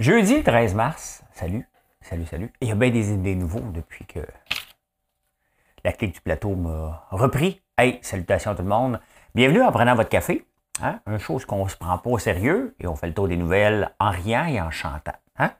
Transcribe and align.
Jeudi 0.00 0.38
le 0.38 0.42
13 0.42 0.74
mars, 0.76 1.22
salut, 1.34 1.68
salut, 2.00 2.24
salut. 2.24 2.50
Il 2.62 2.68
y 2.68 2.72
a 2.72 2.74
bien 2.74 2.88
des 2.88 3.12
idées 3.12 3.34
nouveaux 3.34 3.60
depuis 3.60 4.06
que 4.06 4.20
la 5.84 5.92
clique 5.92 6.14
du 6.14 6.22
plateau 6.22 6.54
m'a 6.54 7.06
repris. 7.10 7.60
Hey, 7.76 7.98
salutations 8.00 8.52
à 8.52 8.54
tout 8.54 8.62
le 8.62 8.68
monde. 8.68 8.98
Bienvenue 9.34 9.60
en 9.60 9.70
prenant 9.70 9.94
votre 9.94 10.08
café. 10.08 10.46
Hein? 10.82 11.00
Une 11.06 11.18
chose 11.18 11.44
qu'on 11.44 11.68
se 11.68 11.76
prend 11.76 11.98
pas 11.98 12.08
au 12.08 12.18
sérieux 12.18 12.74
et 12.80 12.86
on 12.86 12.96
fait 12.96 13.08
le 13.08 13.12
tour 13.12 13.28
des 13.28 13.36
nouvelles 13.36 13.90
en 14.00 14.08
riant 14.08 14.46
et 14.46 14.58
en 14.58 14.70
chantant. 14.70 15.12
Hein? 15.36 15.50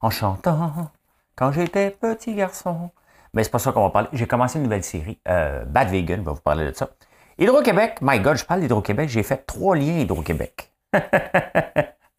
En 0.00 0.08
chantant 0.08 0.90
quand 1.36 1.52
j'étais 1.52 1.90
petit 1.90 2.34
garçon. 2.34 2.90
Mais 3.34 3.44
c'est 3.44 3.50
pas 3.50 3.58
ça 3.58 3.70
qu'on 3.70 3.82
va 3.82 3.90
parler. 3.90 4.08
J'ai 4.14 4.26
commencé 4.26 4.56
une 4.56 4.64
nouvelle 4.64 4.82
série. 4.82 5.20
Euh, 5.28 5.66
Bad 5.66 5.90
Vegan 5.90 6.22
va 6.22 6.32
vous 6.32 6.40
parler 6.40 6.64
de 6.64 6.72
ça. 6.72 6.88
Hydro-Québec, 7.36 7.98
my 8.00 8.18
God, 8.18 8.38
je 8.38 8.46
parle 8.46 8.60
d'Hydro-Québec. 8.60 9.10
J'ai 9.10 9.22
fait 9.22 9.44
trois 9.44 9.76
liens 9.76 9.98
Hydro-Québec. 9.98 10.72
ben, 10.94 11.00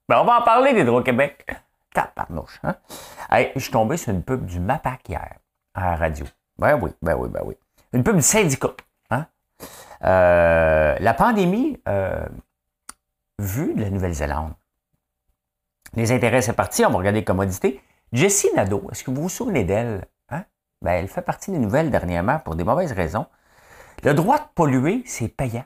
on 0.09 0.25
va 0.25 0.41
en 0.41 0.43
parler 0.43 0.75
d'Hydro-Québec. 0.75 1.43
Taparnouche, 1.93 2.59
hein? 2.63 2.75
Hey, 3.29 3.51
je 3.55 3.61
suis 3.61 3.71
tombé 3.71 3.97
sur 3.97 4.13
une 4.13 4.23
pub 4.23 4.45
du 4.45 4.59
MAPAC 4.59 5.09
hier, 5.09 5.35
à 5.73 5.91
la 5.91 5.95
radio. 5.95 6.25
Ben 6.57 6.79
oui, 6.81 6.91
ben 7.01 7.15
oui, 7.15 7.29
ben 7.29 7.41
oui. 7.45 7.55
Une 7.93 8.03
pub 8.03 8.15
du 8.15 8.21
syndicat. 8.21 8.73
Hein? 9.09 9.25
Euh, 10.03 10.95
la 10.99 11.13
pandémie, 11.13 11.79
euh, 11.87 12.25
vue 13.39 13.73
de 13.73 13.81
la 13.81 13.89
Nouvelle-Zélande. 13.89 14.53
Les 15.93 16.11
intérêts, 16.11 16.41
c'est 16.41 16.53
parti. 16.53 16.85
On 16.85 16.91
va 16.91 16.97
regarder 16.97 17.19
les 17.19 17.25
commodités. 17.25 17.81
Jessie 18.13 18.49
Nadeau, 18.55 18.87
est-ce 18.91 19.03
que 19.03 19.11
vous 19.11 19.23
vous 19.23 19.29
souvenez 19.29 19.63
d'elle? 19.63 20.05
Hein? 20.29 20.43
Ben, 20.81 20.93
elle 20.93 21.07
fait 21.07 21.21
partie 21.21 21.51
des 21.51 21.59
nouvelles 21.59 21.91
dernièrement 21.91 22.39
pour 22.39 22.55
des 22.55 22.63
mauvaises 22.63 22.93
raisons. 22.93 23.25
Le 24.03 24.13
droit 24.13 24.39
de 24.39 24.45
polluer, 24.55 25.03
c'est 25.05 25.27
payant. 25.27 25.65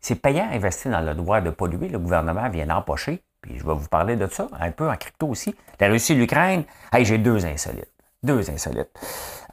C'est 0.00 0.16
payant 0.16 0.48
investir 0.50 0.90
dans 0.90 1.00
le 1.00 1.14
droit 1.14 1.40
de 1.40 1.50
polluer. 1.50 1.88
Le 1.88 1.98
gouvernement 1.98 2.48
vient 2.48 2.66
d'empocher 2.66 3.22
puis 3.44 3.58
je 3.58 3.66
vais 3.66 3.74
vous 3.74 3.88
parler 3.88 4.16
de 4.16 4.26
ça, 4.26 4.48
un 4.58 4.70
peu 4.70 4.88
en 4.88 4.96
crypto 4.96 5.28
aussi. 5.28 5.54
La 5.78 5.88
Russie 5.88 6.14
l'Ukraine, 6.14 6.64
hey, 6.90 7.04
j'ai 7.04 7.18
deux 7.18 7.44
insolites. 7.44 7.92
Deux 8.22 8.48
insolites. 8.50 8.88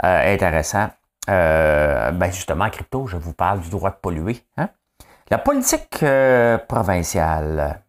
Euh, 0.05 0.33
intéressant. 0.33 0.89
Euh, 1.29 2.11
ben 2.11 2.31
justement, 2.31 2.65
en 2.65 2.69
crypto, 2.69 3.05
je 3.07 3.17
vous 3.17 3.33
parle 3.33 3.59
du 3.59 3.69
droit 3.69 3.89
de 3.89 3.97
polluer. 3.97 4.41
Hein. 4.55 4.69
La 5.29 5.37
politique 5.37 6.03
euh, 6.03 6.57
provinciale. 6.57 7.81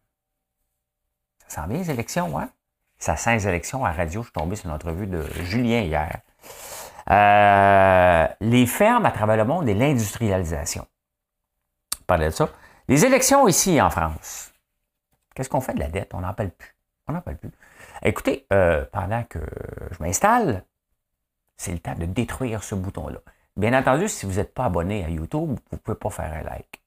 Ça 1.47 1.63
sent 1.63 1.69
bien 1.69 1.79
les 1.79 1.91
élections, 1.93 2.37
hein? 2.37 2.49
Ça 2.99 3.17
sent 3.17 3.35
les 3.35 3.47
élections 3.47 3.85
à 3.85 3.93
radio. 3.93 4.23
Je 4.23 4.27
suis 4.27 4.33
tombé 4.33 4.57
sur 4.57 4.67
une 4.67 4.75
entrevue 4.75 5.07
de 5.07 5.23
Julien 5.45 5.83
hier. 5.83 6.19
les 8.41 8.67
fermes 8.67 9.07
à 9.07 9.13
travers 9.13 9.37
le 9.37 9.45
monde 9.45 9.69
et 9.69 9.75
l'industrialisation. 9.75 10.85
On 12.01 12.05
parlait 12.07 12.27
de 12.27 12.31
ça. 12.31 12.49
Les 12.89 13.05
élections 13.05 13.47
ici 13.47 13.81
en 13.81 13.91
France. 13.91 14.52
Qu'est-ce 15.35 15.49
qu'on 15.49 15.61
fait 15.61 15.75
de 15.75 15.81
la 15.81 15.89
dette? 15.89 16.13
On 16.15 16.21
n'en 16.21 16.35
parle 16.35 16.51
plus. 16.51 16.77
On 17.07 17.13
n'en 17.13 17.21
parle 17.21 17.37
plus. 17.37 17.51
Écoutez, 18.03 18.47
euh, 18.53 18.85
pendant 18.93 19.25
que 19.25 19.41
je 19.91 20.03
m'installe, 20.03 20.65
c'est 21.57 21.73
le 21.73 21.79
temps 21.79 21.95
de 21.95 22.07
détruire 22.07 22.63
ce 22.63 22.75
bouton-là. 22.75 23.19
Bien 23.57 23.79
entendu, 23.79 24.09
si 24.09 24.27
vous 24.27 24.35
n'êtes 24.35 24.55
pas 24.55 24.65
abonné 24.65 25.05
à 25.05 25.11
YouTube, 25.11 25.51
vous 25.51 25.59
ne 25.73 25.77
pouvez 25.77 25.97
pas 25.97 26.11
faire 26.11 26.33
un 26.33 26.43
like. 26.43 26.83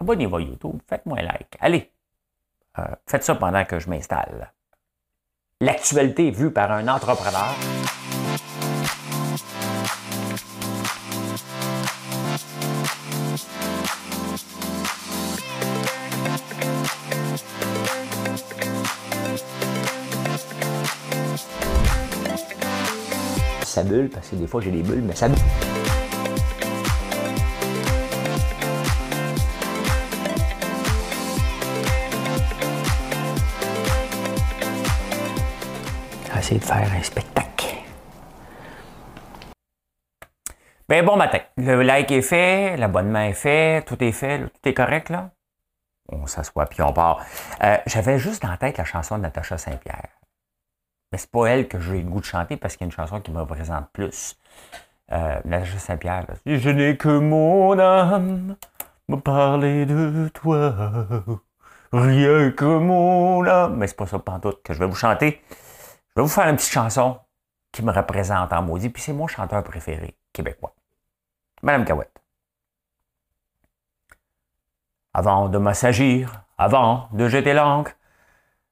Abonnez-vous 0.00 0.36
à 0.36 0.40
YouTube, 0.40 0.80
faites-moi 0.88 1.18
un 1.18 1.22
like. 1.22 1.56
Allez, 1.60 1.92
euh, 2.78 2.86
faites 3.06 3.24
ça 3.24 3.34
pendant 3.34 3.64
que 3.64 3.78
je 3.78 3.88
m'installe. 3.88 4.52
L'actualité 5.60 6.30
vue 6.30 6.52
par 6.52 6.70
un 6.70 6.86
entrepreneur. 6.88 7.54
Bulle, 23.82 24.08
parce 24.08 24.28
que 24.28 24.36
des 24.36 24.46
fois 24.46 24.60
j'ai 24.60 24.70
des 24.70 24.82
bulles, 24.82 25.02
mais 25.02 25.14
ça 25.14 25.28
bulle. 25.28 25.38
De 36.50 36.58
faire 36.64 36.90
un 36.98 37.02
spectacle. 37.02 37.74
Bien, 40.88 41.02
bon 41.02 41.16
matin. 41.16 41.40
Le 41.58 41.82
like 41.82 42.10
est 42.10 42.22
fait, 42.22 42.74
l'abonnement 42.78 43.20
est 43.20 43.34
fait, 43.34 43.84
tout 43.84 44.02
est 44.02 44.12
fait, 44.12 44.38
tout 44.38 44.68
est 44.68 44.72
correct, 44.72 45.10
là? 45.10 45.32
On 46.08 46.26
s'assoit 46.26 46.64
puis 46.64 46.80
on 46.80 46.94
part. 46.94 47.22
Euh, 47.62 47.76
j'avais 47.84 48.18
juste 48.18 48.46
en 48.46 48.56
tête 48.56 48.78
la 48.78 48.86
chanson 48.86 49.18
de 49.18 49.24
Natacha 49.24 49.58
Saint-Pierre. 49.58 50.17
Mais 51.12 51.18
c'est 51.18 51.30
pas 51.30 51.46
elle 51.46 51.68
que 51.68 51.80
j'ai 51.80 52.02
le 52.02 52.08
goût 52.08 52.20
de 52.20 52.24
chanter 52.24 52.56
parce 52.56 52.76
qu'il 52.76 52.84
y 52.84 52.84
a 52.84 52.88
une 52.88 52.92
chanson 52.92 53.20
qui 53.20 53.30
me 53.30 53.40
représente 53.40 53.90
plus. 53.92 54.38
Euh, 55.10 55.40
Natasha 55.44 55.78
Saint-Pierre. 55.78 56.26
Je 56.44 56.68
n'ai 56.70 56.96
que 56.98 57.18
mon 57.18 57.78
âme 57.78 58.56
me 59.08 59.16
parler 59.16 59.86
de 59.86 60.28
toi. 60.34 60.74
Rien 61.92 62.50
que 62.50 62.64
mon 62.64 63.46
âme. 63.46 63.76
Mais 63.76 63.86
c'est 63.86 63.96
pas 63.96 64.06
ça 64.06 64.18
pantoute 64.18 64.62
que 64.62 64.74
je 64.74 64.78
vais 64.78 64.86
vous 64.86 64.94
chanter. 64.94 65.42
Je 65.50 66.20
vais 66.20 66.22
vous 66.22 66.28
faire 66.28 66.48
une 66.48 66.56
petite 66.56 66.72
chanson 66.72 67.18
qui 67.72 67.82
me 67.82 67.92
représente 67.92 68.52
en 68.52 68.62
maudit. 68.62 68.90
Puis 68.90 69.02
c'est 69.02 69.14
mon 69.14 69.26
chanteur 69.26 69.62
préféré 69.64 70.14
québécois. 70.34 70.74
Madame 71.62 71.86
Cahouette. 71.86 72.22
Avant 75.14 75.48
de 75.48 75.56
m'assagir, 75.56 76.42
avant 76.58 77.08
de 77.12 77.28
jeter 77.28 77.54
l'encre, 77.54 77.92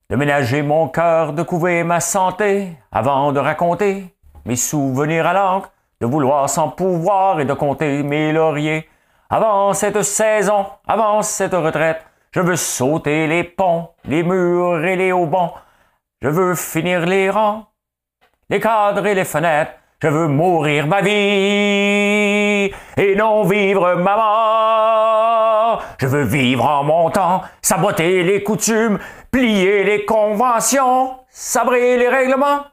de 0.08 0.16
ménager 0.16 0.62
mon 0.62 0.88
cœur, 0.88 1.32
de 1.32 1.42
couver 1.42 1.82
ma 1.82 2.00
santé, 2.00 2.76
avant 2.92 3.32
de 3.32 3.40
raconter 3.40 4.14
mes 4.44 4.56
souvenirs 4.56 5.26
à 5.26 5.32
l'encre, 5.32 5.72
de 6.00 6.06
vouloir 6.06 6.48
sans 6.48 6.68
pouvoir 6.68 7.40
et 7.40 7.44
de 7.44 7.54
compter 7.54 8.02
mes 8.02 8.32
lauriers. 8.32 8.88
Avant 9.28 9.72
cette 9.72 10.02
saison, 10.02 10.66
avant 10.86 11.22
cette 11.22 11.54
retraite, 11.54 12.04
je 12.30 12.40
veux 12.40 12.56
sauter 12.56 13.26
les 13.26 13.42
ponts, 13.42 13.88
les 14.04 14.22
murs 14.22 14.84
et 14.84 14.94
les 14.94 15.10
haubans. 15.10 15.54
Je 16.22 16.28
veux 16.28 16.54
finir 16.54 17.04
les 17.06 17.28
rangs, 17.28 17.66
les 18.48 18.60
cadres 18.60 19.06
et 19.06 19.14
les 19.14 19.24
fenêtres. 19.24 19.72
Je 20.02 20.08
veux 20.08 20.28
mourir 20.28 20.86
ma 20.86 21.00
vie 21.00 21.10
et 22.96 23.14
non 23.16 23.44
vivre 23.44 23.94
ma 23.94 24.16
mort. 24.16 25.82
Je 25.98 26.06
veux 26.06 26.24
vivre 26.24 26.66
en 26.66 26.84
montant, 26.84 27.42
saboter 27.62 28.22
les 28.22 28.42
coutumes, 28.42 28.98
plier 29.36 29.84
les 29.84 30.06
conventions, 30.06 31.18
sabrer 31.28 31.98
les 31.98 32.08
règlements. 32.08 32.64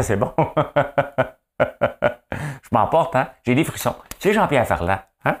C'est 0.00 0.16
bon. 0.16 0.32
Je 1.60 2.68
m'emporte, 2.72 3.14
hein? 3.14 3.28
J'ai 3.44 3.54
des 3.54 3.64
frissons. 3.64 3.94
C'est 4.18 4.32
Jean-Pierre 4.32 4.66
Ferland, 4.66 5.00
hein? 5.26 5.36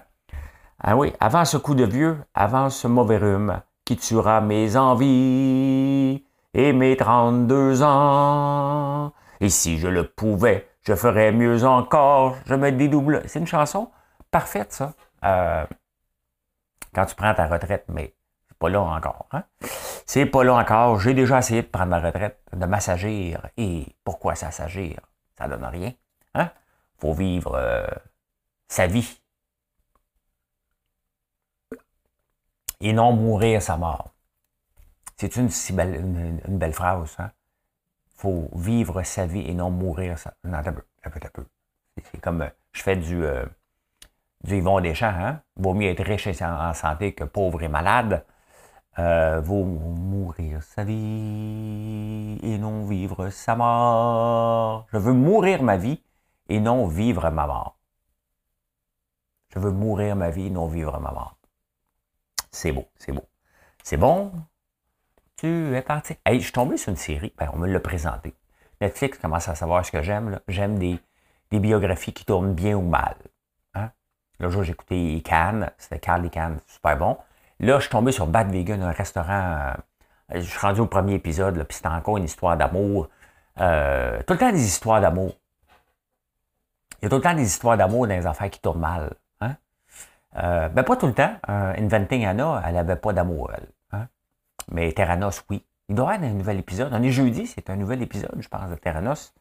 Ah 0.78 0.94
oui, 0.94 1.14
avant 1.20 1.46
ce 1.46 1.56
coup 1.56 1.74
de 1.74 1.84
vieux, 1.84 2.18
avant 2.34 2.68
ce 2.68 2.86
mauvais 2.86 3.16
rhume 3.16 3.62
qui 3.86 3.96
tuera 3.96 4.42
mes 4.42 4.76
envies 4.76 6.22
et 6.52 6.74
mes 6.74 6.98
32 6.98 7.82
ans. 7.82 9.14
Et 9.40 9.48
si 9.48 9.78
je 9.78 9.88
le 9.88 10.04
pouvais, 10.04 10.68
je 10.82 10.94
ferais 10.94 11.32
mieux 11.32 11.64
encore, 11.64 12.36
je 12.44 12.54
me 12.54 12.70
dédouble. 12.72 13.22
C'est 13.24 13.38
une 13.38 13.46
chanson 13.46 13.90
parfaite, 14.30 14.74
ça. 14.74 14.92
Euh, 15.24 15.64
quand 16.94 17.06
tu 17.06 17.14
prends 17.14 17.32
ta 17.32 17.46
retraite, 17.46 17.86
mais 17.88 18.12
pas 18.58 18.68
là 18.68 18.80
encore. 18.80 19.26
Hein? 19.32 19.44
C'est 20.06 20.26
pas 20.26 20.44
là 20.44 20.54
encore. 20.54 21.00
J'ai 21.00 21.14
déjà 21.14 21.38
essayé 21.38 21.62
de 21.62 21.68
prendre 21.68 21.90
ma 21.90 22.00
retraite, 22.00 22.40
de 22.52 22.66
m'assagir. 22.66 23.48
Et 23.56 23.86
pourquoi 24.04 24.34
s'assagir? 24.34 25.00
Ça 25.36 25.48
donne 25.48 25.64
rien. 25.64 25.92
Hein? 26.34 26.50
Faut 26.98 27.14
vivre 27.14 27.54
euh, 27.54 27.86
sa 28.66 28.86
vie. 28.86 29.20
Et 32.80 32.92
non 32.92 33.12
mourir 33.12 33.62
sa 33.62 33.76
mort. 33.76 34.12
C'est 35.16 35.36
une 35.36 35.50
si 35.50 35.72
belle, 35.72 35.96
une, 35.96 36.58
belle 36.58 36.72
phrase. 36.72 37.16
Hein? 37.18 37.30
Faut 38.16 38.48
vivre 38.54 39.02
sa 39.02 39.26
vie 39.26 39.48
et 39.48 39.54
non 39.54 39.70
mourir 39.70 40.18
sa. 40.18 40.34
Non, 40.44 40.58
un 40.58 40.62
peu, 40.62 40.82
un 41.04 41.10
peu, 41.10 41.20
peu. 41.32 41.46
C'est 42.12 42.20
comme 42.20 42.42
euh, 42.42 42.48
je 42.72 42.82
fais 42.82 42.96
du, 42.96 43.24
euh, 43.24 43.44
du 44.42 44.56
Yvon 44.56 44.80
Deschamps. 44.80 45.06
Hein? 45.06 45.42
Vaut 45.56 45.74
mieux 45.74 45.90
être 45.90 46.04
riche 46.04 46.26
et 46.26 46.44
en 46.44 46.74
santé 46.74 47.14
que 47.14 47.24
pauvre 47.24 47.62
et 47.62 47.68
malade 47.68 48.24
euh, 48.98 49.40
vaut 49.40 49.64
mourir 49.64 50.62
sa 50.62 50.82
vie 50.82 52.38
et 52.42 52.58
non 52.58 52.84
vivre 52.84 53.30
sa 53.30 53.54
mort. 53.54 54.86
Je 54.92 54.98
veux 54.98 55.12
mourir 55.12 55.62
ma 55.62 55.76
vie 55.76 56.02
et 56.48 56.58
non 56.58 56.86
vivre 56.86 57.30
ma 57.30 57.46
mort. 57.46 57.78
Je 59.54 59.60
veux 59.60 59.70
mourir 59.70 60.16
ma 60.16 60.30
vie 60.30 60.46
et 60.46 60.50
non 60.50 60.66
vivre 60.66 60.98
ma 60.98 61.12
mort. 61.12 61.36
C'est 62.50 62.72
beau, 62.72 62.86
c'est 62.98 63.12
beau. 63.12 63.24
C'est 63.84 63.96
bon? 63.96 64.32
Tu 65.36 65.76
es 65.76 65.82
parti? 65.82 66.16
Hey, 66.26 66.38
je 66.40 66.44
suis 66.44 66.52
tombé 66.52 66.76
sur 66.76 66.90
une 66.90 66.96
série, 66.96 67.32
ben, 67.38 67.48
on 67.52 67.58
me 67.58 67.68
l'a 67.68 67.80
présenté. 67.80 68.34
Netflix 68.80 69.18
commence 69.18 69.48
à 69.48 69.54
savoir 69.54 69.86
ce 69.86 69.92
que 69.92 70.02
j'aime. 70.02 70.40
J'aime 70.48 70.78
des, 70.78 70.98
biographies 71.52 72.12
qui 72.12 72.24
tournent 72.24 72.54
bien 72.54 72.76
ou 72.76 72.82
mal. 72.82 73.16
Hein? 73.74 73.90
Le 74.40 74.50
jour, 74.50 74.64
écouté 74.64 75.22
Cannes, 75.24 75.70
c'était 75.78 76.00
Carl 76.00 76.28
Cannes, 76.30 76.60
super 76.66 76.98
bon. 76.98 77.16
Là, 77.60 77.76
je 77.76 77.82
suis 77.82 77.90
tombé 77.90 78.12
sur 78.12 78.26
Bad 78.26 78.50
Vegan, 78.52 78.82
un 78.82 78.92
restaurant 78.92 79.72
euh, 80.32 80.34
Je 80.34 80.40
suis 80.40 80.58
rendu 80.58 80.80
au 80.80 80.86
premier 80.86 81.14
épisode, 81.14 81.62
puis 81.64 81.76
c'est 81.76 81.88
encore 81.88 82.16
une 82.16 82.24
histoire 82.24 82.56
d'amour. 82.56 83.08
Euh, 83.60 84.22
tout 84.26 84.34
le 84.34 84.38
temps 84.38 84.52
des 84.52 84.64
histoires 84.64 85.00
d'amour. 85.00 85.34
Il 87.00 87.04
y 87.04 87.06
a 87.06 87.08
tout 87.08 87.16
le 87.16 87.22
temps 87.22 87.34
des 87.34 87.46
histoires 87.46 87.76
d'amour 87.76 88.06
dans 88.06 88.14
les 88.14 88.26
affaires 88.26 88.50
qui 88.50 88.60
tournent 88.60 88.80
mal. 88.80 89.14
Hein? 89.40 89.56
Euh, 90.36 90.68
ben 90.68 90.84
pas 90.84 90.96
tout 90.96 91.06
le 91.06 91.14
temps. 91.14 91.34
Inventing 91.46 92.26
Anna, 92.26 92.62
elle 92.64 92.74
n'avait 92.74 92.96
pas 92.96 93.12
d'amour, 93.12 93.50
elle. 93.56 93.68
Hein? 93.92 94.08
Mais 94.70 94.92
Terranos, 94.92 95.44
oui. 95.50 95.64
Il 95.88 95.94
doit 95.94 96.12
y 96.12 96.16
avoir 96.16 96.30
un 96.30 96.34
nouvel 96.34 96.58
épisode. 96.58 96.92
On 96.92 97.02
est 97.02 97.10
jeudi, 97.10 97.46
c'est 97.46 97.70
un 97.70 97.76
nouvel 97.76 98.02
épisode, 98.02 98.36
je 98.38 98.48
pense, 98.48 98.70
de 98.70 98.76
Terranos. 98.76 99.32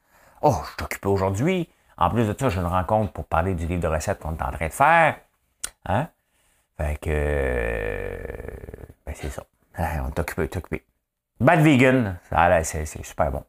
Oh, 0.42 0.56
je 0.63 0.72
suis 0.74 0.84
occupé 0.84 1.08
aujourd'hui. 1.08 1.70
En 1.98 2.10
plus 2.10 2.28
de 2.28 2.36
ça, 2.38 2.50
je 2.50 2.60
une 2.60 2.66
rencontre 2.66 3.12
pour 3.12 3.25
parler 3.25 3.54
du 3.54 3.66
livre 3.66 3.81
de 3.81 3.88
recettes 3.88 4.20
qu'on 4.20 4.36
est 4.36 4.42
en 4.42 4.52
train 4.52 4.68
de 4.68 4.74
faire. 4.74 5.18
Hein? 5.86 6.08
Fait 6.77 6.97
que. 7.00 8.18
Ben, 9.06 9.13
c'est 9.15 9.29
ça. 9.29 9.44
On 9.77 10.09
est 10.09 10.57
occupé. 10.57 10.85
Bad 11.39 11.62
Vegan, 11.62 12.18
c'est 12.63 12.85
super 12.85 13.31
bon. 13.31 13.44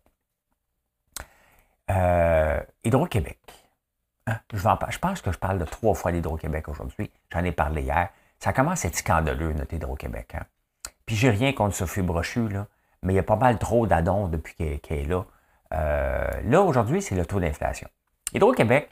Euh, 1.90 2.60
Hydro-Québec. 2.84 3.38
Hein? 4.26 4.38
Je, 4.52 4.58
je, 4.58 4.98
pense 4.98 5.22
que 5.22 5.32
je 5.32 5.38
parle 5.38 5.58
de 5.58 5.64
trois 5.64 5.94
fois 5.94 6.12
d'Hydro-Québec 6.12 6.68
aujourd'hui. 6.68 7.10
J'en 7.32 7.44
ai 7.44 7.52
parlé 7.52 7.82
hier. 7.82 8.10
Ça 8.38 8.52
commence 8.52 8.84
à 8.84 8.88
être 8.88 8.96
scandaleux, 8.96 9.52
notre 9.54 9.74
Hydro-Québec. 9.74 10.34
Hein? 10.34 10.44
Puis 11.06 11.16
j'ai 11.16 11.30
rien 11.30 11.52
contre 11.54 11.74
Sophie 11.74 12.02
Brochu, 12.02 12.48
là, 12.48 12.66
mais 13.02 13.14
il 13.14 13.16
y 13.16 13.20
a 13.20 13.22
pas 13.22 13.36
mal 13.36 13.58
trop 13.58 13.86
d'addons 13.86 14.28
depuis 14.28 14.54
qu'elle 14.54 14.98
est 14.98 15.04
là. 15.04 15.24
Euh, 15.72 16.30
là, 16.44 16.60
aujourd'hui, 16.60 17.00
c'est 17.00 17.14
le 17.14 17.24
taux 17.24 17.40
d'inflation. 17.40 17.88
Hydro-Québec 18.34 18.90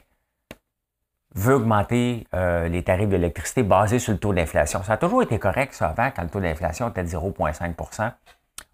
veut 1.37 1.55
augmenter 1.55 2.27
euh, 2.33 2.67
les 2.67 2.83
tarifs 2.83 3.09
d'électricité 3.09 3.63
basés 3.63 3.99
sur 3.99 4.11
le 4.13 4.19
taux 4.19 4.33
d'inflation. 4.33 4.81
Ça 4.83 4.93
a 4.93 4.97
toujours 4.97 5.21
été 5.21 5.37
correct, 5.37 5.73
ça, 5.73 5.89
avant, 5.89 6.09
quand 6.09 6.23
le 6.23 6.29
taux 6.29 6.39
d'inflation 6.39 6.89
était 6.89 7.03
de 7.03 7.09
0,5% 7.09 8.11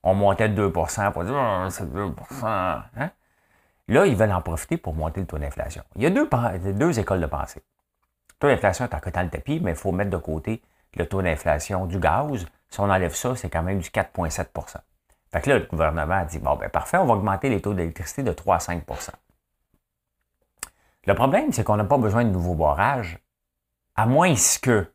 On 0.03 0.13
montait 0.13 0.49
de 0.49 0.55
2 0.55 0.71
pour 0.71 0.87
dire 0.87 1.35
oh, 1.35 1.69
c'est 1.69 1.93
2% 1.93 2.13
hein? 2.45 3.09
Là, 3.89 4.05
ils 4.05 4.15
veulent 4.15 4.31
en 4.31 4.41
profiter 4.41 4.77
pour 4.77 4.93
monter 4.93 5.19
le 5.19 5.27
taux 5.27 5.37
d'inflation. 5.37 5.83
Il 5.97 6.03
y 6.03 6.05
a 6.05 6.09
deux, 6.09 6.99
écoles 6.99 7.19
de 7.19 7.25
pensée. 7.25 7.61
Le 8.29 8.35
taux 8.39 8.47
d'inflation 8.47 8.85
est 8.85 8.95
en 8.95 8.99
cotant 8.99 9.23
le 9.23 9.29
tapis, 9.29 9.59
mais 9.61 9.71
il 9.71 9.77
faut 9.77 9.91
mettre 9.91 10.09
de 10.09 10.17
côté 10.17 10.61
le 10.95 11.05
taux 11.05 11.21
d'inflation 11.21 11.85
du 11.85 11.99
gaz. 11.99 12.45
Si 12.69 12.79
on 12.79 12.89
enlève 12.89 13.13
ça, 13.13 13.35
c'est 13.35 13.49
quand 13.49 13.63
même 13.63 13.79
du 13.79 13.89
4,7 13.89 14.77
Fait 15.31 15.41
que 15.41 15.49
là, 15.49 15.59
le 15.59 15.65
gouvernement 15.65 16.15
a 16.15 16.25
dit, 16.25 16.39
bon, 16.39 16.55
ben 16.55 16.69
parfait, 16.69 16.97
on 16.97 17.05
va 17.05 17.15
augmenter 17.15 17.49
les 17.49 17.61
taux 17.61 17.73
d'électricité 17.73 18.23
de 18.23 18.31
3 18.31 18.55
à 18.55 18.59
5 18.59 18.83
Le 21.05 21.15
problème, 21.15 21.51
c'est 21.51 21.63
qu'on 21.63 21.75
n'a 21.75 21.83
pas 21.83 21.97
besoin 21.97 22.23
de 22.23 22.29
nouveaux 22.29 22.55
barrages, 22.55 23.19
à 23.95 24.05
moins 24.05 24.33
que, 24.61 24.91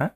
hein? 0.00 0.10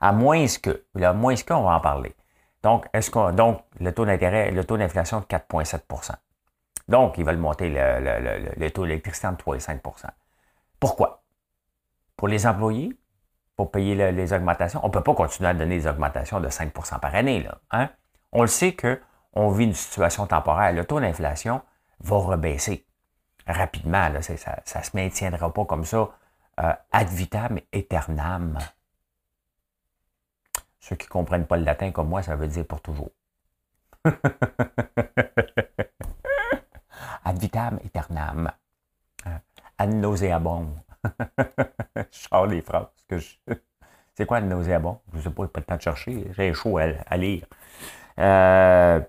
à 0.00 0.12
moins 0.12 0.46
que, 0.62 0.84
à 1.00 1.12
moins 1.12 1.34
que, 1.34 1.52
on 1.52 1.64
va 1.64 1.76
en 1.76 1.80
parler. 1.80 2.14
Donc, 2.62 2.86
est-ce 2.92 3.10
qu'on, 3.10 3.32
donc, 3.32 3.62
le 3.78 3.92
taux 3.92 4.06
d'intérêt, 4.06 4.50
le 4.50 4.64
taux 4.64 4.76
d'inflation 4.76 5.20
de 5.20 5.24
4,7% 5.26 6.14
donc, 6.88 7.18
ils 7.18 7.24
veulent 7.24 7.36
monter 7.36 7.68
le, 7.68 8.68
taux 8.70 8.86
d'électricité 8.86 9.26
entre 9.26 9.38
3 9.38 9.56
et 9.56 9.60
5 9.60 9.82
Pourquoi? 10.78 11.24
Pour 12.16 12.28
les 12.28 12.46
employés, 12.46 12.96
pour 13.56 13.70
payer 13.70 14.12
les 14.12 14.32
augmentations? 14.32 14.80
On 14.84 14.88
ne 14.88 14.92
peut 14.92 15.02
pas 15.02 15.14
continuer 15.14 15.48
à 15.48 15.54
donner 15.54 15.78
des 15.78 15.86
augmentations 15.86 16.40
de 16.40 16.48
5% 16.48 17.00
par 17.00 17.14
année. 17.14 17.42
Là, 17.42 17.58
hein? 17.72 17.90
On 18.32 18.42
le 18.42 18.46
sait 18.46 18.76
qu'on 18.76 19.50
vit 19.50 19.64
une 19.64 19.74
situation 19.74 20.26
temporaire. 20.26 20.72
Le 20.72 20.84
taux 20.84 21.00
d'inflation 21.00 21.60
va 22.00 22.16
rebaisser 22.16 22.85
rapidement. 23.46 24.08
Là, 24.08 24.22
ça 24.22 24.34
ne 24.34 24.84
se 24.84 24.90
maintiendra 24.94 25.52
pas 25.52 25.64
comme 25.64 25.84
ça 25.84 26.10
euh, 26.60 26.72
ad 26.92 27.08
vitam 27.08 27.58
aeternam. 27.72 28.58
Ceux 30.80 30.96
qui 30.96 31.06
ne 31.06 31.10
comprennent 31.10 31.46
pas 31.46 31.56
le 31.56 31.64
latin 31.64 31.90
comme 31.90 32.08
moi, 32.08 32.22
ça 32.22 32.36
veut 32.36 32.48
dire 32.48 32.66
pour 32.66 32.80
toujours. 32.80 33.10
ad 37.24 37.38
vitam 37.38 37.78
aeternam. 37.84 38.50
Hein? 39.24 39.40
Ad 39.78 39.92
nauseabond. 39.94 40.76
je 41.04 42.04
sors 42.10 42.46
les 42.46 42.62
phrases. 42.62 42.88
C'est 44.14 44.24
quoi 44.26 44.38
ad 44.38 44.44
nauseabond? 44.44 45.00
Je 45.12 45.18
ne 45.18 45.22
sais 45.22 45.30
pas, 45.30 45.46
pas 45.48 45.60
le 45.60 45.66
temps 45.66 45.76
de 45.76 45.82
chercher. 45.82 46.32
J'ai 46.32 46.54
chaud 46.54 46.78
à, 46.78 47.16
lire. 47.16 47.44
Euh, 48.18 49.00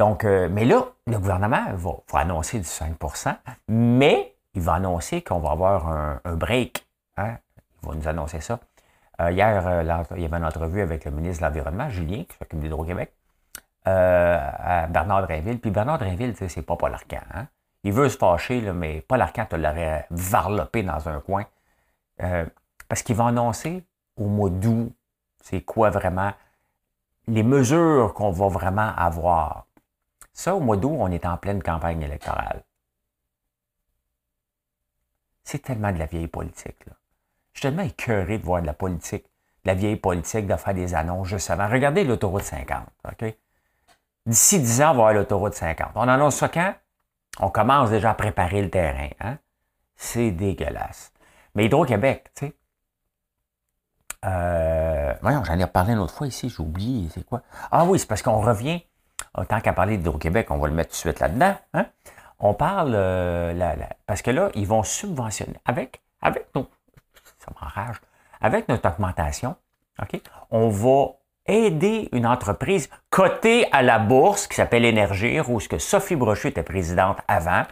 donc, 0.00 0.24
euh, 0.24 0.48
mais 0.50 0.64
là, 0.64 0.86
le 1.06 1.18
gouvernement 1.18 1.66
va, 1.74 1.92
annoncer 2.14 2.58
du 2.58 2.64
5% 2.64 3.36
mais 3.68 4.34
il 4.54 4.62
va 4.62 4.74
annoncer 4.74 5.20
qu'on 5.20 5.40
va 5.40 5.50
avoir 5.50 5.88
un, 5.88 6.20
break. 6.36 6.86
Hein? 7.18 7.36
Il 7.82 7.88
va 7.90 7.94
nous 7.94 8.08
annoncer 8.08 8.40
ça. 8.40 8.58
Euh, 9.20 9.30
hier, 9.30 9.82
il 10.16 10.22
y 10.22 10.24
avait 10.24 10.36
une 10.38 10.44
entrevue 10.44 10.80
avec 10.80 11.04
le 11.04 11.10
ministre 11.10 11.42
de 11.42 11.48
l'Environnement, 11.48 11.90
Julien, 11.90 12.24
qui 12.24 12.34
s'occupe 12.38 12.60
d'Hydro-Québec. 12.60 13.12
Euh, 13.88 14.38
à 14.58 14.86
Bernard 14.86 15.26
Drinville. 15.26 15.58
Puis 15.58 15.70
Bernard 15.70 15.98
Drinville, 15.98 16.34
c'est 16.36 16.62
pas 16.62 16.76
Paul 16.76 16.94
Arcan. 16.94 17.20
Hein? 17.34 17.46
Il 17.84 17.92
veut 17.92 18.08
se 18.08 18.16
fâcher, 18.16 18.60
mais 18.72 19.02
Paul 19.06 19.20
Arcan 19.20 19.44
te 19.44 19.56
l'aurait 19.56 20.06
varlopé 20.10 20.82
dans 20.82 21.08
un 21.10 21.20
coin. 21.20 21.44
Euh, 22.22 22.46
parce 22.88 23.02
qu'il 23.02 23.16
va 23.16 23.26
annoncer 23.26 23.84
au 24.16 24.24
mois 24.24 24.48
d'août, 24.50 24.94
c'est 25.42 25.60
quoi 25.60 25.90
vraiment 25.90 26.32
les 27.26 27.42
mesures 27.42 28.12
qu'on 28.14 28.30
va 28.30 28.48
vraiment 28.48 28.94
avoir. 28.96 29.66
Ça, 30.40 30.54
au 30.56 30.60
mois 30.60 30.78
d'août, 30.78 30.96
on 30.98 31.10
est 31.10 31.26
en 31.26 31.36
pleine 31.36 31.62
campagne 31.62 32.00
électorale. 32.00 32.64
C'est 35.44 35.58
tellement 35.58 35.92
de 35.92 35.98
la 35.98 36.06
vieille 36.06 36.28
politique. 36.28 36.86
Là. 36.86 36.94
Je 37.52 37.60
suis 37.60 37.68
tellement 37.68 37.82
écœuré 37.82 38.38
de 38.38 38.42
voir 38.42 38.62
de 38.62 38.66
la 38.66 38.72
politique, 38.72 39.24
de 39.24 39.70
la 39.70 39.74
vieille 39.74 39.96
politique, 39.96 40.46
de 40.46 40.56
faire 40.56 40.72
des 40.72 40.94
annonces 40.94 41.28
juste 41.28 41.50
avant. 41.50 41.68
Regardez 41.68 42.04
l'autoroute 42.04 42.44
50. 42.44 42.88
OK? 43.04 43.34
D'ici 44.24 44.60
10 44.60 44.80
ans, 44.80 44.84
on 44.84 44.86
va 44.86 44.88
avoir 44.88 45.12
l'autoroute 45.12 45.52
50. 45.52 45.90
On 45.94 46.08
annonce 46.08 46.36
ça 46.36 46.48
quand? 46.48 46.74
On 47.38 47.50
commence 47.50 47.90
déjà 47.90 48.12
à 48.12 48.14
préparer 48.14 48.62
le 48.62 48.70
terrain. 48.70 49.10
Hein? 49.20 49.36
C'est 49.96 50.30
dégueulasse. 50.30 51.12
Mais 51.54 51.66
Hydro-Québec, 51.66 52.30
tu 52.34 52.46
sais. 52.46 52.56
Euh, 54.24 55.12
voyons, 55.20 55.44
j'en 55.44 55.58
ai 55.58 55.64
reparlé 55.64 55.92
une 55.92 55.98
autre 55.98 56.14
fois 56.14 56.28
ici, 56.28 56.48
j'ai 56.48 56.62
oublié, 56.62 57.10
c'est 57.12 57.26
quoi? 57.26 57.42
Ah 57.70 57.84
oui, 57.84 57.98
c'est 57.98 58.06
parce 58.06 58.22
qu'on 58.22 58.40
revient, 58.40 58.82
tant 59.48 59.60
qu'à 59.60 59.72
parler 59.72 59.96
d'Hydro-Québec, 59.96 60.50
on 60.50 60.58
va 60.58 60.68
le 60.68 60.74
mettre 60.74 60.90
tout 60.90 60.94
de 60.94 60.98
suite 60.98 61.20
là-dedans. 61.20 61.54
Hein? 61.74 61.86
On 62.38 62.54
parle, 62.54 62.92
euh, 62.94 63.74
parce 64.06 64.22
que 64.22 64.30
là, 64.30 64.50
ils 64.54 64.66
vont 64.66 64.82
subventionner, 64.82 65.58
avec, 65.64 66.00
avec 66.22 66.46
nos, 66.54 66.66
ça 67.38 67.52
m'enrage, 67.60 67.96
avec 68.40 68.68
notre 68.68 68.88
augmentation, 68.88 69.56
OK, 70.00 70.20
on 70.50 70.68
va 70.68 71.12
aider 71.46 72.08
une 72.12 72.26
entreprise 72.26 72.88
cotée 73.10 73.66
à 73.72 73.82
la 73.82 73.98
bourse 73.98 74.46
qui 74.46 74.56
s'appelle 74.56 74.84
Énergir, 74.84 75.50
où 75.50 75.60
ce 75.60 75.68
que 75.68 75.78
Sophie 75.78 76.16
Brochu 76.16 76.48
était 76.48 76.62
présidente 76.62 77.18
avant, 77.28 77.64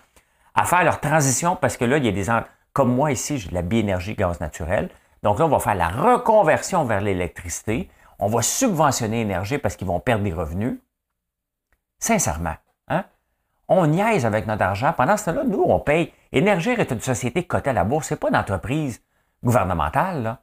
à 0.54 0.64
faire 0.64 0.84
leur 0.84 1.00
transition 1.00 1.56
parce 1.56 1.76
que 1.76 1.84
là, 1.84 1.98
il 1.98 2.04
y 2.04 2.08
a 2.08 2.12
des 2.12 2.28
comme 2.72 2.94
moi 2.94 3.12
ici, 3.12 3.38
j'ai 3.38 3.48
de 3.48 3.54
la 3.54 3.62
biénergie 3.62 4.14
gaz 4.14 4.40
naturel. 4.40 4.88
Donc 5.22 5.38
là, 5.38 5.46
on 5.46 5.48
va 5.48 5.58
faire 5.58 5.74
la 5.74 5.88
reconversion 5.88 6.84
vers 6.84 7.00
l'électricité. 7.00 7.90
On 8.18 8.28
va 8.28 8.42
subventionner 8.42 9.18
l'énergie 9.18 9.58
parce 9.58 9.76
qu'ils 9.76 9.86
vont 9.86 10.00
perdre 10.00 10.24
des 10.24 10.32
revenus. 10.32 10.78
Sincèrement, 11.98 12.56
hein? 12.88 13.04
on 13.68 13.86
niaise 13.86 14.24
avec 14.24 14.46
notre 14.46 14.62
argent. 14.62 14.92
Pendant 14.92 15.16
ce 15.16 15.26
temps-là, 15.26 15.44
nous, 15.44 15.62
on 15.62 15.80
paye. 15.80 16.12
Énergir 16.32 16.78
est 16.80 16.90
une 16.90 17.00
société 17.00 17.46
cotée 17.46 17.70
à 17.70 17.72
la 17.72 17.84
bourse. 17.84 18.08
Ce 18.08 18.14
n'est 18.14 18.20
pas 18.20 18.28
une 18.28 18.36
entreprise 18.36 19.02
gouvernementale. 19.42 20.22
Là 20.22 20.42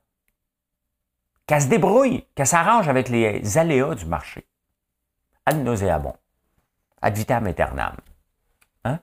qu'elle 1.45 1.61
se 1.61 1.67
débrouille, 1.67 2.25
qu'elle 2.35 2.47
s'arrange 2.47 2.89
avec 2.89 3.09
les 3.09 3.57
aléas 3.57 3.95
du 3.95 4.05
marché. 4.05 4.47
Ad 5.45 5.57
nauseabond. 5.57 6.15
Ad 7.01 7.15
vitam 7.15 7.45
aeternam. 7.45 7.95
Hein? 8.83 8.99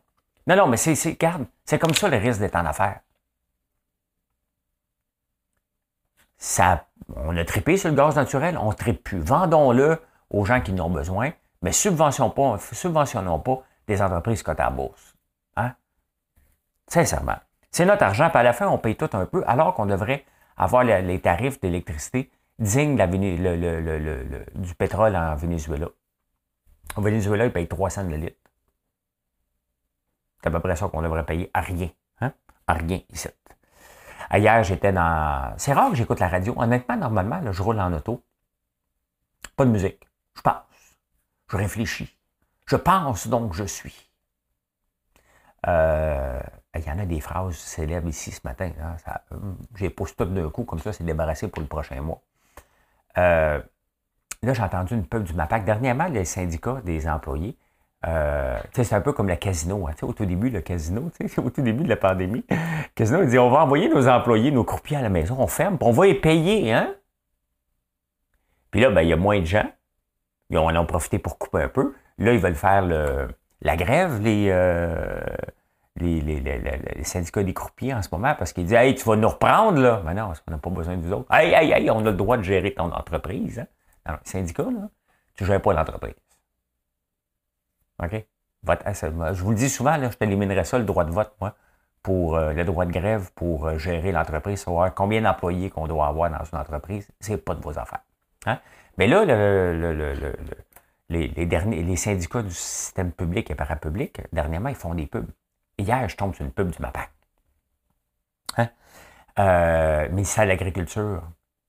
Non, 0.47 0.56
non, 0.56 0.66
mais 0.66 0.76
c'est, 0.76 0.94
c'est, 0.94 1.16
c'est 1.64 1.78
comme 1.78 1.94
ça 1.94 2.09
le 2.09 2.16
risque 2.16 2.40
d'être 2.40 2.56
en 2.56 2.66
affaires. 2.66 3.00
Ça, 6.37 6.87
on 7.14 7.37
a 7.37 7.44
trippé 7.44 7.76
sur 7.76 7.90
le 7.90 7.94
gaz 7.94 8.16
naturel, 8.16 8.59
on 8.59 8.71
ne 8.71 8.75
tripe 8.75 9.04
plus. 9.04 9.21
Vendons-le 9.21 10.02
aux 10.30 10.44
gens 10.44 10.61
qui 10.61 10.73
en 10.73 10.87
ont 10.87 10.90
besoin, 10.90 11.30
mais 11.62 11.73
subventionnons 11.73 12.31
pas, 12.31 12.59
subventionnons 12.59 13.38
pas 13.38 13.62
des 13.87 14.02
entreprises 14.02 14.42
cotées 14.42 14.62
à 14.62 14.71
bourse. 14.71 15.14
Hein? 15.57 15.75
Sincèrement. 16.88 17.37
C'est 17.71 17.87
notre 17.87 18.02
argent, 18.02 18.28
puis 18.28 18.38
à 18.38 18.42
la 18.42 18.52
fin, 18.52 18.69
on 18.69 18.78
paye 18.78 18.97
tout 18.97 19.09
un 19.14 19.25
peu, 19.26 19.42
alors 19.47 19.75
qu'on 19.75 19.87
devrait 19.87 20.25
avoir 20.57 20.85
les, 20.85 21.21
tarifs 21.21 21.61
d'électricité 21.61 22.31
dignes 22.59 22.97
du 24.54 24.75
pétrole 24.75 25.16
en 25.16 25.35
Venezuela. 25.37 25.88
Au 26.97 27.00
Venezuela, 27.00 27.47
ils 27.47 27.52
payent 27.52 27.69
300 27.69 28.04
le 28.04 28.16
litre. 28.16 28.37
C'est 30.42 30.49
à 30.49 30.50
peu 30.50 30.61
près 30.61 30.76
ça 30.76 30.88
qu'on 30.88 31.02
devrait 31.02 31.25
payer 31.25 31.50
à 31.54 31.61
rien. 31.61 31.88
Hein? 32.21 32.33
À 32.66 32.75
rien 32.75 33.00
ici. 33.11 33.28
Hier, 34.35 34.62
j'étais 34.64 34.92
dans. 34.92 35.54
C'est 35.57 35.73
rare 35.73 35.90
que 35.90 35.97
j'écoute 35.97 36.21
la 36.21 36.28
radio. 36.28 36.54
Honnêtement, 36.57 36.97
normalement, 36.97 37.40
je 37.50 37.62
roule 37.62 37.81
en 37.81 37.92
auto. 37.92 38.23
Pas 39.57 39.64
de 39.64 39.71
musique. 39.71 40.07
Je 40.37 40.40
pense. 40.40 40.62
Je 41.52 41.59
réfléchis. 41.59 42.09
Je 42.66 42.76
pense 42.76 43.28
donc 43.28 43.52
je 43.52 43.64
suis. 43.64 44.09
Euh, 45.68 46.40
il 46.75 46.82
y 46.82 46.90
en 46.90 46.99
a 46.99 47.04
des 47.04 47.21
phrases 47.21 47.56
célèbres 47.56 48.09
ici 48.09 48.30
ce 48.30 48.40
matin. 48.44 48.71
Hein, 48.80 48.97
J'ai 49.76 49.90
posté 49.90 50.25
tout 50.25 50.30
d'un 50.30 50.49
coup, 50.49 50.64
comme 50.64 50.78
ça, 50.78 50.92
c'est 50.92 51.04
débarrassé 51.04 51.49
pour 51.49 51.61
le 51.61 51.68
prochain 51.68 52.00
mois. 52.00 52.23
Euh, 53.18 53.61
là, 54.42 54.54
j'ai 54.54 54.62
entendu 54.62 54.94
une 54.94 55.06
pub 55.06 55.25
du 55.25 55.35
MAPAC. 55.35 55.66
Dernièrement, 55.66 56.06
les 56.06 56.25
syndicats 56.25 56.80
des 56.82 57.06
employés, 57.06 57.59
euh, 58.06 58.59
c'est 58.73 58.94
un 58.94 59.02
peu 59.02 59.12
comme 59.12 59.28
le 59.28 59.37
casino. 59.37 59.87
Hein, 59.87 59.92
au 60.00 60.14
tout 60.14 60.25
début, 60.25 60.49
le 60.49 60.62
casino, 60.62 61.11
au 61.37 61.50
tout 61.50 61.62
début 61.62 61.85
de 61.85 61.90
la 61.90 61.97
pandémie, 61.97 62.44
le 62.49 62.56
casino, 62.94 63.23
il 63.23 63.28
dit 63.28 63.38
on 63.38 63.50
va 63.50 63.62
envoyer 63.64 63.90
nos 63.90 64.09
employés, 64.09 64.50
nos 64.50 64.64
croupiers 64.64 64.97
à 64.97 65.02
la 65.02 65.11
maison, 65.11 65.37
on 65.38 65.47
ferme, 65.47 65.76
on 65.82 65.92
va 65.92 66.06
les 66.06 66.14
payer. 66.14 66.73
Hein? 66.73 66.94
Puis 68.71 68.80
là, 68.80 68.90
ben, 68.90 69.02
il 69.02 69.09
y 69.09 69.12
a 69.12 69.16
moins 69.18 69.38
de 69.38 69.44
gens. 69.44 69.71
Ils 70.52 70.59
en 70.59 70.76
ont 70.76 70.87
profité 70.87 71.18
pour 71.18 71.38
couper 71.38 71.62
un 71.62 71.68
peu. 71.68 71.94
Là, 72.18 72.32
ils 72.32 72.38
veulent 72.38 72.54
faire 72.54 72.85
le, 72.85 73.28
la 73.62 73.76
grève, 73.76 74.21
les, 74.21 74.49
euh, 74.50 75.21
les, 75.97 76.21
les, 76.21 76.40
les, 76.40 77.04
syndicats 77.04 77.42
des 77.42 77.54
croupiers 77.54 77.94
en 77.94 78.02
ce 78.02 78.09
moment, 78.12 78.35
parce 78.38 78.52
qu'ils 78.52 78.64
disent 78.64 78.75
Hey, 78.75 78.94
tu 78.94 79.04
vas 79.04 79.16
nous 79.16 79.28
reprendre, 79.28 79.80
là. 79.80 80.02
Mais 80.04 80.14
non, 80.14 80.32
on 80.47 80.50
n'a 80.50 80.59
pas 80.59 80.71
besoin 80.71 80.97
de 80.97 81.02
vous 81.02 81.12
autres. 81.12 81.35
Hey, 81.35 81.52
hey, 81.54 81.73
hey, 81.73 81.90
on 81.90 82.00
a 82.00 82.11
le 82.11 82.12
droit 82.12 82.37
de 82.37 82.42
gérer 82.42 82.75
ton 82.75 82.92
entreprise. 82.92 83.61
Hein? 83.61 83.66
Non, 84.06 84.12
les 84.25 84.30
syndicats, 84.30 84.64
là, 84.64 84.88
tu 85.35 85.44
ne 85.44 85.49
gères 85.49 85.62
pas 85.62 85.73
l'entreprise. 85.73 86.14
OK? 88.02 88.26
je 88.64 89.42
vous 89.42 89.50
le 89.50 89.56
dis 89.56 89.68
souvent, 89.68 89.97
là, 89.97 90.11
je 90.11 90.16
t'éliminerai 90.16 90.64
ça, 90.64 90.78
le 90.78 90.85
droit 90.85 91.04
de 91.04 91.11
vote, 91.11 91.35
moi, 91.40 91.54
pour 92.02 92.37
euh, 92.37 92.52
le 92.52 92.64
droit 92.64 92.85
de 92.85 92.92
grève 92.92 93.30
pour 93.35 93.66
euh, 93.66 93.78
gérer 93.78 94.12
l'entreprise, 94.12 94.61
savoir 94.61 94.94
combien 94.94 95.23
d'employés 95.23 95.71
qu'on 95.71 95.87
doit 95.87 96.06
avoir 96.06 96.30
dans 96.30 96.44
une 96.44 96.59
entreprise, 96.59 97.09
c'est 97.21 97.37
pas 97.38 97.54
de 97.54 97.62
vos 97.62 97.78
affaires. 97.78 98.02
Hein? 98.47 98.59
Mais 98.99 99.06
là, 99.06 99.25
les, 101.08 101.46
derniers, 101.46 101.82
les 101.82 101.96
syndicats 101.96 102.42
du 102.42 102.54
système 102.54 103.12
public 103.12 103.50
et 103.50 103.54
parapublic, 103.54 104.20
dernièrement, 104.32 104.68
ils 104.68 104.75
font 104.75 104.94
des 104.94 105.06
pubs. 105.06 105.30
Hier, 105.78 106.08
je 106.08 106.16
tombe 106.16 106.34
sur 106.34 106.44
une 106.44 106.52
pub 106.52 106.70
du 106.70 106.80
MAPAC. 106.80 107.11
Hein? 108.58 108.68
Euh, 109.38 110.08
ministère 110.11 110.44
de 110.44 110.49
l'Agriculture. 110.49 111.22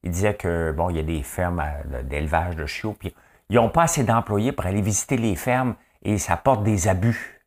Il 0.04 0.12
disait 0.12 0.36
que, 0.36 0.72
bon, 0.74 0.90
il 0.90 0.98
y 0.98 1.00
a 1.00 1.04
des 1.04 1.24
fermes 1.24 1.64
d'élevage 2.04 2.56
de 2.56 2.66
chiots, 2.66 2.94
puis 2.94 3.16
ils 3.50 3.56
n'ont 3.56 3.70
pas 3.70 3.84
assez 3.84 4.04
d'employés 4.04 4.52
pour 4.52 4.66
aller 4.66 4.82
visiter 4.82 5.16
les 5.18 5.36
fermes 5.36 5.76
et 6.02 6.18
ça 6.18 6.36
porte 6.36 6.64
des 6.64 6.88
abus. 6.88 7.42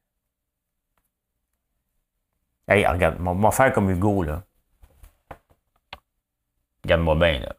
Hey, 2.69 2.87
regarde, 2.87 3.19
on 3.21 3.35
va 3.35 3.51
faire 3.51 3.73
comme 3.73 3.91
Hugo, 3.91 4.23
là. 4.23 4.43
Regarde-moi 6.83 7.15
bien, 7.17 7.41
là. 7.41 7.57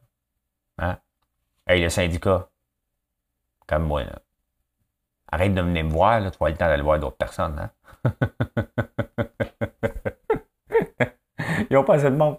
Hey, 1.68 1.82
le 1.82 1.90
syndicat, 1.90 2.48
comme 3.68 3.84
moi, 3.84 4.04
là. 4.04 4.20
Arrête 5.30 5.54
de 5.54 5.62
venir 5.62 5.84
me 5.84 5.90
voir, 5.90 6.22
là, 6.22 6.32
tu 6.32 6.38
vas 6.40 6.50
le 6.50 6.56
temps 6.56 6.68
d'aller 6.68 6.84
voir 6.84 7.00
d'autres 7.00 7.18
personnes, 7.18 7.60
hein? 7.60 7.70
Ils 11.70 11.74
n'ont 11.74 11.84
pas 11.84 11.96
assez 11.96 12.10
de 12.10 12.16
monde. 12.16 12.38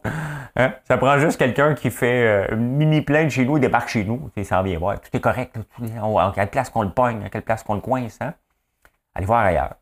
Hein? 0.57 0.75
Ça 0.85 0.97
prend 0.97 1.19
juste 1.19 1.39
quelqu'un 1.39 1.75
qui 1.75 1.91
fait 1.91 2.51
euh, 2.51 2.57
mini 2.57 3.03
plainte 3.03 3.31
chez 3.31 3.45
nous 3.45 3.59
et 3.59 3.61
débarque 3.61 3.89
chez 3.89 4.05
nous. 4.05 4.31
Ça 4.35 4.45
s'en 4.45 4.63
vient 4.63 4.79
voir. 4.79 5.01
Tout 5.01 5.11
est 5.15 5.21
correct. 5.21 5.57
à 5.57 6.33
quelle 6.35 6.51
place 6.51 6.71
qu'on 6.71 6.83
le 6.83 6.91
pogne, 6.91 7.23
à 7.25 7.29
quelle 7.29 7.43
place 7.43 7.63
qu'on 7.63 7.75
le 7.75 7.81
coince. 7.81 8.19
Hein? 8.21 8.35
Allez 9.15 9.27
voir 9.27 9.45
ailleurs. 9.45 9.75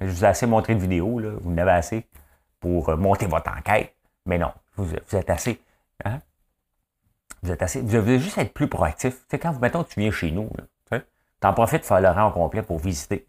Je 0.00 0.06
vous 0.06 0.24
ai 0.24 0.28
assez 0.28 0.46
montré 0.46 0.74
de 0.74 0.80
vidéos. 0.80 1.20
Là. 1.20 1.30
Vous 1.40 1.52
n'avez 1.52 1.70
assez 1.70 2.06
pour 2.58 2.88
euh, 2.88 2.96
monter 2.96 3.26
votre 3.26 3.50
enquête. 3.50 3.94
Mais 4.26 4.38
non, 4.38 4.52
vous, 4.76 4.94
êtes 4.94 5.30
assez. 5.30 5.60
Hein? 6.04 6.18
Vous 7.44 7.50
êtes 7.50 7.62
assez. 7.62 7.82
Vous 7.82 7.92
devez 7.92 8.18
juste 8.18 8.38
être 8.38 8.54
plus 8.54 8.68
proactif. 8.68 9.14
Tu 9.14 9.24
sais, 9.30 9.38
quand, 9.38 9.60
mettons, 9.60 9.84
tu 9.84 10.00
viens 10.00 10.10
chez 10.10 10.30
nous, 10.30 10.48
tu 10.90 11.46
en 11.46 11.52
profites 11.52 11.82
de 11.82 11.86
faire 11.86 12.00
le 12.00 12.08
rang 12.08 12.30
complet 12.30 12.62
pour 12.62 12.78
visiter. 12.78 13.28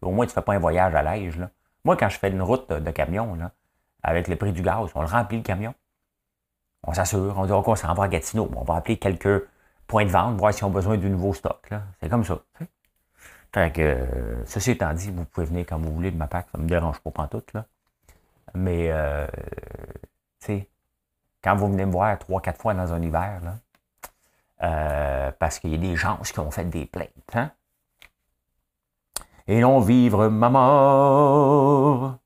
Au 0.00 0.12
moins, 0.12 0.26
tu 0.26 0.30
ne 0.30 0.34
fais 0.34 0.42
pas 0.42 0.54
un 0.54 0.60
voyage 0.60 0.94
à 0.94 1.02
l'âge. 1.02 1.40
Moi, 1.84 1.96
quand 1.96 2.08
je 2.08 2.18
fais 2.18 2.30
une 2.30 2.40
route 2.40 2.70
de 2.70 2.90
camion, 2.92 3.34
là, 3.34 3.50
avec 4.04 4.28
le 4.28 4.36
prix 4.36 4.52
du 4.52 4.62
gaz, 4.62 4.90
on 4.94 5.00
le 5.00 5.08
remplit 5.08 5.38
le 5.38 5.42
camion. 5.42 5.74
On 6.84 6.94
s'assure, 6.94 7.34
on 7.36 7.46
dit 7.46 7.52
qu'on 7.64 7.74
s'en 7.74 7.94
va 7.94 8.04
à 8.04 8.08
Gatineau. 8.08 8.48
On 8.54 8.62
va 8.62 8.76
appeler 8.76 8.96
quelques 8.96 9.48
points 9.88 10.04
de 10.04 10.10
vente, 10.10 10.38
voir 10.38 10.54
s'ils 10.54 10.64
ont 10.64 10.70
besoin 10.70 10.96
du 10.96 11.10
nouveau 11.10 11.34
stock. 11.34 11.68
C'est 12.00 12.08
comme 12.08 12.24
ça. 12.24 12.38
Fait 13.52 13.72
que, 13.72 14.06
ceci 14.46 14.70
étant 14.70 14.94
dit, 14.94 15.10
vous 15.10 15.24
pouvez 15.24 15.46
venir 15.46 15.66
quand 15.68 15.78
vous 15.78 15.92
voulez 15.92 16.12
de 16.12 16.16
ma 16.16 16.28
PAC, 16.28 16.46
ça 16.52 16.58
ne 16.58 16.62
me 16.62 16.68
dérange 16.68 17.00
pas 17.00 17.26
tout 17.26 17.42
là. 17.54 17.66
Mais, 18.54 18.92
euh, 18.92 19.26
tu 20.38 20.46
sais, 20.46 20.68
quand 21.48 21.56
vous 21.56 21.68
venez 21.68 21.86
me 21.86 21.92
voir 21.92 22.18
trois, 22.18 22.42
quatre 22.42 22.60
fois 22.60 22.74
dans 22.74 22.92
un 22.92 23.00
hiver, 23.00 23.40
là, 23.42 23.54
euh, 24.62 25.32
parce 25.38 25.58
qu'il 25.58 25.70
y 25.70 25.74
a 25.76 25.78
des 25.78 25.96
gens 25.96 26.18
qui 26.18 26.38
ont 26.40 26.50
fait 26.50 26.66
des 26.66 26.84
plaintes, 26.84 27.08
hein? 27.32 27.50
Et 29.46 29.60
non 29.60 29.80
vivre 29.80 30.28
ma 30.28 30.50
mort. 30.50 32.18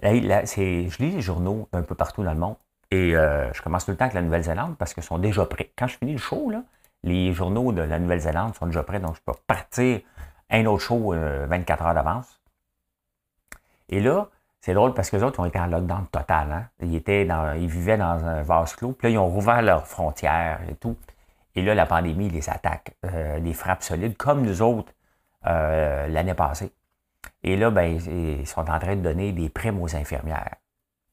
je 0.00 1.02
lis 1.02 1.10
les 1.10 1.20
journaux 1.20 1.68
un 1.72 1.82
peu 1.82 1.96
partout 1.96 2.22
dans 2.22 2.32
le 2.32 2.38
monde. 2.38 2.54
Et 2.92 3.16
euh, 3.16 3.52
je 3.52 3.62
commence 3.62 3.84
tout 3.84 3.90
le 3.90 3.96
temps 3.96 4.04
avec 4.04 4.14
la 4.14 4.22
Nouvelle-Zélande 4.22 4.76
parce 4.78 4.94
qu'ils 4.94 5.02
sont 5.02 5.18
déjà 5.18 5.44
prêts. 5.44 5.72
Quand 5.76 5.88
je 5.88 5.98
finis 5.98 6.12
le 6.12 6.18
show, 6.18 6.48
là, 6.48 6.62
les 7.02 7.32
journaux 7.32 7.72
de 7.72 7.82
la 7.82 7.98
Nouvelle-Zélande 7.98 8.54
sont 8.54 8.66
déjà 8.66 8.84
prêts, 8.84 9.00
donc 9.00 9.16
je 9.16 9.20
peux 9.26 9.36
partir 9.44 10.02
un 10.50 10.66
autre 10.66 10.84
show 10.84 11.12
24 11.12 11.82
euh, 11.82 11.84
heures 11.84 11.94
d'avance. 11.94 12.40
Et 13.88 13.98
là, 13.98 14.28
c'est 14.62 14.74
drôle 14.74 14.94
parce 14.94 15.10
que 15.10 15.16
les 15.16 15.24
autres 15.24 15.40
ont 15.40 15.44
été 15.44 15.58
en 15.58 15.66
lockdown 15.66 16.06
total. 16.06 16.52
Hein. 16.52 16.68
Ils, 16.80 16.94
étaient 16.94 17.24
dans, 17.24 17.52
ils 17.52 17.66
vivaient 17.66 17.96
dans 17.98 18.24
un 18.24 18.42
vase 18.42 18.76
clos. 18.76 18.92
Puis 18.92 19.08
là, 19.08 19.10
ils 19.10 19.18
ont 19.18 19.28
rouvert 19.28 19.60
leurs 19.60 19.88
frontières 19.88 20.60
et 20.70 20.76
tout. 20.76 20.96
Et 21.56 21.62
là, 21.62 21.74
la 21.74 21.84
pandémie 21.84 22.30
les 22.30 22.48
attaque, 22.48 22.94
euh, 23.04 23.40
les 23.40 23.54
frappe 23.54 23.82
solides, 23.82 24.16
comme 24.16 24.42
nous 24.42 24.62
autres 24.62 24.92
euh, 25.46 26.06
l'année 26.06 26.34
passée. 26.34 26.72
Et 27.42 27.56
là, 27.56 27.70
ben, 27.70 27.98
ils 28.06 28.46
sont 28.46 28.60
en 28.60 28.78
train 28.78 28.94
de 28.94 29.02
donner 29.02 29.32
des 29.32 29.48
primes 29.48 29.82
aux 29.82 29.96
infirmières. 29.96 30.54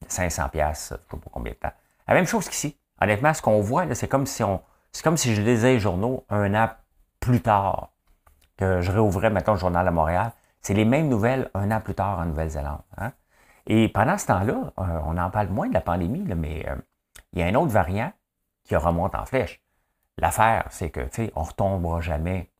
500 0.06 0.48
pièces, 0.50 0.88
je 0.90 0.94
ne 0.94 1.20
sais 1.20 1.24
pas 1.24 1.30
combien 1.32 1.52
de 1.52 1.58
temps. 1.58 1.72
La 2.06 2.14
même 2.14 2.26
chose 2.26 2.48
qu'ici. 2.48 2.78
Honnêtement, 3.00 3.34
ce 3.34 3.42
qu'on 3.42 3.60
voit, 3.60 3.92
c'est 3.96 4.08
comme 4.08 4.26
si 4.26 4.44
on, 4.44 4.62
c'est 4.92 5.02
comme 5.02 5.16
si 5.16 5.34
je 5.34 5.42
lisais 5.42 5.72
les 5.72 5.80
journaux 5.80 6.24
un 6.30 6.54
an 6.54 6.70
plus 7.18 7.40
tard 7.40 7.90
que 8.56 8.80
je 8.80 8.92
réouvrais, 8.92 9.30
maintenant 9.30 9.54
le 9.54 9.58
journal 9.58 9.86
à 9.86 9.90
Montréal. 9.90 10.30
C'est 10.62 10.74
les 10.74 10.84
mêmes 10.84 11.08
nouvelles 11.08 11.50
un 11.54 11.72
an 11.72 11.80
plus 11.80 11.94
tard 11.94 12.20
en 12.20 12.26
Nouvelle-Zélande. 12.26 12.82
Hein. 12.96 13.12
Et 13.66 13.88
pendant 13.88 14.18
ce 14.18 14.26
temps-là, 14.26 14.72
euh, 14.78 15.00
on 15.04 15.16
en 15.16 15.30
parle 15.30 15.48
moins 15.48 15.68
de 15.68 15.74
la 15.74 15.80
pandémie, 15.80 16.24
mais 16.34 16.66
euh, 16.68 16.76
il 17.32 17.40
y 17.40 17.42
a 17.42 17.46
un 17.46 17.54
autre 17.54 17.72
variant 17.72 18.12
qui 18.64 18.76
remonte 18.76 19.14
en 19.14 19.24
flèche. 19.24 19.60
L'affaire, 20.18 20.66
c'est 20.70 20.90
que, 20.90 21.00
tu 21.00 21.08
sais, 21.12 21.32
on 21.34 21.42
ne 21.42 21.46
retombera 21.46 22.00
jamais 22.00 22.50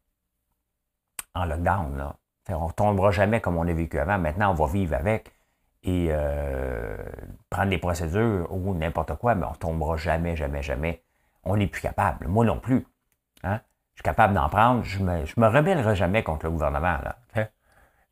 en 1.34 1.44
lockdown. 1.44 1.96
Là. 1.96 2.16
on 2.48 2.52
ne 2.60 2.64
retombera 2.64 3.10
jamais 3.10 3.40
comme 3.40 3.56
on 3.56 3.66
a 3.66 3.72
vécu 3.72 3.98
avant. 3.98 4.18
Maintenant, 4.18 4.50
on 4.50 4.54
va 4.54 4.66
vivre 4.66 4.94
avec 4.94 5.32
et 5.82 6.08
euh, 6.10 6.96
prendre 7.48 7.70
des 7.70 7.78
procédures 7.78 8.52
ou 8.52 8.74
n'importe 8.74 9.16
quoi, 9.16 9.34
mais 9.34 9.46
on 9.46 9.52
ne 9.52 9.56
tombera 9.56 9.96
jamais, 9.96 10.36
jamais, 10.36 10.62
jamais. 10.62 11.02
On 11.44 11.56
n'est 11.56 11.66
plus 11.66 11.80
capable. 11.80 12.28
Moi 12.28 12.44
non 12.44 12.60
plus. 12.60 12.86
Hein? 13.42 13.60
Je 13.94 13.98
suis 13.98 14.02
capable 14.02 14.34
d'en 14.34 14.48
prendre. 14.48 14.82
Je 14.82 14.98
me, 15.02 15.24
me 15.36 15.46
rebellerai 15.46 15.96
jamais 15.96 16.22
contre 16.22 16.46
le 16.46 16.52
gouvernement. 16.52 16.98
Là. 17.02 17.16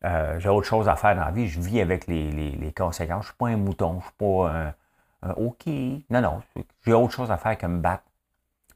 Euh, 0.04 0.38
j'ai 0.38 0.48
autre 0.48 0.66
chose 0.66 0.88
à 0.88 0.96
faire 0.96 1.16
dans 1.16 1.24
la 1.24 1.30
vie. 1.30 1.48
Je 1.48 1.60
vis 1.60 1.80
avec 1.80 2.06
les, 2.06 2.72
conséquences. 2.76 3.24
Je 3.24 3.28
ne 3.28 3.32
suis 3.32 3.36
pas 3.36 3.48
un 3.48 3.56
mouton. 3.56 3.92
Je 3.92 3.96
ne 3.96 4.02
suis 4.02 4.12
pas 4.18 4.74
un, 5.22 5.30
OK. 5.36 5.66
Non, 6.10 6.20
non. 6.20 6.42
J'ai 6.84 6.92
autre 6.92 7.12
chose 7.12 7.30
à 7.30 7.36
faire 7.36 7.58
que 7.58 7.66
me 7.66 7.80
battre. 7.80 8.04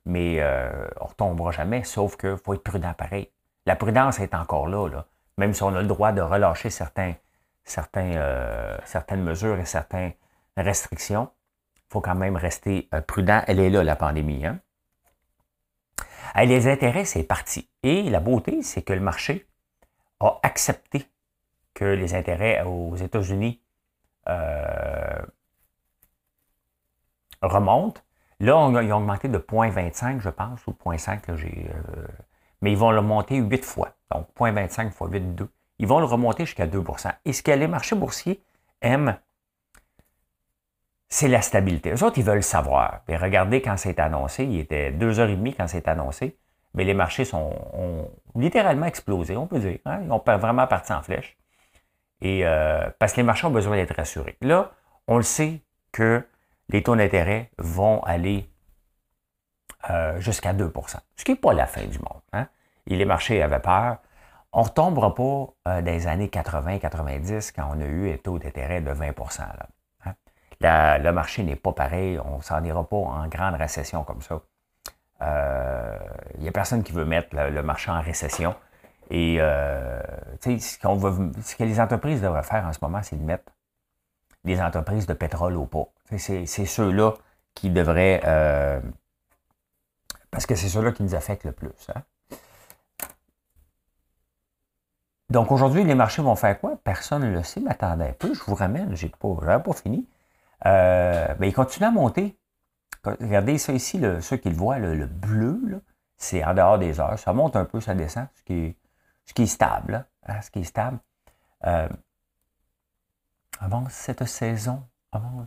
Mais 0.04 0.40
euh, 0.40 0.70
on 1.00 1.04
ne 1.04 1.08
retombera 1.08 1.52
jamais, 1.52 1.84
sauf 1.84 2.16
qu'il 2.16 2.36
faut 2.36 2.54
être 2.54 2.64
prudent 2.64 2.92
pareil. 2.92 3.30
La 3.66 3.76
prudence 3.76 4.18
est 4.18 4.34
encore 4.34 4.66
là, 4.66 4.88
là, 4.88 5.06
Même 5.38 5.54
si 5.54 5.62
on 5.62 5.68
a 5.68 5.80
le 5.80 5.86
droit 5.86 6.10
de 6.10 6.20
relâcher 6.20 6.70
certains, 6.70 7.14
certains, 7.62 8.16
euh, 8.16 8.76
certaines 8.84 9.22
mesures 9.22 9.60
et 9.60 9.64
certaines 9.64 10.12
restrictions, 10.56 11.30
il 11.76 11.92
faut 11.92 12.00
quand 12.00 12.16
même 12.16 12.34
rester 12.34 12.88
prudent. 13.06 13.42
Elle 13.46 13.60
est 13.60 13.70
là, 13.70 13.84
la 13.84 13.94
pandémie. 13.94 14.44
Hein? 14.44 14.58
les 16.34 16.66
intérêts, 16.66 17.04
c'est 17.04 17.22
parti. 17.22 17.68
Et 17.84 18.10
la 18.10 18.18
beauté, 18.18 18.62
c'est 18.62 18.82
que 18.82 18.92
le 18.92 19.00
marché 19.00 19.46
a 20.18 20.40
accepté 20.42 21.06
que 21.74 21.84
les 21.84 22.14
intérêts 22.14 22.62
aux 22.62 22.96
États-Unis 22.96 23.60
euh, 24.28 25.22
remontent. 27.40 28.00
Là, 28.40 28.68
ils 28.82 28.92
ont 28.92 28.96
augmenté 28.96 29.28
de 29.28 29.38
0,25, 29.38 30.20
je 30.20 30.28
pense, 30.28 30.66
ou 30.66 30.72
0,5, 30.84 31.36
j'ai 31.36 31.70
mais 32.62 32.72
ils 32.72 32.78
vont 32.78 32.92
le 32.92 33.02
monter 33.02 33.36
8 33.36 33.64
fois. 33.64 33.90
Donc, 34.10 34.28
0,25 34.38 34.90
fois 34.92 35.08
8, 35.08 35.34
2. 35.34 35.48
Ils 35.80 35.86
vont 35.86 35.98
le 35.98 36.06
remonter 36.06 36.46
jusqu'à 36.46 36.66
2% 36.66 37.12
Et 37.24 37.32
ce 37.32 37.42
que 37.42 37.50
les 37.50 37.66
marchés 37.66 37.96
boursiers 37.96 38.40
aiment, 38.80 39.18
c'est 41.08 41.28
la 41.28 41.42
stabilité. 41.42 41.92
Eux 41.92 42.04
autres, 42.04 42.18
ils 42.18 42.24
veulent 42.24 42.42
savoir. 42.42 43.02
Regardez 43.08 43.60
quand 43.60 43.76
c'est 43.76 43.98
annoncé, 43.98 44.44
il 44.44 44.60
était 44.60 44.92
2h30 44.92 45.56
quand 45.56 45.66
c'est 45.66 45.88
annoncé, 45.88 46.38
mais 46.74 46.84
les 46.84 46.94
marchés 46.94 47.24
sont, 47.24 47.52
ont 47.74 48.10
littéralement 48.36 48.86
explosé, 48.86 49.36
on 49.36 49.46
peut 49.46 49.58
dire. 49.58 49.78
Hein. 49.84 50.02
Ils 50.04 50.12
ont 50.12 50.22
vraiment 50.24 50.66
parti 50.66 50.92
en 50.92 51.02
flèche. 51.02 51.36
Et 52.22 52.46
euh, 52.46 52.88
parce 53.00 53.12
que 53.12 53.16
les 53.18 53.24
marchés 53.24 53.46
ont 53.48 53.50
besoin 53.50 53.76
d'être 53.76 53.96
rassurés. 53.96 54.36
Là, 54.40 54.70
on 55.08 55.16
le 55.16 55.24
sait 55.24 55.60
que 55.90 56.24
les 56.68 56.82
taux 56.82 56.94
d'intérêt 56.94 57.50
vont 57.58 58.00
aller 58.04 58.48
euh, 59.90 60.18
jusqu'à 60.20 60.54
2% 60.54 60.96
ce 61.16 61.24
qui 61.24 61.32
n'est 61.32 61.36
pas 61.36 61.52
la 61.52 61.66
fin 61.66 61.82
du 61.82 61.98
monde. 61.98 62.22
Hein? 62.32 62.46
Et 62.86 62.96
les 62.96 63.04
marchés 63.04 63.42
avaient 63.42 63.58
peur. 63.58 63.98
On 64.52 64.60
ne 64.60 64.66
retombera 64.66 65.14
pas 65.14 65.22
euh, 65.22 65.82
dans 65.82 65.84
les 65.84 66.06
années 66.06 66.28
80-90 66.28 67.52
quand 67.54 67.68
on 67.74 67.80
a 67.80 67.84
eu 67.84 68.12
un 68.12 68.16
taux 68.18 68.38
d'intérêt 68.38 68.80
de 68.80 68.92
20 68.92 69.06
là, 69.38 69.66
hein? 70.06 70.14
Le 70.60 71.10
marché 71.10 71.42
n'est 71.42 71.56
pas 71.56 71.72
pareil. 71.72 72.20
On 72.24 72.36
ne 72.36 72.42
s'en 72.42 72.62
ira 72.62 72.88
pas 72.88 72.96
en 72.96 73.26
grande 73.26 73.56
récession 73.56 74.04
comme 74.04 74.22
ça. 74.22 74.40
il 76.36 76.40
n'y 76.40 76.48
a 76.48 76.52
personne 76.52 76.84
qui 76.84 76.92
veut 76.92 77.04
mettre 77.04 77.34
le, 77.34 77.62
marché 77.64 77.90
en 77.90 78.00
récession. 78.00 78.54
Et 79.14 79.36
ce, 79.38 80.78
qu'on 80.80 80.98
ce 81.42 81.54
que 81.54 81.64
les 81.64 81.78
entreprises 81.78 82.22
devraient 82.22 82.42
faire 82.42 82.64
en 82.66 82.72
ce 82.72 82.78
moment, 82.80 83.02
c'est 83.02 83.16
de 83.16 83.22
mettre 83.22 83.52
des 84.42 84.60
entreprises 84.60 85.06
de 85.06 85.12
pétrole 85.12 85.56
au 85.56 85.66
pot. 85.66 85.90
C'est 86.16 86.46
ceux-là 86.46 87.12
qui 87.54 87.68
devraient... 87.68 88.20
parce 90.30 90.46
que 90.46 90.54
c'est 90.54 90.68
ceux-là 90.68 90.92
qui 90.92 91.02
nous 91.02 91.14
affectent 91.14 91.44
le 91.44 91.52
plus. 91.52 91.90
Hein. 91.94 92.02
Donc 95.32 95.50
aujourd'hui, 95.50 95.82
les 95.82 95.94
marchés 95.94 96.20
vont 96.20 96.36
faire 96.36 96.60
quoi? 96.60 96.76
Personne 96.84 97.22
ne 97.22 97.30
le 97.30 97.42
sait, 97.42 97.60
mais 97.60 97.70
attendez 97.70 98.04
un 98.04 98.12
peu, 98.12 98.34
je 98.34 98.42
vous 98.44 98.54
ramène, 98.54 98.94
je 98.94 99.06
n'ai 99.06 99.12
pas, 99.12 99.60
pas 99.60 99.72
fini. 99.72 100.06
Euh, 100.66 101.34
ben, 101.34 101.46
ils 101.46 101.54
continuent 101.54 101.86
à 101.86 101.90
monter. 101.90 102.36
Regardez 103.04 103.56
ça 103.56 103.72
ici, 103.72 104.00
ceux 104.20 104.36
qui 104.36 104.50
le 104.50 104.54
voient, 104.54 104.78
le, 104.78 105.06
bleu, 105.06 105.82
c'est 106.18 106.44
en 106.44 106.52
dehors 106.52 106.78
des 106.78 107.00
heures. 107.00 107.18
Ça 107.18 107.32
monte 107.32 107.56
un 107.56 107.64
peu, 107.64 107.80
ça 107.80 107.94
descend, 107.94 108.26
ce 108.34 108.42
qui 108.42 108.52
est, 108.52 108.76
ce 109.24 109.34
qui 109.34 109.42
est 109.42 109.46
stable. 109.46 110.06
Hein, 110.26 110.40
ce 110.40 110.50
qui 110.50 110.60
est 110.60 110.64
stable. 110.64 110.98
Euh, 111.64 111.88
avant 113.60 113.88
cette 113.88 114.24
saison, 114.24 114.82
avant 115.12 115.46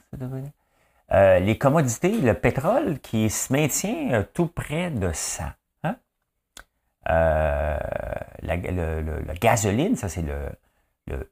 euh, 1.11 1.39
les 1.39 1.57
commodités, 1.57 2.19
le 2.19 2.33
pétrole 2.33 2.99
qui 2.99 3.29
se 3.29 3.53
maintient 3.53 4.13
euh, 4.13 4.23
tout 4.33 4.47
près 4.47 4.89
de 4.89 5.11
100. 5.11 5.43
Hein? 5.83 5.95
Euh, 7.09 7.77
la, 8.41 8.57
gasoline, 9.35 9.95
ça 9.95 10.09
c'est 10.09 10.23
le, 10.23 10.49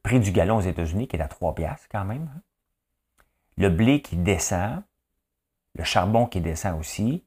prix 0.04 0.20
du 0.20 0.32
gallon 0.32 0.58
aux 0.58 0.62
États-Unis 0.62 1.08
qui 1.08 1.16
est 1.16 1.22
à 1.22 1.28
3 1.28 1.56
piastres 1.56 1.88
quand 1.92 2.06
même. 2.06 2.30
Hein. 2.36 2.42
Le 3.58 3.70
blé 3.70 4.02
qui 4.02 4.16
descend, 4.16 4.84
le 5.76 5.84
charbon 5.84 6.28
qui 6.28 6.42
descend 6.42 6.80
aussi, 6.80 7.24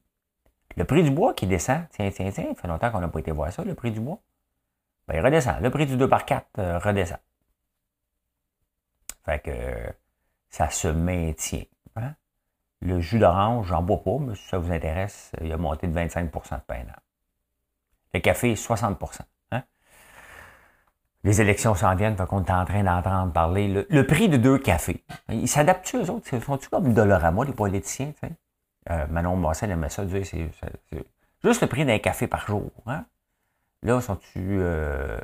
le 0.77 0.85
prix 0.85 1.03
du 1.03 1.11
bois 1.11 1.33
qui 1.33 1.47
descend. 1.47 1.81
Tiens, 1.91 2.09
tiens, 2.11 2.31
tiens, 2.31 2.53
ça 2.53 2.61
fait 2.61 2.67
longtemps 2.67 2.91
qu'on 2.91 3.01
n'a 3.01 3.07
pas 3.09 3.19
été 3.19 3.31
voir 3.31 3.51
ça, 3.51 3.63
le 3.63 3.73
prix 3.75 3.91
du 3.91 3.99
bois. 3.99 4.19
Ben, 5.07 5.15
il 5.15 5.21
redescend. 5.21 5.61
Le 5.61 5.69
prix 5.69 5.85
du 5.85 5.97
2 5.97 6.07
par 6.07 6.25
4 6.25 6.47
euh, 6.59 6.79
redescend. 6.79 7.19
Fait 9.25 9.39
que 9.39 9.51
ça 10.49 10.69
se 10.69 10.87
maintient. 10.87 11.63
Hein. 11.95 12.13
Le 12.81 12.99
jus 12.99 13.19
d'orange, 13.19 13.67
j'en 13.67 13.81
bois 13.81 14.03
pas, 14.03 14.17
mais 14.19 14.35
si 14.35 14.47
ça 14.47 14.57
vous 14.57 14.71
intéresse, 14.71 15.31
il 15.41 15.51
a 15.51 15.57
monté 15.57 15.87
de 15.87 15.93
25 15.93 16.31
de 16.31 16.57
pain. 16.67 16.83
Le 18.13 18.19
café, 18.19 18.53
60% 18.53 19.21
hein? 19.51 19.63
Les 21.23 21.41
élections 21.41 21.75
s'en 21.75 21.95
viennent, 21.95 22.15
fait 22.15 22.25
qu'on 22.25 22.43
est 22.43 22.51
en 22.51 22.65
train 22.65 22.83
d'entendre 22.83 23.33
parler. 23.33 23.85
Le, 23.89 24.07
prix 24.07 24.29
de 24.29 24.37
deux 24.37 24.57
cafés. 24.57 25.03
Ils 25.29 25.47
s'adaptent-tu, 25.47 25.97
eux 25.97 26.09
autres? 26.09 26.39
Sont-tu 26.39 26.69
comme 26.69 26.93
Dolorama, 26.93 27.43
les 27.43 27.53
politiciens? 27.53 28.13
Euh, 28.89 29.07
Manon 29.07 29.35
Marcel 29.35 29.71
aimait 29.71 29.89
ça 29.89 30.03
c'est 30.23 30.49
juste 31.43 31.61
le 31.61 31.67
prix 31.67 31.85
d'un 31.85 31.99
café 31.99 32.27
par 32.27 32.45
jour. 32.47 32.71
Hein? 32.85 33.05
Là, 33.87 34.01
sont-tu 34.01 34.57
euh, 34.59 35.17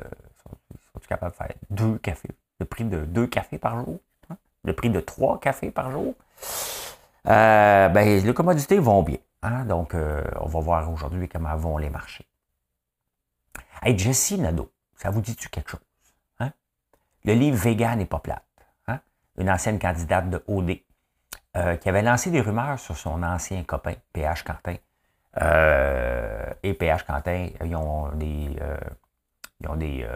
capables 1.06 1.32
de 1.32 1.36
faire 1.36 1.54
deux 1.68 1.98
cafés? 1.98 2.30
Le 2.60 2.64
prix 2.64 2.84
de 2.84 3.04
deux 3.04 3.26
cafés 3.26 3.58
par 3.58 3.84
jour? 3.84 4.00
Hein? 4.30 4.38
Le 4.62 4.72
prix 4.72 4.88
de 4.88 5.00
trois 5.00 5.38
cafés 5.38 5.70
par 5.70 5.90
jour? 5.90 6.14
Euh, 7.26 7.88
ben, 7.90 8.24
les 8.24 8.32
commodités 8.32 8.78
vont 8.78 9.02
bien. 9.02 9.18
Hein? 9.42 9.66
Donc, 9.66 9.94
euh, 9.94 10.24
on 10.40 10.46
va 10.46 10.60
voir 10.60 10.90
aujourd'hui 10.90 11.28
comment 11.28 11.54
vont 11.56 11.76
les 11.76 11.90
marchés. 11.90 12.26
Hey, 13.82 13.98
Jessie 13.98 14.40
Nadeau, 14.40 14.72
ça 14.96 15.10
vous 15.10 15.20
dit-tu 15.20 15.50
quelque 15.50 15.72
chose? 15.72 15.80
Hein? 16.40 16.50
Le 17.26 17.34
livre 17.34 17.58
Vegan 17.58 17.98
n'est 17.98 18.06
pas 18.06 18.20
plate. 18.20 18.42
Une 19.36 19.50
ancienne 19.50 19.78
candidate 19.78 20.30
de 20.30 20.42
OD 20.46 20.78
qui 21.80 21.88
avait 21.88 22.02
lancé 22.02 22.30
des 22.30 22.40
rumeurs 22.40 22.78
sur 22.78 22.96
son 22.96 23.22
ancien 23.24 23.62
copain, 23.64 23.94
PH 24.12 24.44
Quentin. 24.44 24.76
Euh, 25.40 26.52
et 26.62 26.74
PH 26.74 27.04
Quentin, 27.04 27.48
ils 27.64 27.76
ont 27.76 28.08
des, 28.14 28.56
euh, 28.60 28.76
ils 29.60 29.68
ont 29.68 29.76
des, 29.76 30.06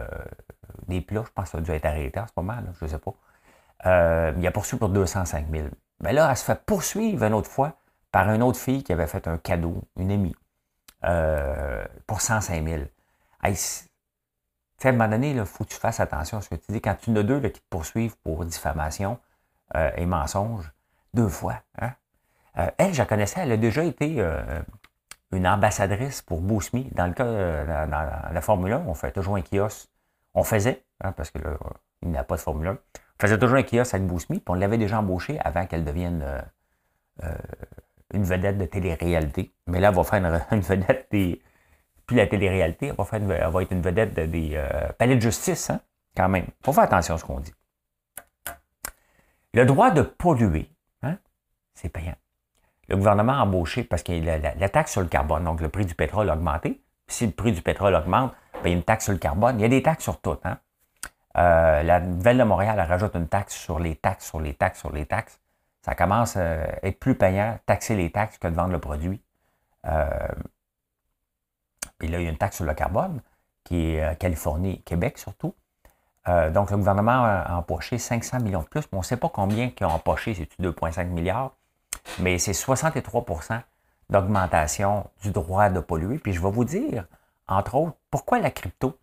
des 0.87 1.01
plats, 1.01 1.23
je 1.25 1.31
pense 1.31 1.45
que 1.45 1.51
ça 1.51 1.57
a 1.57 1.61
dû 1.61 1.71
être 1.71 1.85
arrêté 1.85 2.19
en 2.19 2.27
ce 2.27 2.33
moment, 2.37 2.55
je 2.79 2.85
ne 2.85 2.89
sais 2.89 2.99
pas. 2.99 4.31
il 4.37 4.47
a 4.47 4.51
poursuivi 4.51 4.79
pour 4.79 4.89
205 4.89 5.47
000. 5.51 5.67
Mais 6.01 6.13
là, 6.13 6.29
elle 6.29 6.37
se 6.37 6.45
fait 6.45 6.63
poursuivre 6.65 7.23
une 7.23 7.33
autre 7.33 7.49
fois 7.49 7.73
par 8.11 8.31
une 8.31 8.41
autre 8.41 8.59
fille 8.59 8.83
qui 8.83 8.93
avait 8.93 9.07
fait 9.07 9.27
un 9.27 9.37
cadeau, 9.37 9.83
une 9.97 10.11
amie, 10.11 10.35
pour 12.07 12.21
105 12.21 12.63
000 12.65 12.83
tu 14.79 14.83
sais, 14.83 14.87
à 14.87 14.91
un 14.91 14.93
moment 14.93 15.09
donné, 15.09 15.31
il 15.31 15.45
faut 15.45 15.65
que 15.65 15.69
tu 15.71 15.75
fasses 15.75 15.99
attention 15.99 16.37
à 16.37 16.41
ce 16.41 16.47
que 16.47 16.55
tu 16.55 16.71
dis. 16.71 16.79
Quand 16.79 16.95
tu 16.95 17.09
en 17.09 17.17
as 17.17 17.23
deux 17.23 17.41
qui 17.41 17.59
te 17.59 17.67
poursuivent 17.69 18.15
pour 18.23 18.45
diffamation 18.45 19.19
euh, 19.75 19.91
et 19.97 20.05
mensonge, 20.05 20.71
deux 21.13 21.27
fois. 21.27 21.55
Hein? 21.81 21.91
Euh, 22.57 22.71
elle, 22.77 22.93
je 22.93 22.99
la 22.99 23.05
connaissais, 23.05 23.41
elle 23.41 23.51
a 23.51 23.57
déjà 23.57 23.83
été 23.83 24.21
euh, 24.21 24.61
une 25.31 25.47
ambassadrice 25.47 26.21
pour 26.21 26.41
Boosme. 26.41 26.83
Dans 26.91 27.07
le 27.07 27.13
cas, 27.13 27.25
dans, 27.25 28.33
la 28.33 28.41
Formule 28.41 28.73
1, 28.73 28.83
on 28.87 28.93
fait 28.93 29.11
toujours 29.11 29.35
un 29.35 29.41
kiosque. 29.41 29.89
On 30.33 30.43
faisait, 30.43 30.83
hein, 31.01 31.11
parce 31.11 31.31
que 31.31 31.39
il 32.01 32.09
n'y 32.09 32.17
a 32.17 32.23
pas 32.23 32.35
de 32.35 32.41
Formule 32.41 32.67
1. 32.67 32.71
On 32.71 32.77
faisait 33.19 33.37
toujours 33.37 33.57
un 33.57 33.63
kiosque 33.63 33.93
avec 33.93 34.07
Boosme, 34.07 34.35
puis 34.35 34.43
on 34.47 34.53
l'avait 34.53 34.77
déjà 34.77 34.99
embauché 34.99 35.39
avant 35.39 35.65
qu'elle 35.65 35.83
devienne 35.83 36.23
une 38.13 38.23
vedette 38.23 38.57
de 38.57 38.65
télé-réalité. 38.65 39.53
Mais 39.67 39.79
là, 39.79 39.89
elle 39.89 39.95
va 39.95 40.03
faire 40.03 40.23
une, 40.51 40.59
vedette 40.61 41.07
des, 41.11 41.41
puis 42.09 42.15
la 42.15 42.27
télé-réalité, 42.27 42.87
elle 42.87 42.95
va, 42.95 43.05
faire 43.05 43.51
va 43.51 43.61
être 43.61 43.71
une 43.71 43.81
vedette 43.81 44.15
des 44.15 44.53
euh, 44.55 44.91
palais 44.97 45.15
de 45.15 45.21
justice, 45.21 45.69
hein, 45.69 45.79
quand 46.17 46.27
même. 46.27 46.47
Faut 46.63 46.73
faire 46.73 46.85
attention 46.85 47.13
à 47.13 47.17
ce 47.19 47.23
qu'on 47.23 47.39
dit. 47.39 47.53
Le 49.53 49.63
droit 49.65 49.91
de 49.91 50.01
polluer, 50.01 50.71
hein, 51.03 51.19
c'est 51.75 51.89
payant. 51.89 52.15
Le 52.89 52.97
gouvernement 52.97 53.33
a 53.33 53.43
embauché 53.43 53.83
parce 53.83 54.03
qu'il 54.03 54.23
y 54.23 54.29
a 54.29 54.37
la, 54.37 54.69
taxe 54.69 54.91
sur 54.91 55.01
le 55.01 55.07
carbone, 55.07 55.43
donc 55.43 55.61
le 55.61 55.69
prix 55.69 55.85
du 55.85 55.95
pétrole 55.95 56.29
a 56.29 56.33
augmenté. 56.33 56.81
Si 57.07 57.25
le 57.25 57.31
prix 57.31 57.51
du 57.51 57.61
pétrole 57.61 57.93
augmente, 57.95 58.33
ben, 58.55 58.59
il 58.65 58.69
y 58.69 58.73
a 58.73 58.77
une 58.77 58.83
taxe 58.83 59.05
sur 59.05 59.13
le 59.13 59.19
carbone. 59.19 59.59
Il 59.59 59.61
y 59.61 59.65
a 59.65 59.69
des 59.69 59.83
taxes 59.83 60.03
sur 60.03 60.19
tout. 60.19 60.37
Hein. 60.43 60.57
Euh, 61.37 61.83
la 61.83 61.99
Nouvelle 61.99 62.37
de 62.37 62.43
Montréal 62.43 62.79
rajoute 62.79 63.15
une 63.15 63.27
taxe 63.27 63.55
sur 63.55 63.79
les 63.79 63.95
taxes, 63.95 64.27
sur 64.27 64.39
les 64.39 64.53
taxes, 64.53 64.79
sur 64.79 64.91
les 64.91 65.05
taxes. 65.05 65.39
Ça 65.81 65.95
commence 65.95 66.35
à 66.35 66.83
être 66.83 66.99
plus 66.99 67.15
payant 67.15 67.57
taxer 67.65 67.95
les 67.95 68.11
taxes 68.11 68.37
que 68.37 68.47
de 68.47 68.55
vendre 68.55 68.71
le 68.71 68.79
produit. 68.79 69.21
Euh, 69.85 70.27
puis 71.97 72.07
là, 72.07 72.19
il 72.19 72.23
y 72.23 72.27
a 72.27 72.29
une 72.29 72.37
taxe 72.37 72.57
sur 72.57 72.65
le 72.65 72.73
carbone, 72.73 73.21
qui 73.63 73.91
est 73.91 74.03
euh, 74.03 74.13
Californie, 74.15 74.81
Québec 74.81 75.17
surtout. 75.17 75.53
Euh, 76.27 76.49
donc, 76.49 76.71
le 76.71 76.77
gouvernement 76.77 77.23
a 77.23 77.55
empoché 77.55 77.97
500 77.97 78.41
millions 78.41 78.61
de 78.61 78.67
plus, 78.67 78.81
mais 78.91 78.97
on 78.97 78.99
ne 78.99 79.03
sait 79.03 79.17
pas 79.17 79.29
combien 79.29 79.69
qu'ils 79.69 79.85
ont 79.85 79.91
empoché, 79.91 80.33
c'est 80.33 80.49
2,5 80.61 81.07
milliards, 81.07 81.55
mais 82.19 82.37
c'est 82.37 82.51
63% 82.51 83.61
d'augmentation 84.09 85.09
du 85.21 85.31
droit 85.31 85.69
de 85.69 85.79
polluer. 85.79 86.19
Puis 86.19 86.33
je 86.33 86.41
vais 86.41 86.51
vous 86.51 86.65
dire, 86.65 87.05
entre 87.47 87.75
autres, 87.75 87.97
pourquoi 88.11 88.39
la 88.39 88.51
crypto 88.51 88.97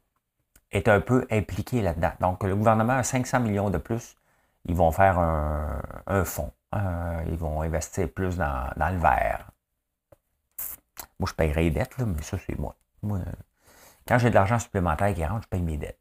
est 0.72 0.88
un 0.88 1.01
peu 1.01 1.27
impliquée 1.31 1.83
là-dedans. 1.83 2.12
Donc, 2.20 2.42
le 2.42 2.57
gouvernement 2.57 2.94
a 2.94 3.03
500 3.03 3.40
millions 3.40 3.70
de 3.70 3.79
plus. 3.79 4.16
Ils 4.64 4.75
vont 4.75 4.90
faire 4.90 5.18
un, 5.18 6.25
fonds. 6.25 6.53
Euh, 6.75 7.22
ils 7.29 7.37
vont 7.37 7.62
investir 7.62 8.09
plus 8.09 8.37
dans, 8.37 8.68
le 8.77 8.99
vert. 8.99 9.51
Moi, 11.20 11.29
je 11.29 11.35
paierai 11.35 11.64
les 11.64 11.70
dettes, 11.70 11.96
mais 11.99 12.22
ça, 12.22 12.37
c'est 12.44 12.59
moi 12.59 12.75
quand 14.07 14.18
j'ai 14.18 14.31
de 14.31 14.35
l'argent 14.35 14.59
supplémentaire 14.59 15.14
qui 15.14 15.25
rentre, 15.25 15.44
je 15.44 15.49
paye 15.49 15.62
mes 15.62 15.77
dettes. 15.77 15.99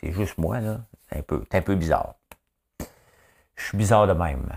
C'est 0.00 0.12
juste 0.12 0.38
moi, 0.38 0.60
là. 0.60 0.80
C'est 1.08 1.18
un, 1.32 1.40
un 1.52 1.62
peu 1.62 1.74
bizarre. 1.74 2.14
Je 3.56 3.64
suis 3.64 3.78
bizarre 3.78 4.06
de 4.06 4.12
même. 4.12 4.48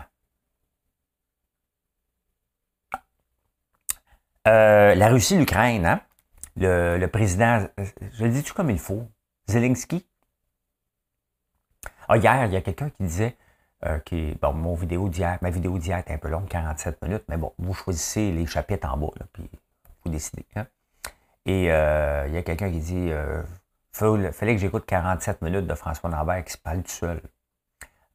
Euh, 4.48 4.96
la 4.96 5.10
Russie, 5.10 5.38
l'Ukraine, 5.38 5.86
hein? 5.86 6.02
le, 6.56 7.06
président, 7.08 7.68
je 8.14 8.24
le 8.24 8.32
dis-tu 8.32 8.54
comme 8.54 8.70
il 8.70 8.80
faut, 8.80 9.08
Zelensky? 9.48 10.06
Ah, 12.08 12.18
hier, 12.18 12.46
il 12.46 12.54
y 12.54 12.56
a 12.58 12.62
quelqu'un 12.62 12.90
qui 12.90 13.04
disait 13.04 13.38
euh, 13.86 14.00
que 14.00 14.38
bon, 14.40 14.54
mon 14.54 14.76
vidéo 14.76 15.10
d'hier, 15.10 15.38
ma 15.42 15.50
vidéo 15.50 15.78
d'hier 15.78 15.98
est 15.98 16.12
un 16.12 16.18
peu 16.18 16.30
longue, 16.30 16.48
47 16.48 17.02
minutes, 17.04 17.24
mais 17.30 17.38
bon, 17.38 17.54
vous 17.58 17.74
choisissez 17.74 18.32
les 18.32 18.46
chapitres 18.46 18.88
en 18.92 18.98
bas, 18.98 19.08
puis 19.34 19.50
vous 20.04 20.12
décidez. 20.12 20.46
Hein? 20.56 20.68
Et 21.46 21.72
euh, 21.72 22.26
il 22.28 22.34
y 22.34 22.38
a 22.38 22.44
quelqu'un 22.44 22.72
qui 22.72 22.80
dit 22.80 23.12
euh, 23.12 23.42
fallait 23.92 24.56
que 24.56 24.62
j'écoute 24.62 24.86
47 24.86 25.42
minutes 25.42 25.68
de 25.68 25.76
François 25.76 26.10
Lambert 26.10 26.44
qui 26.46 26.54
se 26.54 26.58
parle 26.58 26.84
tout 26.84 26.92
seul. 26.92 27.22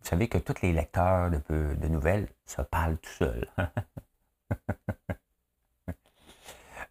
Vous 0.00 0.08
savez 0.10 0.28
que 0.28 0.38
tous 0.38 0.62
les 0.62 0.72
lecteurs 0.72 1.30
de, 1.30 1.40
de 1.74 1.88
nouvelles 1.88 2.28
se 2.44 2.62
parlent 2.62 2.98
tout 2.98 3.10
seuls. 3.10 3.48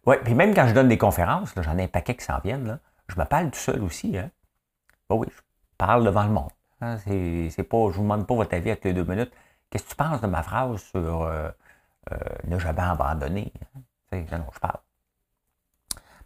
oui, 0.06 0.16
puis 0.24 0.34
même 0.34 0.54
quand 0.54 0.66
je 0.66 0.74
donne 0.74 0.88
des 0.88 0.98
conférences, 0.98 1.52
j'en 1.56 1.78
ai 1.78 1.84
un 1.84 1.88
paquet 1.88 2.14
qui 2.14 2.24
s'en 2.24 2.38
viennent, 2.38 2.66
là, 2.66 2.78
je 3.08 3.18
me 3.18 3.24
parle 3.24 3.50
tout 3.50 3.58
seul 3.58 3.82
aussi. 3.82 4.16
Hein? 4.16 4.30
oui, 5.10 5.28
je 5.30 5.40
parle 5.78 6.04
devant 6.04 6.24
le 6.24 6.30
monde. 6.30 6.50
Hein? 6.80 6.96
Pas, 6.96 7.10
je 7.10 7.62
ne 7.62 7.90
vous 7.90 8.02
demande 8.02 8.26
pas 8.26 8.34
votre 8.34 8.54
avis 8.54 8.70
avec 8.70 8.84
les 8.84 8.92
deux 8.92 9.04
minutes. 9.04 9.32
Qu'est-ce 9.70 9.84
que 9.84 9.90
tu 9.90 9.96
penses 9.96 10.20
de 10.20 10.26
ma 10.26 10.42
phrase 10.42 10.80
sur 10.80 11.22
euh, 11.22 11.50
euh 12.12 12.16
ne 12.44 12.58
jamais 12.58 12.82
abandonner? 12.82 13.52
Hein? 13.76 13.80
Je 14.12 14.58
parle. 14.60 14.78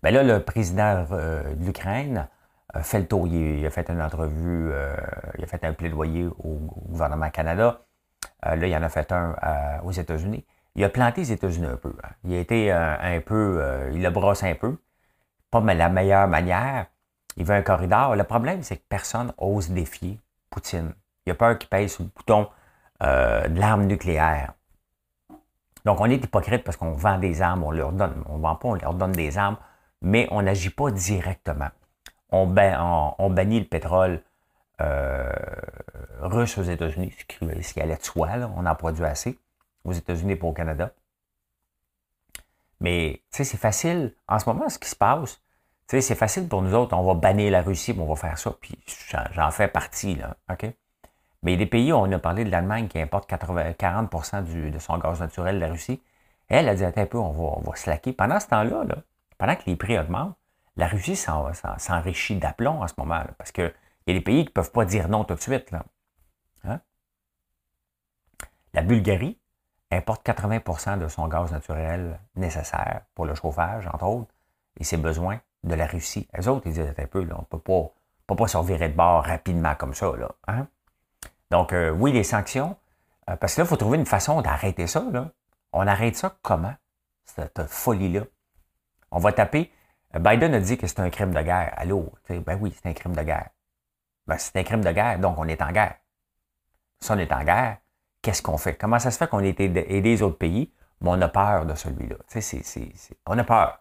Ben 0.02 0.14
là, 0.14 0.22
le 0.22 0.42
président 0.42 1.06
euh, 1.12 1.54
de 1.54 1.64
l'Ukraine 1.64 2.26
a 2.72 2.82
fait 2.82 3.00
le 3.00 3.06
tour. 3.06 3.26
Il, 3.26 3.64
a 3.66 3.70
fait 3.70 3.88
une 3.90 4.00
entrevue, 4.00 4.70
euh, 4.72 4.96
il 5.36 5.44
a 5.44 5.46
fait 5.46 5.62
un 5.64 5.72
plaidoyer 5.72 6.26
au, 6.26 6.58
gouvernement 6.88 7.30
Canada. 7.30 7.82
Euh, 8.46 8.56
là, 8.56 8.66
il 8.66 8.74
en 8.74 8.82
a 8.82 8.88
fait 8.88 9.12
un 9.12 9.34
aux 9.84 9.92
États-Unis. 9.92 10.46
Il 10.74 10.84
a 10.84 10.88
planté 10.88 11.22
les 11.22 11.32
États-Unis 11.32 11.66
un 11.66 11.76
peu. 11.76 11.92
Hein. 12.02 12.10
Il 12.24 12.34
a 12.34 12.38
été 12.38 12.72
euh, 12.72 12.96
un 13.00 13.20
peu, 13.20 13.58
euh, 13.60 13.90
il 13.92 14.02
le 14.02 14.10
brosse 14.10 14.42
un 14.42 14.54
peu. 14.54 14.76
Pas 15.50 15.60
la 15.60 15.88
meilleure 15.88 16.28
manière. 16.28 16.86
Il 17.36 17.44
veut 17.44 17.54
un 17.54 17.62
corridor. 17.62 18.14
Le 18.14 18.24
problème, 18.24 18.62
c'est 18.62 18.76
que 18.76 18.84
personne 18.88 19.32
ose 19.38 19.70
défier 19.70 20.18
Poutine. 20.48 20.94
Il 21.26 21.32
a 21.32 21.34
peur 21.34 21.58
qu'il 21.58 21.68
pèse 21.68 21.92
sur 21.94 22.04
le 22.04 22.10
bouton 22.14 22.48
euh, 23.02 23.48
de 23.48 23.58
l'arme 23.58 23.84
nucléaire. 23.86 24.52
Donc, 25.84 26.00
on 26.00 26.06
est 26.06 26.16
hypocrite 26.16 26.62
parce 26.62 26.76
qu'on 26.76 26.92
vend 26.92 27.18
des 27.18 27.42
armes, 27.42 27.64
on 27.64 27.70
leur 27.70 27.92
donne. 27.92 28.22
On 28.26 28.38
vend 28.38 28.54
pas, 28.54 28.68
on 28.68 28.74
leur 28.74 28.94
donne 28.94 29.12
des 29.12 29.38
armes, 29.38 29.56
mais 30.02 30.28
on 30.30 30.42
n'agit 30.42 30.70
pas 30.70 30.90
directement. 30.90 31.70
On, 32.30 32.46
bannit 32.46 33.60
le 33.60 33.66
pétrole 33.66 34.22
russe 36.20 36.58
aux 36.58 36.62
États-Unis, 36.62 37.12
ce 37.28 37.74
qui 37.74 37.80
allait 37.80 37.96
de 37.96 38.02
soi, 38.02 38.28
on 38.56 38.66
en 38.66 38.74
produit 38.76 39.04
assez 39.04 39.36
aux 39.84 39.92
États-Unis 39.92 40.32
et 40.32 40.36
pour 40.36 40.50
au 40.50 40.52
Canada. 40.52 40.92
Mais, 42.80 43.22
tu 43.30 43.38
sais, 43.38 43.44
c'est 43.44 43.56
facile. 43.56 44.14
En 44.26 44.38
ce 44.38 44.48
moment, 44.48 44.68
ce 44.68 44.78
qui 44.78 44.88
se 44.88 44.96
passe, 44.96 45.36
tu 45.86 45.96
sais, 45.96 46.00
c'est 46.00 46.14
facile 46.14 46.48
pour 46.48 46.62
nous 46.62 46.74
autres. 46.74 46.96
On 46.96 47.04
va 47.04 47.14
bannir 47.14 47.50
la 47.52 47.62
Russie, 47.62 47.94
on 47.98 48.06
va 48.06 48.16
faire 48.16 48.38
ça. 48.38 48.52
Puis 48.60 48.78
j'en 49.32 49.50
fais 49.50 49.68
partie, 49.68 50.14
là. 50.14 50.36
OK? 50.50 50.66
Mais 51.42 51.56
des 51.56 51.66
pays, 51.66 51.92
on 51.92 52.10
a 52.12 52.18
parlé 52.18 52.44
de 52.44 52.50
l'Allemagne 52.50 52.88
qui 52.88 53.00
importe 53.00 53.28
80, 53.28 53.72
40% 53.72 54.70
de 54.70 54.78
son 54.78 54.98
gaz 54.98 55.20
naturel 55.20 55.56
de 55.56 55.60
la 55.60 55.68
Russie. 55.68 56.02
Elle 56.48 56.68
a 56.68 56.74
dit 56.74 56.84
un 56.84 57.06
peu, 57.06 57.18
on 57.18 57.32
va, 57.32 57.58
on 57.58 57.60
va 57.60 57.76
slacker. 57.76 58.12
Pendant 58.12 58.40
ce 58.40 58.48
temps-là, 58.48 58.84
là, 58.84 58.96
pendant 59.38 59.56
que 59.56 59.62
les 59.66 59.76
prix 59.76 59.98
augmentent, 59.98 60.36
la 60.76 60.86
Russie 60.86 61.16
s'enrichit 61.16 62.36
d'aplomb 62.36 62.82
en 62.82 62.88
ce 62.88 62.94
moment. 62.98 63.22
parce 63.38 63.52
qu'il 63.52 63.72
y 64.06 64.10
a 64.10 64.14
des 64.14 64.20
pays 64.20 64.44
qui 64.44 64.50
ne 64.50 64.54
peuvent 64.54 64.72
pas 64.72 64.84
dire 64.84 65.08
non 65.08 65.24
tout 65.24 65.34
de 65.34 65.40
suite. 65.40 65.70
Là. 65.70 65.84
Hein? 66.64 66.80
La 68.74 68.82
Bulgarie, 68.82 69.38
importe 69.90 70.26
80% 70.26 70.98
de 70.98 71.08
son 71.08 71.26
gaz 71.28 71.50
naturel 71.50 72.18
nécessaire 72.36 73.02
pour 73.14 73.26
le 73.26 73.34
chauffage, 73.34 73.86
entre 73.92 74.06
autres, 74.06 74.32
et 74.78 74.84
ses 74.84 74.96
besoins 74.96 75.40
de 75.64 75.74
la 75.74 75.86
Russie. 75.86 76.28
Les 76.36 76.48
autres, 76.48 76.66
ils 76.66 76.72
disent 76.72 76.94
un 76.96 77.06
peu, 77.06 77.20
on 77.20 77.40
ne 77.40 77.44
peut 77.44 77.58
pas, 77.58 78.34
pas 78.34 78.46
se 78.46 78.56
revirer 78.56 78.88
de 78.88 78.96
bord 78.96 79.24
rapidement 79.24 79.74
comme 79.74 79.94
ça. 79.94 80.12
Là, 80.16 80.30
hein? 80.46 80.66
Donc, 81.50 81.72
euh, 81.72 81.90
oui, 81.90 82.12
les 82.12 82.22
sanctions, 82.22 82.76
euh, 83.28 83.36
parce 83.36 83.54
que 83.54 83.60
là, 83.60 83.64
il 83.64 83.68
faut 83.68 83.76
trouver 83.76 83.98
une 83.98 84.06
façon 84.06 84.40
d'arrêter 84.40 84.86
ça. 84.86 85.04
Là. 85.12 85.30
On 85.72 85.86
arrête 85.86 86.16
ça 86.16 86.36
comment, 86.42 86.74
cette 87.24 87.66
folie-là? 87.66 88.22
On 89.10 89.18
va 89.18 89.32
taper. 89.32 89.72
Euh, 90.14 90.20
Biden 90.20 90.54
a 90.54 90.60
dit 90.60 90.78
que 90.78 90.86
c'est 90.86 91.00
un 91.00 91.10
crime 91.10 91.32
de 91.32 91.42
guerre. 91.42 91.72
Allô? 91.76 92.12
Ben 92.28 92.58
oui, 92.60 92.72
c'est 92.74 92.88
un 92.88 92.92
crime 92.92 93.14
de 93.14 93.22
guerre. 93.22 93.50
Ben, 94.26 94.38
c'est 94.38 94.56
un 94.56 94.62
crime 94.62 94.84
de 94.84 94.92
guerre, 94.92 95.18
donc 95.18 95.38
on 95.38 95.48
est 95.48 95.60
en 95.60 95.72
guerre. 95.72 95.96
Si 97.00 97.10
on 97.10 97.18
est 97.18 97.32
en 97.32 97.42
guerre, 97.42 97.78
qu'est-ce 98.22 98.42
qu'on 98.42 98.58
fait? 98.58 98.74
Comment 98.74 98.98
ça 98.98 99.10
se 99.10 99.18
fait 99.18 99.28
qu'on 99.28 99.40
ait 99.40 99.54
aidé 99.58 100.00
les 100.00 100.22
autres 100.22 100.38
pays, 100.38 100.72
mais 101.00 101.10
on 101.10 101.20
a 101.20 101.28
peur 101.28 101.66
de 101.66 101.74
celui-là? 101.74 102.16
on 103.26 103.38
a 103.38 103.44
peur. 103.44 103.80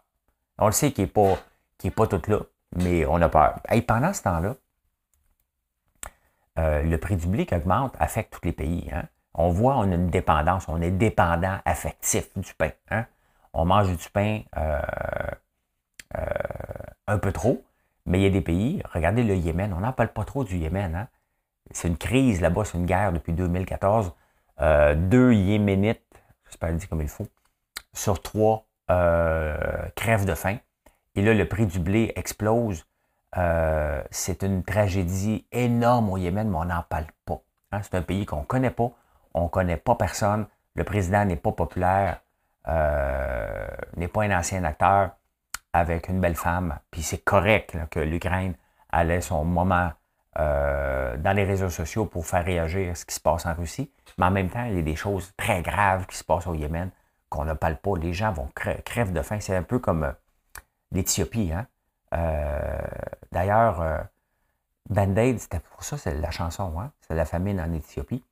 On 0.57 0.65
le 0.67 0.71
sait 0.71 0.91
qu'il 0.91 1.05
n'est 1.05 1.09
pas, 1.09 1.37
pas 1.95 2.07
tout 2.07 2.21
là, 2.29 2.39
mais 2.75 3.05
on 3.05 3.21
a 3.21 3.29
peur. 3.29 3.59
Et 3.71 3.81
pendant 3.81 4.13
ce 4.13 4.23
temps-là, 4.23 4.55
euh, 6.59 6.83
le 6.83 6.97
prix 6.97 7.15
du 7.15 7.27
blé 7.27 7.45
qui 7.45 7.55
augmente 7.55 7.95
affecte 7.99 8.33
tous 8.33 8.45
les 8.45 8.51
pays. 8.51 8.89
Hein. 8.93 9.03
On 9.33 9.49
voit, 9.49 9.77
on 9.77 9.91
a 9.91 9.95
une 9.95 10.09
dépendance, 10.09 10.67
on 10.67 10.81
est 10.81 10.91
dépendant 10.91 11.59
affectif 11.63 12.29
du 12.37 12.53
pain. 12.55 12.71
Hein. 12.91 13.05
On 13.53 13.65
mange 13.65 13.95
du 13.95 14.09
pain 14.09 14.41
euh, 14.57 14.81
euh, 16.17 16.25
un 17.07 17.17
peu 17.17 17.31
trop, 17.31 17.63
mais 18.05 18.19
il 18.19 18.23
y 18.23 18.27
a 18.27 18.29
des 18.29 18.41
pays, 18.41 18.83
regardez 18.93 19.23
le 19.23 19.35
Yémen, 19.35 19.73
on 19.73 19.79
n'en 19.79 19.93
parle 19.93 20.11
pas 20.11 20.25
trop 20.25 20.43
du 20.43 20.57
Yémen. 20.57 20.95
Hein. 20.95 21.07
C'est 21.71 21.87
une 21.87 21.97
crise 21.97 22.41
là-bas, 22.41 22.65
c'est 22.65 22.77
une 22.77 22.85
guerre 22.85 23.13
depuis 23.13 23.31
2014. 23.33 24.13
Euh, 24.61 24.93
deux 24.95 25.33
Yéménites, 25.33 26.01
j'espère 26.45 26.69
le 26.69 26.75
dire 26.75 26.89
comme 26.89 27.01
il 27.01 27.07
faut, 27.07 27.27
sur 27.93 28.21
trois 28.21 28.65
euh, 28.91 29.55
crèvent 29.95 30.25
de 30.25 30.33
faim. 30.33 30.57
Et 31.15 31.21
là, 31.21 31.33
le 31.33 31.47
prix 31.47 31.65
du 31.65 31.79
blé 31.79 32.11
explose. 32.15 32.85
Euh, 33.37 34.01
c'est 34.09 34.43
une 34.43 34.63
tragédie 34.63 35.45
énorme 35.51 36.09
au 36.09 36.17
Yémen, 36.17 36.49
mais 36.49 36.57
on 36.57 36.65
n'en 36.65 36.83
parle 36.83 37.05
pas. 37.25 37.41
Hein. 37.71 37.81
C'est 37.83 37.95
un 37.95 38.01
pays 38.01 38.25
qu'on 38.25 38.41
ne 38.41 38.45
connaît 38.45 38.71
pas. 38.71 38.91
On 39.33 39.43
ne 39.43 39.49
connaît 39.49 39.77
pas 39.77 39.95
personne. 39.95 40.47
Le 40.75 40.83
président 40.83 41.25
n'est 41.25 41.35
pas 41.35 41.51
populaire, 41.51 42.21
n'est 42.65 44.07
pas 44.07 44.23
un 44.23 44.37
ancien 44.37 44.63
acteur 44.63 45.11
avec 45.73 46.09
une 46.09 46.19
belle 46.19 46.35
femme. 46.35 46.79
Puis 46.89 47.03
c'est 47.03 47.23
correct 47.23 47.77
que 47.91 47.99
l'Ukraine 47.99 48.55
allait 48.91 49.21
son 49.21 49.43
moment 49.43 49.91
dans 51.17 51.33
les 51.33 51.43
réseaux 51.43 51.69
sociaux 51.69 52.05
pour 52.05 52.25
faire 52.25 52.45
réagir 52.45 52.95
ce 52.95 53.05
qui 53.05 53.15
se 53.15 53.19
passe 53.19 53.45
en 53.45 53.53
Russie. 53.53 53.91
Mais 54.17 54.25
en 54.25 54.31
même 54.31 54.49
temps, 54.49 54.65
il 54.65 54.75
y 54.75 54.79
a 54.79 54.81
des 54.81 54.95
choses 54.95 55.31
très 55.37 55.61
graves 55.61 56.05
qui 56.07 56.17
se 56.17 56.23
passent 56.23 56.47
au 56.47 56.53
Yémen 56.53 56.91
qu'on 57.29 57.45
ne 57.45 57.53
parle 57.53 57.77
pas. 57.77 57.95
Les 57.97 58.13
gens 58.13 58.31
vont 58.31 58.49
de 58.55 59.21
faim. 59.21 59.39
C'est 59.39 59.55
un 59.55 59.63
peu 59.63 59.79
comme 59.79 60.03
euh, 60.03 60.11
l'Éthiopie. 60.91 61.51
Hein? 61.53 61.67
Euh, 62.13 62.79
d'ailleurs, 63.31 63.81
euh, 63.81 63.99
Band-Aid, 64.89 65.39
c'était 65.39 65.59
pour 65.59 65.83
ça, 65.83 65.97
c'est 65.97 66.15
la 66.15 66.31
chanson. 66.31 66.73
Hein? 66.79 66.91
C'est 67.07 67.15
la 67.15 67.25
famine 67.25 67.61
en 67.61 67.71
Éthiopie. 67.73 68.23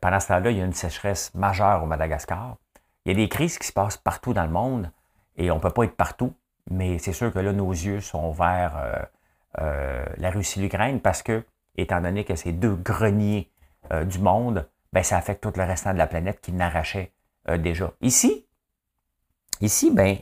pendant 0.00 0.20
ce 0.20 0.28
temps-là, 0.28 0.50
il 0.50 0.58
y 0.58 0.60
a 0.60 0.64
une 0.64 0.72
sécheresse 0.72 1.34
majeure 1.34 1.82
au 1.82 1.86
Madagascar. 1.86 2.56
Il 3.04 3.12
y 3.12 3.14
a 3.14 3.16
des 3.16 3.28
crises 3.28 3.58
qui 3.58 3.66
se 3.66 3.72
passent 3.72 3.98
partout 3.98 4.32
dans 4.32 4.44
le 4.44 4.50
monde 4.50 4.90
et 5.36 5.50
on 5.50 5.56
ne 5.56 5.60
peut 5.60 5.70
pas 5.70 5.84
être 5.84 5.96
partout. 5.96 6.34
Mais 6.70 6.98
c'est 6.98 7.12
sûr 7.12 7.32
que 7.32 7.38
là, 7.38 7.52
nos 7.52 7.70
yeux 7.70 8.00
sont 8.00 8.32
vers 8.32 9.08
la 9.56 10.30
Russie 10.30 10.58
et 10.58 10.62
l'Ukraine 10.62 11.00
parce 11.00 11.22
que, 11.22 11.44
étant 11.76 12.00
donné 12.00 12.24
que 12.24 12.36
c'est 12.36 12.52
deux 12.52 12.74
greniers 12.74 13.50
du 14.06 14.18
monde, 14.18 14.68
ben, 14.92 15.02
ça 15.02 15.16
affecte 15.16 15.42
tout 15.42 15.52
le 15.56 15.64
restant 15.64 15.92
de 15.92 15.98
la 15.98 16.06
planète 16.06 16.40
qui 16.40 16.52
n'arrachait 16.52 17.12
euh, 17.48 17.58
déjà. 17.58 17.92
Ici, 18.00 18.46
ici, 19.60 19.90
ben, 19.90 20.16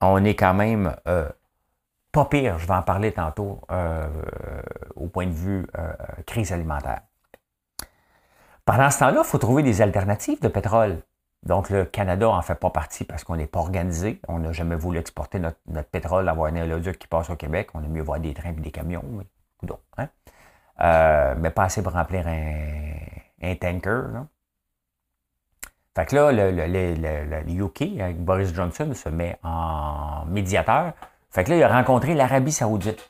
on 0.00 0.24
est 0.24 0.34
quand 0.34 0.54
même 0.54 0.96
euh, 1.08 1.28
pas 2.12 2.26
pire, 2.26 2.58
je 2.58 2.66
vais 2.66 2.74
en 2.74 2.82
parler 2.82 3.12
tantôt, 3.12 3.60
euh, 3.70 4.06
au 4.96 5.08
point 5.08 5.26
de 5.26 5.32
vue 5.32 5.66
crise 6.26 6.52
alimentaire. 6.52 7.00
Pendant 8.64 8.90
ce 8.90 9.00
temps-là, 9.00 9.22
il 9.24 9.26
faut 9.26 9.38
trouver 9.38 9.62
des 9.62 9.82
alternatives 9.82 10.40
de 10.40 10.48
pétrole. 10.48 11.02
Donc, 11.42 11.68
le 11.70 11.84
Canada 11.84 12.26
n'en 12.26 12.42
fait 12.42 12.54
pas 12.54 12.70
partie 12.70 13.04
parce 13.04 13.24
qu'on 13.24 13.34
n'est 13.34 13.48
pas 13.48 13.58
organisé. 13.58 14.20
On 14.28 14.38
n'a 14.38 14.52
jamais 14.52 14.76
voulu 14.76 14.98
exporter 14.98 15.40
notre, 15.40 15.58
pétrole, 15.90 16.28
avoir 16.28 16.52
un 16.52 16.54
éloduc 16.54 16.98
qui 16.98 17.08
passe 17.08 17.28
au 17.30 17.36
Québec. 17.36 17.70
On 17.74 17.82
aime 17.82 17.90
mieux 17.90 18.02
voir 18.02 18.20
des 18.20 18.34
trains 18.34 18.50
et 18.50 18.60
des 18.60 18.70
camions. 18.70 19.04
Mais, 19.10 19.68
hein? 19.98 20.08
Mais 20.82 21.50
pas 21.50 21.64
assez 21.64 21.82
pour 21.82 21.92
remplir 21.92 22.26
un, 22.26 23.54
tanker. 23.56 24.24
Fait 25.94 26.06
que 26.06 26.16
là, 26.16 26.32
le, 26.32 27.50
UK, 27.50 28.00
avec 28.00 28.24
Boris 28.24 28.54
Johnson, 28.54 28.92
se 28.94 29.08
met 29.08 29.38
en 29.42 30.24
médiateur. 30.26 30.92
Fait 31.30 31.44
que 31.44 31.50
là, 31.50 31.56
il 31.56 31.62
a 31.62 31.68
rencontré 31.68 32.14
l'Arabie 32.14 32.52
Saoudite. 32.52 33.08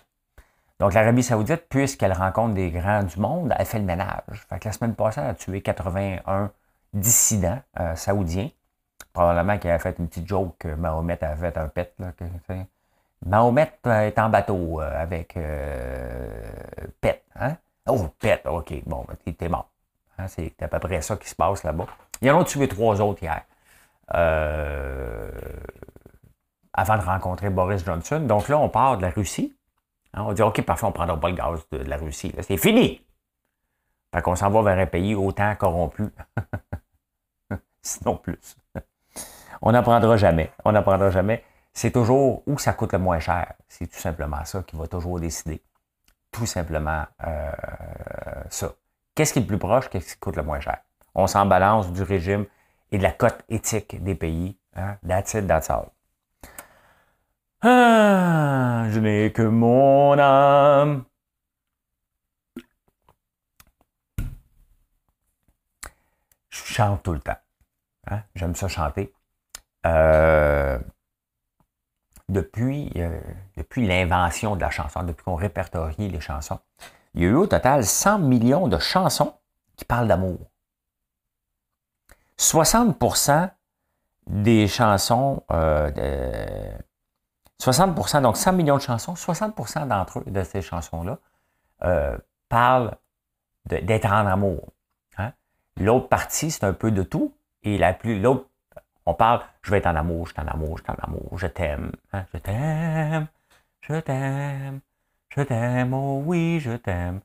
Donc, 0.81 0.95
l'Arabie 0.95 1.23
Saoudite, 1.23 1.69
puisqu'elle 1.69 2.13
rencontre 2.13 2.55
des 2.55 2.71
grands 2.71 3.05
du 3.05 3.19
monde, 3.21 3.55
elle 3.57 3.67
fait 3.67 3.79
le 3.79 3.85
ménage. 3.85 4.47
Fait 4.49 4.59
que 4.59 4.69
la 4.69 4.73
semaine 4.73 4.95
passée, 4.95 5.21
elle 5.21 5.31
a 5.31 5.35
tué 5.35 5.61
81 5.63 6.51
dissidents 6.93 7.61
euh, 7.79 7.95
saoudiens. 7.95 8.51
Probablement 9.13 9.59
qu'il 9.59 9.71
a 9.71 9.79
fait 9.79 9.97
une 9.99 10.09
petite 10.09 10.27
joke 10.27 10.57
que 10.59 10.69
Mahomet 10.69 11.23
avait 11.23 11.51
fait 11.51 11.59
un 11.59 11.69
pet. 11.69 11.95
Là, 11.99 12.13
Mahomet 13.25 13.73
est 13.85 14.19
en 14.19 14.29
bateau 14.29 14.81
euh, 14.81 15.03
avec 15.03 15.37
euh, 15.37 16.41
Pet. 17.01 17.25
Hein? 17.37 17.57
Oh, 17.89 18.09
Pet, 18.19 18.43
OK. 18.47 18.73
Bon, 18.87 19.05
ben, 19.07 19.35
t'es 19.35 19.49
mort. 19.49 19.71
Hein, 20.19 20.27
c'est 20.29 20.61
à 20.63 20.69
peu 20.69 20.79
près 20.79 21.01
ça 21.03 21.17
qui 21.17 21.29
se 21.29 21.35
passe 21.35 21.63
là-bas. 21.63 21.87
Ils 22.21 22.31
en 22.31 22.41
ont 22.41 22.45
tué 22.45 22.69
trois 22.69 23.01
autres 23.01 23.23
hier. 23.23 23.43
Euh, 24.15 25.31
avant 26.73 26.97
de 26.97 27.03
rencontrer 27.03 27.51
Boris 27.51 27.85
Johnson. 27.85 28.21
Donc 28.21 28.49
là, 28.49 28.59
on 28.59 28.69
part 28.69 28.97
de 28.97 29.03
la 29.03 29.11
Russie. 29.11 29.57
Hein, 30.15 30.25
on 30.27 30.33
dit 30.33 30.43
OK, 30.43 30.61
parfois, 30.63 30.89
on 30.89 30.91
ne 30.91 30.97
prendra 30.97 31.19
pas 31.19 31.29
le 31.29 31.37
gaz 31.37 31.61
de, 31.71 31.79
la 31.79 31.97
Russie. 31.97 32.33
C'est 32.41 32.57
fini. 32.57 33.05
Fait 34.15 34.21
qu'on 34.21 34.37
s'en 34.37 34.51
va 34.51 34.63
vers 34.63 34.79
un 34.79 34.87
pays 34.87 35.15
autant 35.15 35.55
corrompu. 35.55 36.05
Sinon 37.83 38.17
plus. 38.17 38.57
on 39.63 39.73
n'apprendra 39.73 40.17
jamais. 40.17 40.53
On 40.65 40.73
n'apprendra 40.73 41.11
jamais. 41.11 41.45
C'est 41.75 41.91
toujours 41.91 42.43
où 42.47 42.59
ça 42.59 42.75
coûte 42.75 42.93
le 42.93 42.99
moins 42.99 43.19
cher. 43.19 43.55
C'est 43.69 43.87
tout 43.87 43.99
simplement 43.99 44.45
ça 44.45 44.63
qui 44.63 44.77
va 44.77 44.87
toujours 44.87 45.19
décider. 45.21 45.63
Tout 46.31 46.47
simplement 46.47 47.05
euh, 47.25 47.53
ça. 48.51 48.75
Qu'est-ce 49.15 49.33
qui 49.33 49.39
est 49.39 49.43
le 49.43 49.49
plus 49.49 49.59
proche, 49.59 49.89
qu'est-ce 49.89 50.15
qui 50.15 50.21
coûte 50.21 50.37
le 50.37 50.43
moins 50.43 50.61
cher? 50.61 50.79
On 51.15 51.27
s'en 51.27 51.47
balance 51.47 51.93
du 51.93 52.03
régime 52.03 52.47
et 52.91 52.99
de 52.99 53.03
la 53.03 53.13
cote 53.13 53.43
éthique 53.49 54.03
des 54.03 54.15
pays. 54.15 54.57
Hein? 54.75 54.97
That's 55.07 55.35
it, 55.35 55.47
that's 55.47 55.71
all. 55.71 55.91
Ah, 57.63 58.87
je 58.91 58.99
n'ai 58.99 59.33
que 59.33 59.43
mon 59.43 60.19
âme. 60.19 61.05
Je 66.51 66.65
chante 66.75 67.03
tout 67.03 67.13
le 67.13 67.21
temps. 67.21 67.37
Hein? 68.11 68.23
J'aime 68.35 68.55
ça 68.55 68.69
chanter. 68.69 69.13
Euh, 69.87 70.79
depuis 72.33 72.91
euh, 72.97 73.21
depuis 73.57 73.87
l'invention 73.87 74.57
de 74.57 74.61
la 74.61 74.71
chanson, 74.71 75.03
depuis 75.03 75.25
qu'on 75.25 75.37
répertorie 75.37 76.09
les 76.09 76.21
chansons, 76.21 76.59
il 77.15 77.23
y 77.23 77.27
a 77.27 77.29
eu 77.29 77.35
au 77.35 77.47
total 77.47 77.85
100 77.85 78.19
millions 78.21 78.69
de 78.69 78.79
chansons 78.79 79.35
qui 79.77 79.85
parlent 79.85 80.09
d'amour. 80.09 80.39
60% 82.39 83.51
des 84.27 84.67
chansons, 84.67 85.43
60%, 87.61 88.23
donc 88.23 88.37
100 88.37 88.53
millions 88.53 88.77
de 88.77 88.83
chansons, 88.83 89.15
60% 89.15 89.87
d'entre 89.87 90.21
eux, 90.21 90.25
de 90.27 90.43
ces 90.43 90.63
chansons-là, 90.63 91.19
parlent 92.49 92.97
d'être 93.67 94.07
en 94.07 94.27
amour. 94.27 94.73
Hein. 95.19 95.33
L'autre 95.77 96.09
partie, 96.09 96.51
c'est 96.51 96.65
un 96.65 96.73
peu 96.73 96.91
de 96.91 97.03
tout. 97.03 97.35
Et 97.63 97.79
la 97.79 97.93
plus, 97.95 98.21
l'autre, 98.21 98.47
on 99.07 99.15
parle, 99.15 99.41
je 99.63 99.71
vais 99.71 99.79
être 99.79 99.87
en 99.87 99.97
amour, 99.97 100.27
je 100.29 100.33
suis 100.33 100.41
en 100.41 100.47
amour, 100.47 100.77
je 100.79 100.83
suis 100.85 100.93
je 101.39 101.47
t'aime, 101.47 101.93
hein, 102.13 102.25
je 102.33 102.39
t'aime, 102.39 103.27
je 103.81 103.95
t'aime, 104.01 104.81
je 105.37 105.43
t'aime, 105.43 105.95
oh 105.95 106.23
oui, 106.25 106.61
je 106.61 106.73
t'aime. 106.73 107.21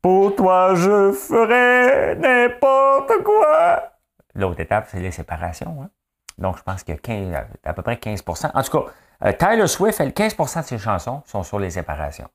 Pour 0.00 0.36
toi, 0.36 0.74
je 0.74 1.12
ferai 1.12 2.14
n'importe 2.16 3.24
quoi. 3.24 3.92
L'autre 4.34 4.60
étape, 4.60 4.86
c'est 4.88 5.00
les 5.00 5.10
séparations. 5.10 5.82
Hein. 5.82 5.90
Donc, 6.38 6.56
je 6.56 6.62
pense 6.62 6.84
qu'il 6.84 6.94
y 6.94 7.34
à 7.34 7.74
peu 7.74 7.82
près 7.82 7.96
15% 7.96 8.50
En 8.54 8.62
tout 8.62 8.70
cas, 8.70 8.92
euh, 9.24 9.32
Tyler 9.32 9.66
Swift, 9.66 10.00
elle, 10.00 10.10
15% 10.10 10.62
de 10.62 10.66
ses 10.66 10.78
chansons 10.78 11.22
sont 11.26 11.42
sur 11.42 11.58
les 11.58 11.70
séparations. 11.70 12.28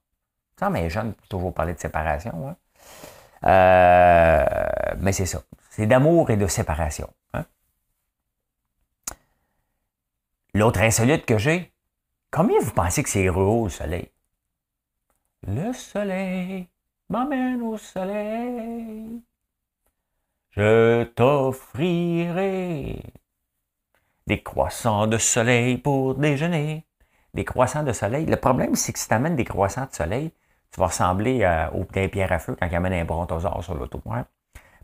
Ça, 0.59 0.69
mais 0.69 0.89
jeune, 0.89 1.13
toujours 1.29 1.53
parler 1.53 1.73
de 1.73 1.79
séparation. 1.79 2.33
Hein. 2.49 2.55
Euh, 3.45 4.45
mais 4.99 5.13
c'est 5.13 5.25
ça. 5.25 5.41
C'est 5.69 5.85
d'amour 5.85 6.29
et 6.31 6.37
de 6.37 6.47
séparation. 6.47 7.09
L'autre 10.53 10.81
insolite 10.81 11.25
que 11.25 11.37
j'ai, 11.37 11.71
combien 12.31 12.59
vous 12.59 12.71
pensez 12.71 13.03
que 13.03 13.09
c'est 13.09 13.25
heureux 13.25 13.63
le 13.65 13.69
soleil? 13.69 14.09
Le 15.47 15.73
soleil 15.73 16.67
m'amène 17.09 17.61
au 17.61 17.77
soleil. 17.77 19.21
Je 20.51 21.03
t'offrirai 21.03 23.01
des 24.27 24.43
croissants 24.43 25.07
de 25.07 25.17
soleil 25.17 25.77
pour 25.77 26.15
déjeuner. 26.15 26.85
Des 27.33 27.45
croissants 27.45 27.83
de 27.83 27.91
soleil. 27.91 28.25
Le 28.27 28.37
problème, 28.37 28.75
c'est 28.75 28.93
que 28.93 28.99
si 28.99 29.07
tu 29.07 29.13
amènes 29.13 29.35
des 29.35 29.45
croissants 29.45 29.87
de 29.87 29.93
soleil, 29.93 30.31
tu 30.71 30.79
vas 30.79 30.87
ressembler 30.87 31.67
au 31.73 31.83
petit 31.83 32.07
pierre 32.07 32.31
à 32.31 32.39
feu 32.39 32.55
quand 32.59 32.67
il 32.67 32.75
amène 32.75 32.93
un 32.93 33.05
brontosaure 33.05 33.63
sur 33.63 33.73
l'auto. 33.73 34.01
Hein? 34.11 34.25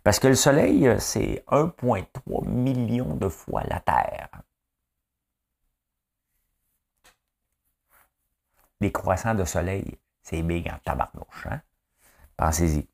Parce 0.03 0.19
que 0.19 0.27
le 0.27 0.35
Soleil, 0.35 0.87
euh, 0.87 0.97
c'est 0.99 1.43
1,3 1.49 2.47
million 2.47 3.15
de 3.15 3.27
fois 3.27 3.63
la 3.69 3.79
Terre. 3.79 4.29
Des 8.81 8.91
croissants 8.91 9.35
de 9.35 9.43
soleil, 9.43 9.97
c'est 10.21 10.41
big 10.41 10.69
en 10.69 10.77
tabarnouche. 10.83 11.47
Hein? 11.49 11.61
Pensez-y. 12.37 12.87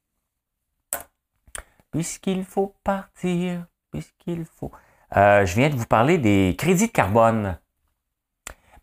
Puisqu'il 1.92 2.44
faut 2.44 2.76
partir, 2.84 3.66
puisqu'il 3.92 4.46
faut. 4.46 4.72
Euh, 5.16 5.46
je 5.46 5.56
viens 5.56 5.70
de 5.70 5.76
vous 5.76 5.86
parler 5.86 6.18
des 6.18 6.56
crédits 6.58 6.88
de 6.88 6.92
carbone. 6.92 7.58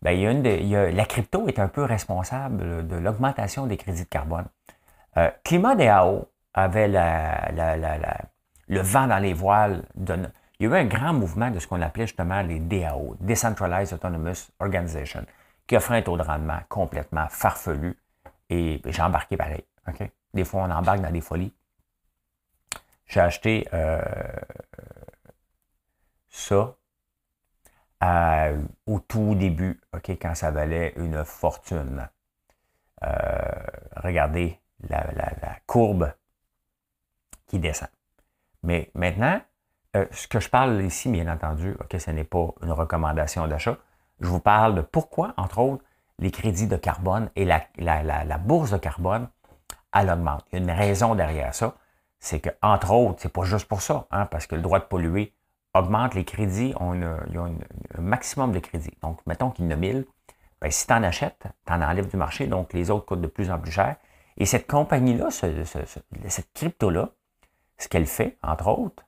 Ben, 0.01 0.11
il 0.11 0.21
y 0.21 0.27
a 0.27 0.31
une 0.31 0.95
la 0.95 1.05
crypto 1.05 1.47
est 1.47 1.59
un 1.59 1.67
peu 1.67 1.83
responsable 1.83 2.87
de 2.87 2.95
l'augmentation 2.95 3.67
des 3.67 3.77
crédits 3.77 4.03
de 4.03 4.09
carbone. 4.09 4.45
Euh, 5.17 5.29
Climat 5.43 5.75
DAO 5.75 6.27
avait 6.53 6.87
le 6.87 8.81
vent 8.81 9.07
dans 9.07 9.19
les 9.19 9.33
voiles. 9.33 9.83
il 9.97 10.29
y 10.59 10.65
a 10.65 10.69
eu 10.69 10.75
un 10.75 10.85
grand 10.85 11.13
mouvement 11.13 11.51
de 11.51 11.59
ce 11.59 11.67
qu'on 11.67 11.81
appelait 11.81 12.07
justement 12.07 12.41
les 12.41 12.59
DAO, 12.59 13.15
Decentralized 13.19 13.93
Autonomous 13.93 14.51
Organization, 14.59 15.25
qui 15.79 15.93
un 15.93 16.01
taux 16.01 16.17
de 16.17 16.23
rendement 16.23 16.59
complètement 16.69 17.27
farfelu. 17.29 17.97
Et 18.49 18.81
j'ai 18.85 19.01
embarqué 19.01 19.37
pareil. 19.37 19.63
Des 20.33 20.45
fois, 20.45 20.63
on 20.63 20.71
embarque 20.71 21.01
dans 21.01 21.11
des 21.11 21.21
folies. 21.21 21.53
J'ai 23.05 23.19
acheté 23.19 23.67
euh, 23.73 24.01
ça 26.29 26.75
au 28.85 28.99
tout 28.99 29.35
début, 29.35 29.79
quand 30.21 30.35
ça 30.35 30.51
valait 30.51 30.93
une 30.97 31.23
fortune. 31.23 32.09
Euh, 33.03 33.07
regardez 33.95 34.59
la, 34.89 35.05
courbe 35.65 36.11
qui 37.47 37.59
descend. 37.59 37.89
Mais 38.63 38.91
maintenant, 38.93 39.41
euh, 39.95 40.05
ce 40.11 40.27
que 40.27 40.39
je 40.39 40.49
parle 40.49 40.81
ici, 40.81 41.09
bien 41.09 41.31
entendu, 41.31 41.77
ce 41.97 42.11
n'est 42.11 42.23
pas 42.23 42.47
une 42.61 42.71
recommandation 42.71 43.47
d'achat. 43.47 43.77
Je 44.19 44.27
vous 44.27 44.39
parle 44.39 44.75
de 44.75 44.81
pourquoi, 44.81 45.33
entre 45.37 45.59
autres, 45.59 45.83
les 46.19 46.31
crédits 46.31 46.67
de 46.67 46.77
carbone 46.77 47.29
et 47.35 47.45
la, 47.45 48.37
bourse 48.37 48.71
de 48.71 48.77
carbone, 48.77 49.27
elle 49.93 50.09
augmente. 50.09 50.45
Il 50.51 50.59
y 50.59 50.61
a 50.61 50.63
une 50.63 50.71
raison 50.71 51.15
derrière 51.15 51.53
ça. 51.53 51.75
C'est 52.19 52.39
que, 52.39 52.49
entre 52.61 52.91
autres, 52.91 53.19
c'est 53.21 53.33
pas 53.33 53.43
juste 53.43 53.67
pour 53.67 53.81
ça, 53.81 54.07
hein, 54.11 54.25
parce 54.27 54.47
que 54.47 54.55
le 54.55 54.61
droit 54.61 54.79
de 54.79 54.85
polluer 54.85 55.33
augmente 55.73 56.13
les 56.13 56.23
crédits, 56.23 56.73
on 56.79 57.01
un 57.01 58.01
maximum 58.01 58.51
de 58.51 58.59
crédits. 58.59 58.95
Donc, 59.01 59.19
mettons 59.25 59.49
qu'il 59.49 59.65
y 59.65 59.67
en 59.67 59.71
a 59.71 59.75
1000. 59.75 60.05
Ben, 60.61 60.71
si 60.71 60.87
tu 60.87 60.93
en 60.93 61.03
achètes, 61.03 61.47
tu 61.65 61.73
en 61.73 61.81
enlèves 61.81 62.07
du 62.07 62.15
marché, 62.15 62.47
donc 62.47 62.71
les 62.73 62.89
autres 62.89 63.05
coûtent 63.05 63.21
de 63.21 63.27
plus 63.27 63.51
en 63.51 63.59
plus 63.59 63.71
cher. 63.71 63.97
Et 64.37 64.45
cette 64.45 64.67
compagnie-là, 64.67 65.29
cette 65.29 66.53
crypto-là, 66.53 67.09
ce 67.77 67.87
qu'elle 67.89 68.05
fait, 68.05 68.37
entre 68.41 68.69
autres, 68.69 69.03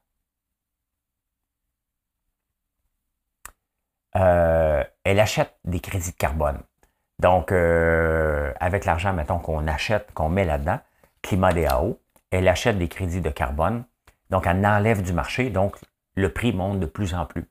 euh, 4.15 4.83
elle 5.03 5.19
achète 5.19 5.55
des 5.65 5.79
crédits 5.79 6.11
de 6.11 6.17
carbone. 6.17 6.59
Donc, 7.19 7.51
euh, 7.51 8.53
avec 8.59 8.85
l'argent, 8.85 9.13
mettons, 9.13 9.39
qu'on 9.39 9.67
achète, 9.67 10.11
qu'on 10.13 10.29
met 10.29 10.45
là-dedans, 10.45 10.79
Climat 11.21 11.53
DAO, 11.53 11.99
elle 12.31 12.47
achète 12.47 12.77
des 12.77 12.87
crédits 12.87 13.21
de 13.21 13.29
carbone. 13.29 13.85
Donc, 14.29 14.47
elle 14.47 14.65
enlève 14.65 15.01
du 15.01 15.13
marché. 15.13 15.49
Donc, 15.49 15.75
le 16.15 16.31
prix 16.31 16.53
monte 16.53 16.79
de 16.79 16.85
plus 16.85 17.13
en 17.13 17.25
plus. 17.25 17.49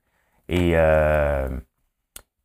Et 0.48 0.72
euh, 0.74 1.48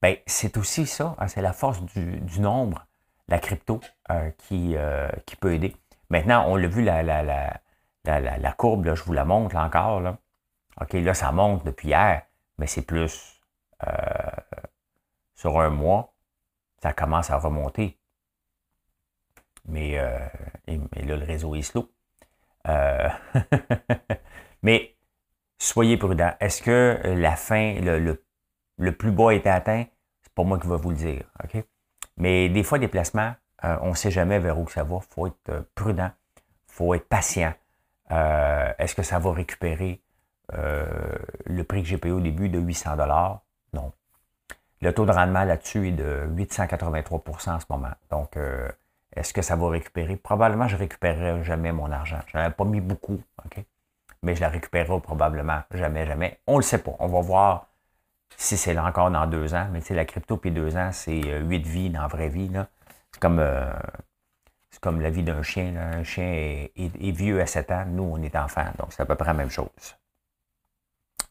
ben, 0.01 0.15
c'est 0.25 0.58
aussi 0.58 0.86
ça, 0.86 1.15
hein, 1.17 1.27
c'est 1.27 1.41
la 1.41 1.53
force 1.53 1.82
du, 1.84 2.39
nombre, 2.39 2.86
la 3.27 3.39
crypto, 3.39 3.82
qui, 4.38 4.75
peut 5.39 5.53
aider. 5.53 5.75
Maintenant, 6.10 6.45
on 6.47 6.55
l'a 6.55 6.67
vu, 6.67 6.84
la, 6.84 7.03
la, 7.03 7.21
la, 8.05 8.51
courbe, 8.53 8.86
là, 8.86 8.95
je 8.95 9.03
vous 9.03 9.13
la 9.13 9.25
montre 9.25 9.55
encore. 9.58 9.99
Là. 9.99 10.17
OK, 10.82 10.93
là, 10.93 11.13
ça 11.13 11.32
monte 11.32 11.65
depuis 11.65 11.89
hier, 11.89 12.23
mais 12.58 12.67
c'est 12.67 12.82
plus 12.82 13.38
sur 15.35 15.59
un 15.59 15.69
mois, 15.69 16.13
ça 16.81 16.93
commence 16.93 17.29
à 17.29 17.37
remonter. 17.37 17.97
Mais, 19.65 19.97
mais 20.67 21.03
là, 21.03 21.15
le 21.15 21.25
réseau 21.25 21.55
est 21.55 21.61
slow. 21.61 21.91
mais 24.63 24.95
soyez 25.59 25.97
prudents. 25.97 26.33
Est-ce 26.39 26.61
que 26.63 26.99
euh, 27.05 27.15
la 27.15 27.35
fin, 27.35 27.75
le, 27.79 28.91
plus 28.91 29.11
bas 29.11 29.31
été 29.31 29.49
atteint? 29.49 29.85
C'est 30.21 30.33
pas 30.33 30.43
moi 30.43 30.57
qui 30.59 30.67
vais 30.67 30.77
vous 30.77 30.89
le 30.89 30.95
dire. 30.95 31.23
Mais 32.17 32.49
des 32.49 32.63
fois, 32.63 32.79
des 32.79 32.87
placements, 32.87 33.33
euh, 33.63 33.77
on 33.81 33.89
ne 33.89 33.95
sait 33.95 34.11
jamais 34.11 34.39
vers 34.39 34.57
où 34.57 34.67
ça 34.67 34.83
va. 34.83 34.97
Il 34.97 35.13
faut 35.13 35.27
être 35.27 35.49
euh, 35.49 35.61
prudent. 35.75 36.11
Il 36.37 36.73
faut 36.73 36.93
être 36.93 37.07
patient. 37.07 37.53
Est-ce 38.09 38.95
que 38.95 39.03
ça 39.03 39.19
va 39.19 39.31
récupérer 39.31 40.01
le 40.51 41.63
prix 41.63 41.83
que 41.83 41.87
j'ai 41.87 41.99
payé 41.99 42.11
au 42.11 42.19
début 42.19 42.49
de 42.49 42.57
800 42.57 42.95
Non. 42.95 43.39
Le 44.81 44.93
taux 44.93 45.05
de 45.05 45.11
rendement 45.11 45.43
là-dessus 45.43 45.89
est 45.89 45.91
de 45.91 46.27
883% 46.35 47.51
en 47.51 47.59
ce 47.59 47.65
moment. 47.69 47.91
Donc, 48.11 48.37
est-ce 49.15 49.33
que 49.33 49.41
ça 49.41 49.55
va 49.55 49.69
récupérer? 49.69 50.15
Probablement, 50.15 50.67
je 50.67 50.75
ne 50.75 50.79
récupérerai 50.79 51.43
jamais 51.43 51.71
mon 51.73 51.91
argent. 51.91 52.19
Je 52.27 52.37
n'en 52.37 52.45
ai 52.45 52.49
pas 52.49 52.63
mis 52.63 52.79
beaucoup. 52.79 53.21
OK? 53.45 53.63
mais 54.21 54.35
je 54.35 54.41
la 54.41 54.49
récupérerai 54.49 54.99
probablement 55.01 55.61
jamais, 55.71 56.05
jamais. 56.05 56.39
On 56.47 56.53
ne 56.53 56.57
le 56.57 56.63
sait 56.63 56.79
pas. 56.79 56.95
On 56.99 57.07
va 57.07 57.21
voir 57.21 57.67
si 58.37 58.57
c'est 58.57 58.73
là 58.73 58.85
encore 58.85 59.11
dans 59.11 59.25
deux 59.27 59.53
ans. 59.53 59.67
Mais 59.71 59.81
tu 59.81 59.87
sais, 59.87 59.95
la 59.95 60.05
crypto, 60.05 60.37
puis 60.37 60.51
deux 60.51 60.75
ans, 60.77 60.91
c'est 60.91 61.21
euh, 61.25 61.39
huit 61.39 61.65
vies 61.65 61.89
dans 61.89 62.01
la 62.01 62.07
vraie 62.07 62.29
vie. 62.29 62.49
C'est 63.11 63.19
comme, 63.19 63.39
euh, 63.39 63.71
comme 64.81 65.01
la 65.01 65.09
vie 65.09 65.23
d'un 65.23 65.41
chien. 65.41 65.75
Un 65.75 66.03
chien 66.03 66.25
est, 66.25 67.11
vieux 67.11 67.41
à 67.41 67.45
sept 67.45 67.71
ans. 67.71 67.85
Nous, 67.87 68.03
on 68.03 68.21
est 68.21 68.35
enfants. 68.35 68.67
Donc, 68.77 68.91
c'est 68.91 69.01
à 69.01 69.05
peu 69.05 69.15
près 69.15 69.27
la 69.27 69.33
même 69.33 69.49
chose. 69.49 69.67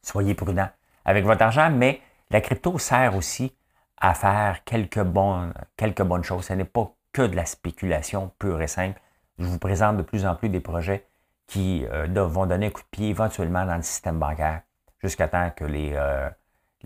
Soyez 0.03 0.35
prudents 0.35 0.71
avec 1.05 1.25
votre 1.25 1.43
argent, 1.43 1.71
mais 1.71 2.01
la 2.31 2.41
crypto 2.41 2.79
sert 2.79 3.17
aussi 3.17 3.55
à 3.97 4.15
faire 4.15 4.63
quelques 4.65 5.03
bonnes, 5.03 5.53
quelques 5.77 6.23
choses. 6.23 6.47
Ce 6.47 6.53
n'est 6.53 6.65
pas 6.65 6.93
que 7.13 7.23
de 7.23 7.35
la 7.35 7.47
spéculation 7.47 8.31
pure 8.39 8.61
et 8.63 8.67
simple. 8.67 9.01
Je 9.39 9.45
vous 9.45 9.59
présente 9.59 9.97
de 9.97 10.03
plus 10.03 10.27
en 10.27 10.35
plus 10.35 10.49
des 10.49 10.61
projets 10.61 11.07
qui 11.47 11.87
euh, 11.87 12.07
vont 12.27 12.47
donner 12.47 12.67
un 12.67 12.71
coup 12.71 12.83
de 12.83 12.87
pied 12.91 13.09
éventuellement 13.09 13.65
dans 13.65 13.77
le 13.77 13.83
système 13.83 14.19
bancaire 14.19 14.63
jusqu'à 15.03 15.29
temps 15.29 15.51
que 15.57 15.65
les, 15.65 15.93
euh, 15.95 16.29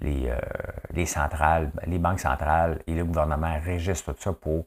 euh, 0.05 0.38
les, 0.90 1.07
centrales, 1.07 1.72
les 1.87 1.98
banques 1.98 2.20
centrales 2.20 2.81
et 2.87 2.94
le 2.94 3.05
gouvernement 3.05 3.59
régissent 3.61 4.05
tout 4.05 4.14
ça 4.18 4.33
pour 4.33 4.59
ne 4.59 4.62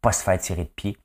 pas 0.00 0.12
se 0.12 0.22
faire 0.22 0.38
tirer 0.38 0.64
de 0.64 0.68
pied. 0.68 0.96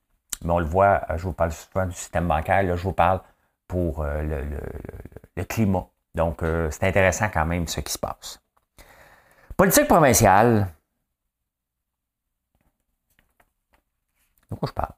Mais 0.43 0.51
on 0.51 0.59
le 0.59 0.65
voit, 0.65 1.01
je 1.15 1.23
vous 1.23 1.33
parle 1.33 1.51
souvent 1.53 1.85
du 1.85 1.95
système 1.95 2.27
bancaire, 2.27 2.63
là, 2.63 2.75
je 2.75 2.83
vous 2.83 2.93
parle 2.93 3.21
pour 3.67 4.03
le, 4.03 5.43
climat. 5.45 5.87
Donc, 6.13 6.43
c'est 6.69 6.83
intéressant 6.83 7.29
quand 7.33 7.45
même 7.45 7.67
ce 7.67 7.79
qui 7.79 7.93
se 7.93 7.97
passe. 7.97 8.44
Politique 9.57 9.87
provinciale. 9.87 10.67
De 14.51 14.55
quoi 14.55 14.67
je 14.67 14.73
parle? 14.73 14.93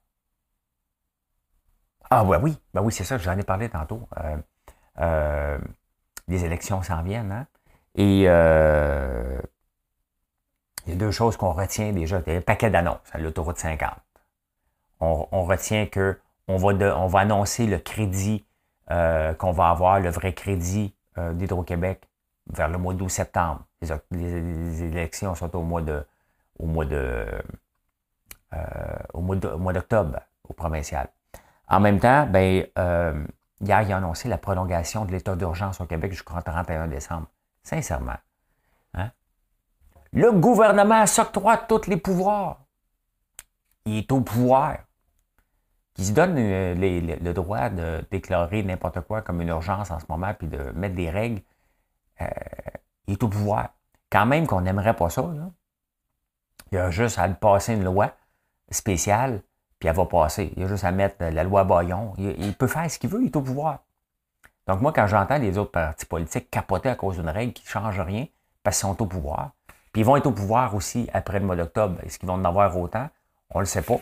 Ah 2.10 2.24
ouais, 2.24 2.38
oui, 2.42 2.58
ben 2.74 2.82
oui, 2.82 2.92
c'est 2.92 3.04
ça, 3.04 3.18
j'en 3.18 3.38
ai 3.38 3.44
parlé 3.44 3.70
tantôt. 3.70 4.08
Euh, 4.18 4.38
euh, 5.00 5.60
les 6.28 6.46
élections 6.46 6.82
s'en 6.82 7.04
viennent, 7.04 7.32
hein? 7.32 7.48
Et 7.96 8.24
euh, 8.28 9.40
il 10.86 10.94
y 10.94 10.96
a 10.96 11.00
deux 11.00 11.12
choses 11.12 11.38
qu'on 11.38 11.52
retient 11.52 11.92
déjà. 11.92 12.22
Il 12.26 12.34
y 12.34 12.36
a 12.36 12.40
un 12.40 12.42
paquet 12.42 12.70
d'annonces 12.70 13.00
à 13.12 13.20
l'autoroute 13.20 13.58
50. 13.58 13.92
On, 15.00 15.44
retient 15.44 15.86
que 15.86 16.20
on 16.48 16.58
va, 16.58 16.70
on 16.98 17.08
va 17.08 17.20
annoncer 17.20 17.68
le 17.68 17.78
crédit 17.78 18.46
qu'on 18.88 19.52
va 19.52 19.70
avoir, 19.70 20.00
le 20.00 20.10
vrai 20.10 20.34
crédit 20.34 20.96
d'Hydro-Québec 21.18 22.08
vers 22.50 22.68
le 22.68 22.78
mois 22.78 22.94
d'août-septembre. 22.94 23.66
Les, 24.12 24.84
élections 24.84 25.36
sont 25.36 25.56
au 25.56 25.62
mois 25.62 25.82
de 25.82 26.06
au 26.60 26.66
mois 26.66 26.86
de 26.86 27.26
au 29.14 29.22
mois 29.22 29.74
d'octobre 29.74 30.20
au 30.48 30.54
provincial. 30.54 31.10
En 31.68 31.80
même 31.80 32.00
temps, 32.00 32.26
ben, 32.26 32.66
hier, 33.62 33.82
il 33.82 33.92
a 33.92 33.98
annoncé 33.98 34.30
la 34.30 34.38
prolongation 34.38 35.06
de 35.06 35.12
l'état 35.12 35.36
d'urgence 35.36 35.82
au 35.82 35.86
Québec 35.86 36.12
jusqu'au 36.12 36.40
31 36.40 36.88
décembre. 36.88 37.28
Sincèrement. 37.64 38.18
Hein? 38.94 39.12
Le 40.14 40.32
gouvernement 40.32 41.06
s'octroie 41.06 41.58
tous 41.58 41.88
les 41.88 41.98
pouvoirs. 41.98 42.62
Il 43.86 43.98
est 43.98 44.12
au 44.12 44.22
pouvoir. 44.22 44.78
Il 45.98 46.06
se 46.06 46.12
donne 46.12 46.36
euh, 46.38 46.76
le 46.76 47.34
droit 47.34 47.70
de 47.70 48.04
déclarer 48.12 48.64
n'importe 48.64 49.02
quoi 49.02 49.22
comme 49.22 49.42
une 49.42 49.50
urgence 49.50 49.92
en 49.92 50.00
ce 50.00 50.06
moment, 50.08 50.34
puis 50.34 50.48
de 50.48 50.72
mettre 50.72 50.96
des 50.96 51.10
règles. 51.10 51.42
Euh, 52.22 52.26
il 53.08 53.14
est 53.14 53.24
au 53.24 53.28
pouvoir. 53.28 53.70
Quand 54.10 54.26
même 54.26 54.48
qu'on 54.48 54.62
n'aimerait 54.62 54.96
pas 54.96 55.10
ça. 55.10 55.30
Il 56.72 56.76
y 56.76 56.78
a 56.78 56.92
juste 56.92 57.20
à 57.20 57.28
passer 57.30 57.74
une 57.74 57.84
loi 57.84 58.12
spéciale, 58.70 59.42
puis 59.80 59.90
elle 59.90 59.96
va 59.96 60.06
passer. 60.06 60.52
Il 60.56 60.62
y 60.62 60.66
a 60.66 60.68
juste 60.68 60.84
à 60.84 60.92
mettre 60.92 61.24
la 61.24 61.44
loi 61.44 61.64
Bayon. 61.64 62.14
il 62.18 62.54
peut 62.54 62.68
faire 62.68 62.90
ce 62.90 63.00
qu'il 63.00 63.10
veut, 63.10 63.22
il 63.22 63.28
est 63.28 63.36
au 63.36 63.42
pouvoir. 63.42 63.80
Donc, 64.68 64.82
moi, 64.82 64.92
quand 64.92 65.08
j'entends 65.08 65.38
les 65.38 65.58
autres 65.58 65.72
partis 65.72 66.06
politiques 66.06 66.52
capoter 66.52 66.90
à 66.90 66.96
cause 66.96 67.16
d'une 67.16 67.30
règle 67.30 67.54
qui 67.54 67.64
ne 67.64 67.70
change 67.70 68.00
rien 68.02 68.28
parce 68.64 68.78
qu'ils 68.78 68.90
sont 68.90 69.02
au 69.02 69.06
pouvoir, 69.06 69.52
puis 69.94 70.02
ils 70.02 70.06
vont 70.06 70.18
être 70.18 70.28
au 70.28 70.32
pouvoir 70.32 70.76
aussi 70.76 71.10
après 71.14 71.40
le 71.40 71.46
mois 71.46 71.56
d'octobre. 71.56 71.98
Est-ce 72.04 72.20
qu'ils 72.20 72.28
vont 72.28 72.36
en 72.36 72.46
avoir 72.46 72.78
autant? 72.78 73.10
On 73.52 73.60
ne 73.60 73.64
le 73.64 73.68
sait 73.68 73.82
pas. 73.82 74.00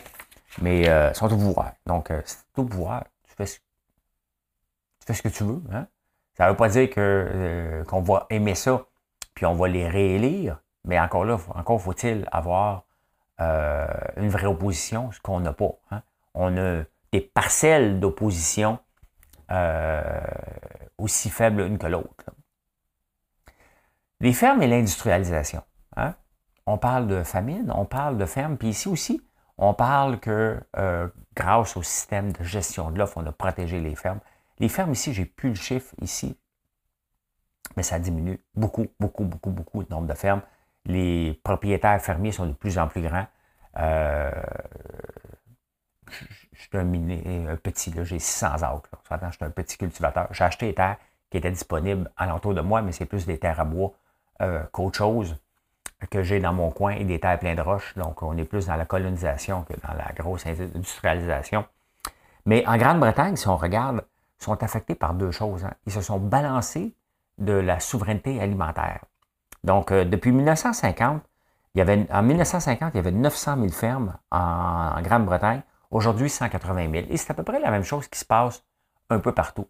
Mais 0.62 0.90
euh, 0.90 1.12
ils 1.12 1.16
sont 1.16 1.32
au 1.32 1.38
pouvoir. 1.38 1.74
Donc, 1.86 2.10
euh, 2.10 2.22
es 2.22 2.60
au 2.60 2.66
pouvoir, 2.66 3.04
tu 3.28 3.36
fais, 3.36 3.46
ce, 3.46 3.58
tu 3.58 5.06
fais 5.06 5.14
ce 5.14 5.22
que 5.22 5.30
tu 5.30 5.44
veux. 5.44 5.62
Hein? 5.72 5.88
Ça 6.36 6.46
ne 6.46 6.50
veut 6.52 6.56
pas 6.56 6.70
dire 6.70 6.90
que, 6.90 6.96
euh, 7.00 7.84
qu'on 7.86 8.02
va 8.02 8.28
aimer 8.30 8.56
ça, 8.56 8.86
puis 9.34 9.46
on 9.46 9.56
va 9.56 9.68
les 9.68 9.88
réélire. 9.88 10.60
Mais 10.84 11.00
encore 11.00 11.26
là, 11.26 11.38
encore 11.56 11.82
faut-il 11.82 12.28
avoir 12.32 12.84
une 13.40 14.30
vraie 14.30 14.48
opposition, 14.48 15.12
ce 15.12 15.20
qu'on 15.20 15.42
n'a 15.42 15.52
pas. 15.52 15.72
Hein? 15.92 16.02
On 16.36 16.56
a 16.58 16.84
des 17.12 17.22
parcelles 17.22 18.00
d'opposition 18.00 18.80
euh, 19.52 20.22
aussi 20.98 21.30
faible 21.30 21.64
l'une 21.64 21.78
que 21.78 21.88
l'autre. 21.88 22.26
Les 24.20 24.34
fermes 24.34 24.62
et 24.64 24.68
l'industrialisation. 24.68 25.62
Hein? 25.98 26.16
On 26.66 26.78
parle 26.78 27.08
de 27.08 27.24
famine, 27.24 27.72
on 27.76 27.86
parle 27.86 28.18
de 28.18 28.26
fermes, 28.26 28.58
puis 28.58 28.70
ici 28.70 28.88
aussi, 28.88 29.22
on 29.58 29.74
parle 29.74 30.20
que 30.20 30.60
euh, 30.78 31.08
grâce 31.36 31.78
au 31.78 31.84
système 31.84 32.32
de 32.32 32.44
gestion 32.44 32.92
de 32.92 32.98
l'offre, 32.98 33.18
on 33.18 33.26
a 33.28 33.32
protégé 33.32 33.80
les 33.80 33.96
fermes. 33.96 34.20
Les 34.60 34.70
fermes 34.70 34.94
ici, 34.94 35.14
j'ai 35.14 35.26
plus 35.26 35.50
le 35.50 35.56
chiffre 35.56 35.94
ici, 36.02 36.38
mais 37.76 37.84
ça 37.84 38.00
diminue 38.00 38.40
beaucoup, 38.56 38.88
beaucoup, 39.00 39.26
beaucoup, 39.26 39.52
beaucoup 39.52 39.82
le 39.82 39.88
nombre 39.90 40.08
de 40.08 40.14
fermes. 40.14 40.42
Les 40.86 41.40
propriétaires 41.44 42.02
fermiers 42.02 42.32
sont 42.32 42.46
de 42.46 42.54
plus 42.54 42.78
en 42.78 42.88
plus 42.88 43.02
grands. 43.02 43.28
Euh, 43.78 44.32
je 46.54 46.62
suis 46.62 46.78
un, 46.78 47.56
petit, 47.58 47.94
j'ai 48.04 48.20
600 48.20 48.64
acres. 48.64 48.90
Je 49.10 49.32
suis 49.32 49.46
un 49.46 49.50
petit 49.50 49.78
cultivateur. 49.78 50.28
J'ai 50.32 50.44
acheté 50.44 50.68
des 50.68 50.76
terres 50.76 50.98
qui 51.30 51.38
étaient 51.38 51.52
disponibles 51.52 52.10
alentour 52.16 52.54
de 52.54 52.62
moi, 52.62 52.82
mais 52.82 52.92
c'est 52.92 53.06
plus 53.06 53.26
des 53.26 53.38
terres 53.38 53.60
à 53.60 53.66
bois 53.66 53.94
euh, 54.42 54.64
qu'autre 54.72 54.98
chose 54.98 55.38
que 56.10 56.24
j'ai 56.24 56.40
dans 56.40 56.54
mon 56.54 56.72
coin 56.72 56.92
et 56.92 57.04
des 57.04 57.20
terres 57.20 57.40
pleines 57.40 57.56
de 57.56 57.62
roches. 57.62 57.96
Donc, 57.96 58.22
on 58.22 58.38
est 58.38 58.46
plus 58.46 58.68
dans 58.68 58.76
la 58.76 58.86
colonisation 58.86 59.64
que 59.64 59.74
dans 59.74 59.94
la 59.94 60.12
grosse 60.14 60.46
industrialisation. 60.46 61.66
Mais 62.46 62.66
en 62.68 62.78
Grande-Bretagne, 62.78 63.36
si 63.36 63.48
on 63.48 63.58
regarde, 63.58 64.06
sont 64.40 64.62
affectés 64.64 64.96
par 64.96 65.14
deux 65.14 65.32
choses. 65.32 65.66
Hein. 65.66 65.74
Ils 65.86 65.94
se 65.94 66.02
sont 66.02 66.20
balancés 66.20 66.96
de 67.38 67.54
la 67.54 67.80
souveraineté 67.80 68.40
alimentaire. 68.40 69.02
Donc, 69.64 69.92
euh, 69.92 70.06
depuis 70.06 70.32
1950, 70.32 71.24
il 71.74 71.80
y 71.80 71.82
avait, 71.82 72.08
en 72.12 72.22
1950, 72.22 72.94
il 72.94 72.98
y 72.98 73.00
avait 73.00 73.12
900 73.12 73.56
000 73.58 73.70
fermes 73.70 74.16
en 74.32 75.02
Grande-Bretagne. 75.02 75.62
Aujourd'hui, 75.92 76.30
180 76.30 76.92
000. 76.92 77.06
Et 77.10 77.18
c'est 77.18 77.32
à 77.32 77.34
peu 77.34 77.44
près 77.44 77.60
la 77.60 77.72
même 77.72 77.84
chose 77.84 78.08
qui 78.08 78.20
se 78.20 78.26
passe 78.26 78.64
un 79.10 79.20
peu 79.20 79.34
partout. 79.34 79.68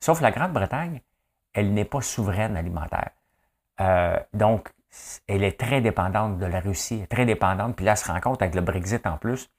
Sauf 0.00 0.20
la 0.20 0.30
Grande-Bretagne, 0.30 1.02
elle 1.52 1.74
n'est 1.74 1.84
pas 1.84 2.00
souveraine 2.00 2.56
alimentaire. 2.56 3.10
Euh, 3.80 4.18
donc, 4.32 4.72
elle 5.26 5.44
est 5.44 5.58
très 5.58 5.80
dépendante 5.80 6.38
de 6.38 6.46
la 6.46 6.60
Russie, 6.60 7.06
très 7.08 7.26
dépendante. 7.26 7.76
Puis 7.76 7.84
là, 7.84 7.92
elle 7.92 7.98
se 7.98 8.10
rend 8.10 8.20
compte 8.20 8.42
avec 8.42 8.54
le 8.54 8.60
Brexit 8.60 9.06
en 9.06 9.16
plus 9.16 9.50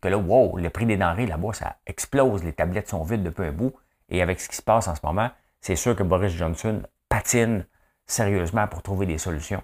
que 0.00 0.08
là, 0.08 0.18
wow, 0.18 0.58
le 0.58 0.68
prix 0.70 0.86
des 0.86 0.96
denrées 0.96 1.26
là-bas, 1.26 1.54
ça 1.54 1.76
explose. 1.86 2.44
Les 2.44 2.52
tablettes 2.52 2.88
sont 2.88 3.04
vides 3.04 3.22
depuis 3.22 3.46
un 3.46 3.52
bout. 3.52 3.72
Et 4.14 4.22
avec 4.22 4.40
ce 4.40 4.48
qui 4.48 4.54
se 4.54 4.62
passe 4.62 4.86
en 4.86 4.94
ce 4.94 5.00
moment, 5.02 5.28
c'est 5.60 5.74
sûr 5.74 5.96
que 5.96 6.04
Boris 6.04 6.32
Johnson 6.32 6.82
patine 7.08 7.66
sérieusement 8.06 8.68
pour 8.68 8.80
trouver 8.80 9.06
des 9.06 9.18
solutions. 9.18 9.62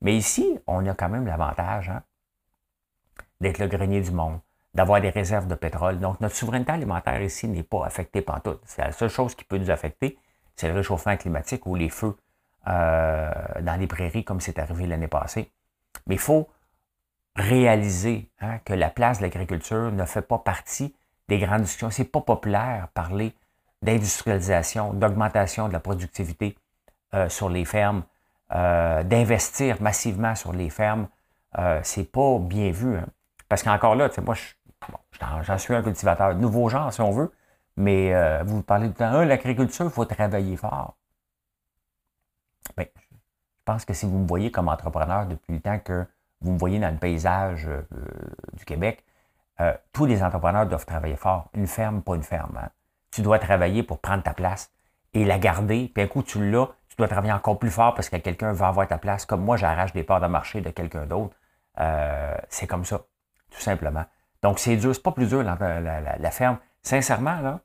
Mais 0.00 0.16
ici, 0.16 0.58
on 0.66 0.84
a 0.86 0.94
quand 0.94 1.08
même 1.08 1.24
l'avantage 1.24 1.88
hein, 1.90 2.02
d'être 3.40 3.58
le 3.58 3.68
grenier 3.68 4.00
du 4.00 4.10
monde 4.10 4.40
d'avoir 4.74 5.00
des 5.00 5.10
réserves 5.10 5.46
de 5.46 5.54
pétrole. 5.54 6.00
Donc, 6.00 6.20
notre 6.20 6.34
souveraineté 6.34 6.72
alimentaire 6.72 7.22
ici 7.22 7.46
n'est 7.48 7.62
pas 7.62 7.86
affectée 7.86 8.22
par 8.22 8.42
tout. 8.42 8.58
C'est 8.64 8.82
la 8.82 8.92
seule 8.92 9.08
chose 9.08 9.34
qui 9.34 9.44
peut 9.44 9.58
nous 9.58 9.70
affecter, 9.70 10.18
c'est 10.56 10.68
le 10.68 10.74
réchauffement 10.74 11.16
climatique 11.16 11.66
ou 11.66 11.74
les 11.74 11.90
feux 11.90 12.16
euh, 12.66 13.32
dans 13.62 13.78
les 13.78 13.86
prairies, 13.86 14.24
comme 14.24 14.40
c'est 14.40 14.58
arrivé 14.58 14.86
l'année 14.86 15.08
passée. 15.08 15.50
Mais 16.06 16.16
il 16.16 16.20
faut 16.20 16.48
réaliser 17.36 18.30
hein, 18.40 18.58
que 18.64 18.74
la 18.74 18.90
place 18.90 19.18
de 19.18 19.22
l'agriculture 19.22 19.92
ne 19.92 20.04
fait 20.04 20.22
pas 20.22 20.38
partie 20.38 20.94
des 21.28 21.38
grandes 21.38 21.62
discussions. 21.62 21.90
C'est 21.90 22.04
pas 22.04 22.20
populaire 22.20 22.88
parler 22.94 23.34
d'industrialisation, 23.82 24.92
d'augmentation 24.92 25.68
de 25.68 25.72
la 25.72 25.80
productivité 25.80 26.56
euh, 27.14 27.28
sur 27.28 27.48
les 27.48 27.64
fermes, 27.64 28.02
euh, 28.52 29.02
d'investir 29.02 29.80
massivement 29.80 30.34
sur 30.34 30.52
les 30.52 30.70
fermes. 30.70 31.08
c'est 31.82 32.10
pas 32.10 32.38
bien 32.38 32.70
vu. 32.70 32.96
Hein. 32.96 33.06
Parce 33.48 33.62
qu'encore 33.62 33.96
là, 33.96 34.08
moi, 34.24 34.34
je 34.34 34.54
J'en 35.42 35.58
suis 35.58 35.74
un 35.74 35.82
cultivateur. 35.82 36.34
Nouveau 36.34 36.68
genre, 36.68 36.92
si 36.92 37.00
on 37.00 37.10
veut. 37.10 37.32
Mais 37.76 38.14
euh, 38.14 38.42
vous 38.44 38.62
parlez 38.62 38.88
du 38.88 38.94
temps, 38.94 39.22
l'agriculture, 39.22 39.86
il 39.86 39.90
faut 39.90 40.04
travailler 40.04 40.56
fort. 40.56 40.96
Bien, 42.76 42.86
je 42.96 43.16
pense 43.64 43.84
que 43.84 43.94
si 43.94 44.06
vous 44.06 44.18
me 44.18 44.26
voyez 44.26 44.50
comme 44.50 44.68
entrepreneur 44.68 45.26
depuis 45.26 45.54
le 45.54 45.60
temps 45.60 45.78
que 45.78 46.06
vous 46.40 46.52
me 46.52 46.58
voyez 46.58 46.78
dans 46.78 46.90
le 46.90 46.98
paysage 46.98 47.68
euh, 47.68 47.82
du 48.54 48.64
Québec, 48.64 49.04
euh, 49.60 49.74
tous 49.92 50.06
les 50.06 50.22
entrepreneurs 50.22 50.66
doivent 50.66 50.86
travailler 50.86 51.16
fort. 51.16 51.48
Une 51.54 51.66
ferme, 51.66 52.02
pas 52.02 52.16
une 52.16 52.22
ferme. 52.22 52.58
Hein. 52.60 52.70
Tu 53.10 53.22
dois 53.22 53.38
travailler 53.38 53.82
pour 53.82 53.98
prendre 53.98 54.22
ta 54.22 54.34
place 54.34 54.70
et 55.14 55.24
la 55.24 55.38
garder. 55.38 55.90
Puis 55.92 56.02
un 56.02 56.06
coup, 56.06 56.22
tu 56.22 56.50
l'as, 56.50 56.68
tu 56.88 56.96
dois 56.96 57.08
travailler 57.08 57.32
encore 57.32 57.58
plus 57.58 57.70
fort 57.70 57.94
parce 57.94 58.08
que 58.08 58.16
quelqu'un 58.16 58.52
va 58.52 58.68
avoir 58.68 58.86
ta 58.86 58.98
place. 58.98 59.26
Comme 59.26 59.42
moi, 59.42 59.56
j'arrache 59.56 59.92
des 59.92 60.02
parts 60.02 60.20
de 60.20 60.26
marché 60.26 60.60
de 60.60 60.70
quelqu'un 60.70 61.06
d'autre. 61.06 61.34
c'est 62.48 62.66
comme 62.66 62.84
ça, 62.84 63.00
tout 63.50 63.60
simplement. 63.60 64.04
Donc, 64.42 64.58
c'est 64.58 64.76
dur. 64.76 64.94
C'est 64.94 65.02
pas 65.02 65.12
plus 65.12 65.28
dur, 65.28 65.42
la, 65.42 66.30
ferme. 66.30 66.58
Sincèrement, 66.82 67.40
là, 67.40 67.60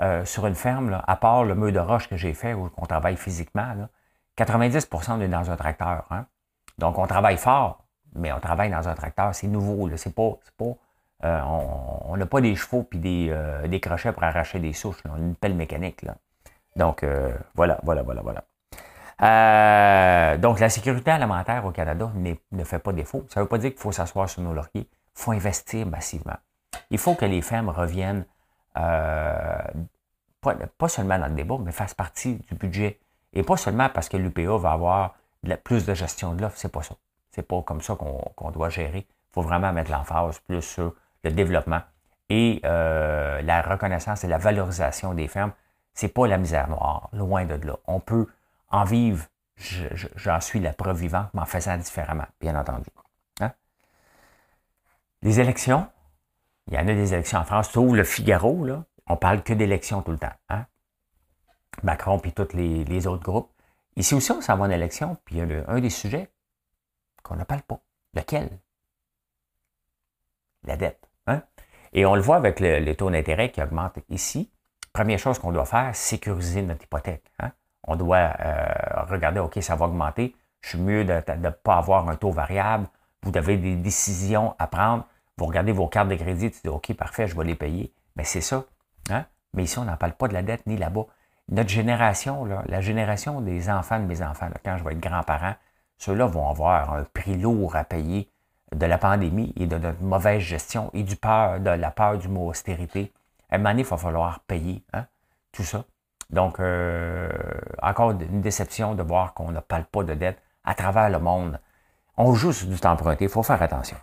euh, 0.00 0.24
sur 0.24 0.46
une 0.46 0.54
ferme, 0.54 0.90
là, 0.90 1.02
à 1.06 1.16
part 1.16 1.44
le 1.44 1.54
mur 1.54 1.72
de 1.72 1.78
roche 1.78 2.08
que 2.08 2.16
j'ai 2.16 2.34
fait, 2.34 2.54
où 2.54 2.70
on 2.76 2.86
travaille 2.86 3.16
physiquement, 3.16 3.74
là, 3.74 3.88
90% 4.38 5.12
on 5.12 5.20
est 5.20 5.28
dans 5.28 5.50
un 5.50 5.56
tracteur. 5.56 6.06
Hein? 6.10 6.26
Donc, 6.78 6.98
on 6.98 7.06
travaille 7.06 7.36
fort, 7.36 7.84
mais 8.14 8.32
on 8.32 8.40
travaille 8.40 8.70
dans 8.70 8.88
un 8.88 8.94
tracteur. 8.94 9.34
C'est 9.34 9.48
nouveau. 9.48 9.88
C'est 9.96 10.14
pas. 10.14 10.38
pas 10.56 10.74
euh, 11.24 11.40
on 11.42 12.16
n'a 12.16 12.26
pas 12.26 12.40
des 12.40 12.54
chevaux 12.54 12.84
puis 12.84 12.98
des, 12.98 13.28
euh, 13.30 13.66
des, 13.66 13.80
crochets 13.80 14.12
pour 14.12 14.22
arracher 14.22 14.60
des 14.60 14.72
souches. 14.72 15.02
On 15.08 15.14
a 15.14 15.18
une 15.18 15.34
pelle 15.34 15.54
mécanique. 15.54 16.02
Là. 16.02 16.16
Donc, 16.76 17.04
voilà, 17.54 17.80
voilà, 17.82 18.02
voilà, 18.02 18.22
voilà. 18.22 20.36
donc, 20.36 20.60
la 20.60 20.68
sécurité 20.68 21.10
alimentaire 21.10 21.64
au 21.64 21.72
Canada 21.72 22.12
ne 22.14 22.64
fait 22.64 22.78
pas 22.78 22.92
défaut. 22.92 23.26
Ça 23.28 23.40
ne 23.40 23.44
veut 23.44 23.48
pas 23.48 23.58
dire 23.58 23.70
qu'il 23.70 23.80
faut 23.80 23.90
s'asseoir 23.90 24.28
sur 24.28 24.42
nos 24.42 24.54
lauriers. 24.54 24.70
Il 24.74 24.86
faut 25.14 25.32
investir 25.32 25.86
massivement. 25.86 26.36
Il 26.90 26.98
faut 26.98 27.14
que 27.14 27.24
les 27.24 27.42
fermes 27.42 27.68
reviennent, 27.68 28.24
euh, 28.76 29.58
pas, 30.40 30.88
seulement 30.88 31.18
dans 31.18 31.26
le 31.26 31.34
débat, 31.34 31.56
mais 31.60 31.72
fassent 31.72 31.94
partie 31.94 32.36
du 32.36 32.54
budget. 32.54 33.00
Et 33.32 33.42
pas 33.42 33.56
seulement 33.56 33.88
parce 33.88 34.08
que 34.08 34.16
l'UPA 34.16 34.56
va 34.56 34.72
avoir 34.72 35.14
plus 35.64 35.84
de 35.84 35.94
gestion 35.94 36.34
de 36.34 36.42
l'offre, 36.42 36.56
c'est 36.56 36.72
pas 36.72 36.82
ça. 36.82 36.94
C'est 37.30 37.42
pas 37.42 37.62
comme 37.62 37.80
ça 37.80 37.96
qu'on 37.96 38.50
doit 38.50 38.70
gérer. 38.70 39.06
Il 39.08 39.34
faut 39.34 39.42
vraiment 39.42 39.72
mettre 39.72 39.90
l'emphase 39.90 40.40
plus 40.40 40.62
sur 40.62 40.94
le 41.24 41.30
développement 41.30 41.80
et 42.28 42.60
euh, 42.64 43.40
la 43.42 43.62
reconnaissance 43.62 44.24
et 44.24 44.28
la 44.28 44.38
valorisation 44.38 45.14
des 45.14 45.28
fermes. 45.28 45.52
C'est 45.94 46.08
pas 46.08 46.26
la 46.26 46.38
misère 46.38 46.68
noire, 46.68 47.08
loin 47.12 47.44
de 47.44 47.54
là. 47.54 47.76
On 47.86 48.00
peut 48.00 48.26
en 48.70 48.84
vivre, 48.84 49.26
j'en 49.56 50.40
suis 50.40 50.60
la 50.60 50.72
preuve 50.72 50.98
vivante, 50.98 51.30
mais 51.34 51.40
en 51.40 51.46
faisant 51.46 51.76
différemment, 51.76 52.26
bien 52.40 52.54
entendu. 52.54 52.90
Les 55.22 55.40
élections, 55.40 55.88
il 56.68 56.74
y 56.74 56.78
en 56.78 56.86
a 56.86 56.94
des 56.94 57.12
élections 57.12 57.40
en 57.40 57.44
France, 57.44 57.70
sauf 57.70 57.92
le 57.92 58.04
Figaro, 58.04 58.64
là, 58.64 58.84
on 59.08 59.16
parle 59.16 59.42
que 59.42 59.52
d'élections 59.52 60.00
tout 60.02 60.12
le 60.12 60.18
temps. 60.18 60.32
Hein? 60.48 60.64
Macron 61.82 62.20
et 62.24 62.32
tous 62.32 62.54
les, 62.54 63.06
autres 63.06 63.24
groupes, 63.24 63.50
Ici 63.96 64.14
aussi, 64.14 64.30
on 64.30 64.40
s'en 64.40 64.56
va 64.56 64.66
en 64.66 64.70
élection, 64.70 65.16
puis 65.24 65.38
il 65.38 65.48
y 65.48 65.54
a 65.54 65.68
un 65.68 65.80
des 65.80 65.90
sujets 65.90 66.30
qu'on 67.24 67.34
ne 67.34 67.42
parle 67.42 67.62
pas. 67.62 67.80
Lequel? 68.14 68.60
La 70.62 70.76
dette. 70.76 71.07
Et 71.92 72.06
on 72.06 72.14
le 72.14 72.20
voit 72.20 72.36
avec 72.36 72.60
le, 72.60 72.92
taux 72.94 73.10
d'intérêt 73.10 73.50
qui 73.50 73.62
augmentent 73.62 73.98
ici. 74.08 74.50
Première 74.92 75.18
chose 75.18 75.38
qu'on 75.38 75.52
doit 75.52 75.64
faire, 75.64 75.94
sécuriser 75.94 76.62
notre 76.62 76.84
hypothèque. 76.84 77.24
Hein? 77.38 77.52
On 77.84 77.96
doit 77.96 78.32
euh, 78.40 78.66
regarder, 79.08 79.40
OK, 79.40 79.58
ça 79.60 79.76
va 79.76 79.86
augmenter. 79.86 80.34
Je 80.60 80.70
suis 80.70 80.78
mieux 80.78 81.04
de 81.04 81.12
ne 81.36 81.50
pas 81.50 81.76
avoir 81.76 82.08
un 82.08 82.16
taux 82.16 82.30
variable. 82.30 82.86
Vous 83.22 83.36
avez 83.36 83.56
des 83.56 83.76
décisions 83.76 84.54
à 84.58 84.66
prendre. 84.66 85.04
Vous 85.36 85.46
regardez 85.46 85.72
vos 85.72 85.86
cartes 85.86 86.08
de 86.08 86.16
crédit, 86.16 86.50
tu 86.50 86.60
dis, 86.64 86.68
OK, 86.68 86.92
parfait, 86.94 87.26
je 87.26 87.36
vais 87.36 87.44
les 87.44 87.54
payer. 87.54 87.92
Mais 88.16 88.24
c'est 88.24 88.40
ça. 88.40 88.64
Hein? 89.10 89.24
Mais 89.54 89.64
ici, 89.64 89.78
on 89.78 89.84
n'en 89.84 89.96
parle 89.96 90.12
pas 90.12 90.28
de 90.28 90.34
la 90.34 90.42
dette 90.42 90.66
ni 90.66 90.76
là-bas. 90.76 91.06
Notre 91.48 91.70
génération, 91.70 92.44
la 92.44 92.80
génération 92.80 93.40
des 93.40 93.70
enfants 93.70 93.98
de 93.98 94.04
mes 94.04 94.20
enfants, 94.20 94.48
quand 94.64 94.76
je 94.76 94.84
vais 94.84 94.92
être 94.92 95.00
grand-parent, 95.00 95.54
ceux-là 95.96 96.26
vont 96.26 96.48
avoir 96.48 96.92
un 96.92 97.04
prix 97.04 97.38
lourd 97.38 97.74
à 97.74 97.84
payer 97.84 98.30
de 98.74 98.86
la 98.86 98.98
pandémie 98.98 99.52
et 99.56 99.66
de 99.66 99.78
notre 99.78 100.02
mauvaise 100.02 100.40
gestion 100.40 100.90
et 100.94 101.02
du 101.02 101.16
peur, 101.16 101.60
de 101.60 101.70
la 101.70 101.90
peur 101.90 102.18
du 102.18 102.28
mot 102.28 102.48
austérité. 102.48 103.12
À 103.50 103.56
un 103.56 103.58
moment 103.58 103.76
il 103.76 103.84
va 103.84 103.96
falloir 103.96 104.40
payer 104.40 104.82
hein, 104.92 105.06
tout 105.52 105.64
ça. 105.64 105.84
Donc, 106.30 106.60
euh, 106.60 107.30
encore 107.82 108.10
une 108.10 108.42
déception 108.42 108.94
de 108.94 109.02
voir 109.02 109.32
qu'on 109.32 109.50
ne 109.50 109.60
parle 109.60 109.84
pas 109.84 110.04
de 110.04 110.14
dette 110.14 110.42
à 110.64 110.74
travers 110.74 111.08
le 111.08 111.18
monde. 111.18 111.58
On 112.16 112.34
joue 112.34 112.52
sur 112.52 112.68
du 112.68 112.78
temps 112.78 112.92
emprunté, 112.92 113.24
il 113.24 113.30
faut 113.30 113.42
faire 113.42 113.62
attention. 113.62 113.96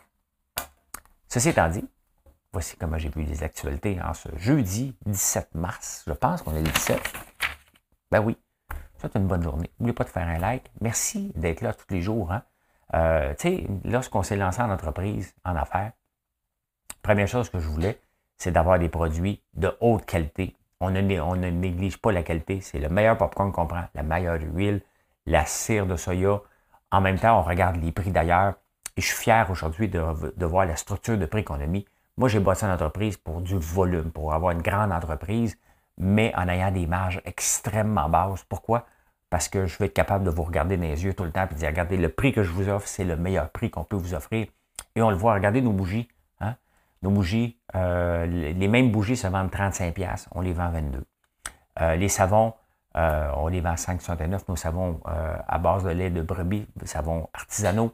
Ceci 1.28 1.50
étant 1.50 1.70
dit, 1.70 1.88
voici 2.52 2.78
comment 2.78 2.98
j'ai 2.98 3.10
vu 3.10 3.24
les 3.24 3.44
actualités 3.44 4.00
en 4.02 4.14
ce 4.14 4.30
jeudi 4.38 4.96
17 5.06 5.54
mars. 5.54 6.04
Je 6.08 6.14
pense 6.14 6.42
qu'on 6.42 6.56
est 6.56 6.62
le 6.62 6.72
17. 6.72 7.00
Ben 8.12 8.22
oui, 8.22 8.38
c'est 8.98 9.16
une 9.16 9.28
bonne 9.28 9.44
journée. 9.44 9.70
N'oubliez 9.80 9.94
pas 9.94 10.06
de 10.06 10.10
faire 10.10 10.28
un 10.28 10.40
like. 10.40 10.72
Merci 10.82 11.32
d'être 11.36 11.62
là 11.62 11.74
tous 11.74 11.94
les 11.94 12.02
jours. 12.02 12.32
Hein. 12.32 12.44
Euh, 12.96 13.34
lorsqu'on 13.84 14.24
s'est 14.24 14.38
lancé 14.38 14.62
en 14.62 14.72
entreprise, 14.72 15.34
en 15.44 15.56
affaires, 15.56 15.92
première 17.02 17.28
chose 17.28 17.50
que 17.50 17.60
je 17.60 17.68
voulais, 17.68 18.00
c'est 18.38 18.52
d'avoir 18.52 18.80
des 18.80 18.90
produits 18.90 19.42
de 19.54 19.76
haute 19.82 20.06
qualité. 20.06 20.56
On 20.80 20.92
ne, 20.92 21.02
néglige 21.02 21.98
pas 21.98 22.12
la 22.12 22.24
qualité. 22.24 22.62
C'est 22.62 22.80
le 22.80 22.90
meilleur 22.90 23.18
popcorn 23.18 23.52
qu'on 23.52 23.66
prend, 23.66 23.86
la 23.94 24.04
meilleure 24.04 24.40
huile, 24.42 24.82
la 25.26 25.46
cire 25.46 25.88
de 25.88 25.96
soya. 25.96 26.42
En 26.92 27.02
même 27.02 27.18
temps, 27.18 27.40
on 27.40 27.44
regarde 27.44 27.78
les 27.78 27.92
prix 27.92 28.12
d'ailleurs. 28.12 28.56
Et 28.98 29.02
je 29.02 29.08
suis 29.08 29.18
fier 29.18 29.50
aujourd'hui 29.50 29.90
de, 29.90 30.46
voir 30.46 30.66
la 30.66 30.76
structure 30.76 31.18
de 31.18 31.26
prix 31.26 31.44
qu'on 31.44 31.60
a 31.60 31.66
mis. 31.66 31.86
Moi, 32.18 32.30
j'ai 32.30 32.40
bâti 32.40 32.64
une 32.64 32.72
entreprise 32.72 33.18
pour 33.18 33.42
du 33.42 33.58
volume, 33.58 34.12
pour 34.12 34.34
avoir 34.34 34.52
une 34.52 34.62
grande 34.62 34.94
entreprise, 34.94 35.58
mais 35.98 36.34
en 36.36 36.48
ayant 36.48 36.72
des 36.72 36.88
marges 36.88 37.22
extrêmement 37.26 38.08
basses. 38.08 38.44
Pourquoi? 38.46 38.86
Parce 39.36 39.50
que 39.50 39.66
je 39.66 39.78
vais 39.80 39.88
être 39.88 39.94
capable 39.94 40.24
de 40.24 40.30
vous 40.30 40.44
regarder 40.44 40.78
dans 40.78 40.84
les 40.84 41.04
yeux 41.04 41.14
tout 41.14 41.26
le 41.26 41.32
temps 41.34 41.44
et 41.44 41.54
de 41.54 41.60
dire, 41.60 41.68
regardez, 41.68 41.98
le 41.98 42.08
prix 42.08 42.32
que 42.32 42.42
je 42.42 42.52
vous 42.52 42.70
offre, 42.70 42.88
c'est 42.88 43.04
le 43.04 43.18
meilleur 43.18 43.50
prix 43.50 43.70
qu'on 43.70 43.84
peut 43.84 43.98
vous 43.98 44.14
offrir. 44.14 44.48
Et 44.96 45.02
on 45.02 45.10
le 45.10 45.18
voit, 45.18 45.34
regardez 45.34 45.62
nos 45.62 45.74
bougies. 45.74 46.08
Hein? 46.40 46.56
Nos 47.02 47.10
bougies, 47.10 47.60
euh, 47.76 48.26
les 48.26 48.68
mêmes 48.70 48.94
bougies 48.94 49.18
se 49.18 49.28
vendent 49.28 49.52
35$, 49.52 50.28
on 50.32 50.40
les 50.40 50.54
vend 50.54 50.72
22$. 50.72 51.02
Euh, 51.82 51.96
les 51.98 52.08
savons, 52.08 52.54
euh, 52.96 53.30
on 53.36 53.50
les 53.50 53.60
vend 53.60 53.74
5,69$. 53.74 54.46
Nos 54.48 54.56
savons 54.56 55.02
à 55.04 55.58
base 55.58 55.84
de 55.84 55.90
lait 55.90 56.10
de 56.10 56.22
brebis, 56.22 56.66
savons 56.86 57.28
artisanaux, 57.34 57.94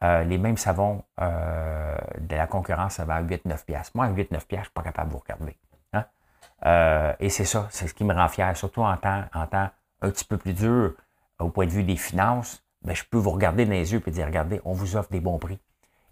les 0.00 0.38
mêmes 0.38 0.56
savons 0.56 1.02
de 1.18 2.34
la 2.34 2.46
concurrence, 2.46 2.94
ça 2.94 3.04
va 3.04 3.22
8-9$. 3.22 3.90
Moi, 3.94 4.06
à 4.06 4.10
8-9$, 4.10 4.16
je 4.30 4.56
ne 4.56 4.62
suis 4.62 4.70
pas 4.72 4.82
capable 4.82 5.10
de 5.10 5.12
vous 5.12 5.20
regarder. 5.20 5.54
Hein? 5.92 7.14
et 7.20 7.28
c'est 7.28 7.44
ça, 7.44 7.66
c'est 7.68 7.88
ce 7.88 7.92
qui 7.92 8.04
me 8.04 8.14
rend 8.14 8.28
fier, 8.28 8.56
surtout 8.56 8.80
en 8.80 8.96
temps, 8.96 9.24
en 9.34 9.46
temps 9.46 9.68
un 10.00 10.10
petit 10.10 10.24
peu 10.24 10.36
plus 10.36 10.52
dur 10.52 10.92
au 11.38 11.48
point 11.48 11.66
de 11.66 11.70
vue 11.70 11.84
des 11.84 11.96
finances. 11.96 12.62
Ben, 12.82 12.94
je 12.94 13.04
peux 13.04 13.18
vous 13.18 13.30
regarder 13.30 13.64
dans 13.64 13.72
les 13.72 13.92
yeux 13.92 14.02
et 14.06 14.10
dire, 14.10 14.26
regardez, 14.26 14.60
on 14.64 14.72
vous 14.72 14.96
offre 14.96 15.10
des 15.10 15.20
bons 15.20 15.38
prix. 15.38 15.58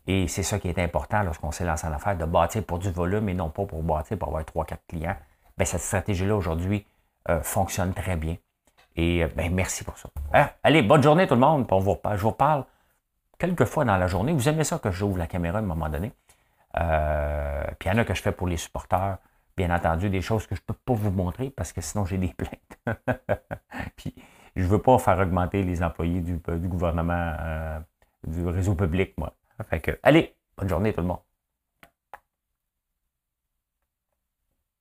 Et 0.07 0.29
c'est 0.29 0.43
ça 0.43 0.59
qui 0.59 0.69
est 0.69 0.79
important 0.79 1.23
lorsqu'on 1.23 1.51
s'est 1.51 1.65
lancé 1.65 1.87
en 1.87 1.93
affaires, 1.93 2.17
de 2.17 2.25
bâtir 2.25 2.65
pour 2.65 2.79
du 2.79 2.91
volume 2.91 3.29
et 3.29 3.35
non 3.35 3.51
pas 3.51 3.65
pour 3.65 3.83
bâtir 3.83 4.19
pour 4.19 4.29
avoir 4.29 4.45
3-4 4.45 4.79
clients. 4.89 5.17
Bien, 5.57 5.65
cette 5.65 5.81
stratégie-là 5.81 6.37
aujourd'hui 6.37 6.87
euh, 7.29 7.41
fonctionne 7.43 7.93
très 7.93 8.17
bien. 8.17 8.37
Et 8.95 9.25
euh, 9.25 9.29
ben, 9.35 9.53
merci 9.53 9.85
pour 9.85 9.99
ça. 9.99 10.09
Hein? 10.33 10.49
Allez, 10.63 10.83
bonne 10.83 11.03
journée 11.03 11.27
tout 11.27 11.35
le 11.35 11.41
monde. 11.41 11.67
On 11.71 11.79
vous, 11.79 11.97
je 12.15 12.23
vous 12.23 12.33
parle 12.33 12.65
quelques 13.39 13.65
fois 13.65 13.85
dans 13.85 13.97
la 13.97 14.07
journée. 14.07 14.33
Vous 14.33 14.49
aimez 14.49 14.65
ça 14.65 14.79
que 14.79 14.91
j'ouvre 14.91 15.19
la 15.19 15.27
caméra 15.27 15.59
à 15.59 15.63
un 15.63 15.65
moment 15.65 15.89
donné. 15.89 16.13
Euh, 16.79 17.65
puis 17.79 17.89
il 17.89 17.93
y 17.93 17.97
en 17.97 17.99
a 17.99 18.05
que 18.05 18.15
je 18.15 18.23
fais 18.23 18.33
pour 18.33 18.47
les 18.47 18.57
supporters. 18.57 19.19
Bien 19.57 19.75
entendu, 19.75 20.11
des 20.11 20.21
choses 20.21 20.47
que 20.47 20.55
je 20.55 20.61
ne 20.61 20.67
peux 20.67 20.79
pas 20.85 20.95
vous 20.95 21.11
montrer 21.11 21.51
parce 21.51 21.73
que 21.73 21.81
sinon 21.81 22.05
j'ai 22.05 22.19
des 22.19 22.35
plaintes. 22.35 22.79
puis 23.97 24.15
je 24.55 24.63
ne 24.63 24.69
veux 24.69 24.83
pas 24.83 24.99
faire 24.99 25.19
augmenter 25.19 25.63
les 25.63 25.83
employés 25.83 26.21
du, 26.21 26.39
du 26.39 26.69
gouvernement, 26.69 27.35
du 28.27 28.47
réseau 28.47 28.75
public, 28.75 29.15
moi. 29.19 29.35
Fait 29.71 29.81
que, 29.81 29.99
allez, 30.03 30.35
bonne 30.57 30.69
journée 30.69 30.93
tout 30.93 31.01
le 31.01 31.07
monde. 31.07 31.26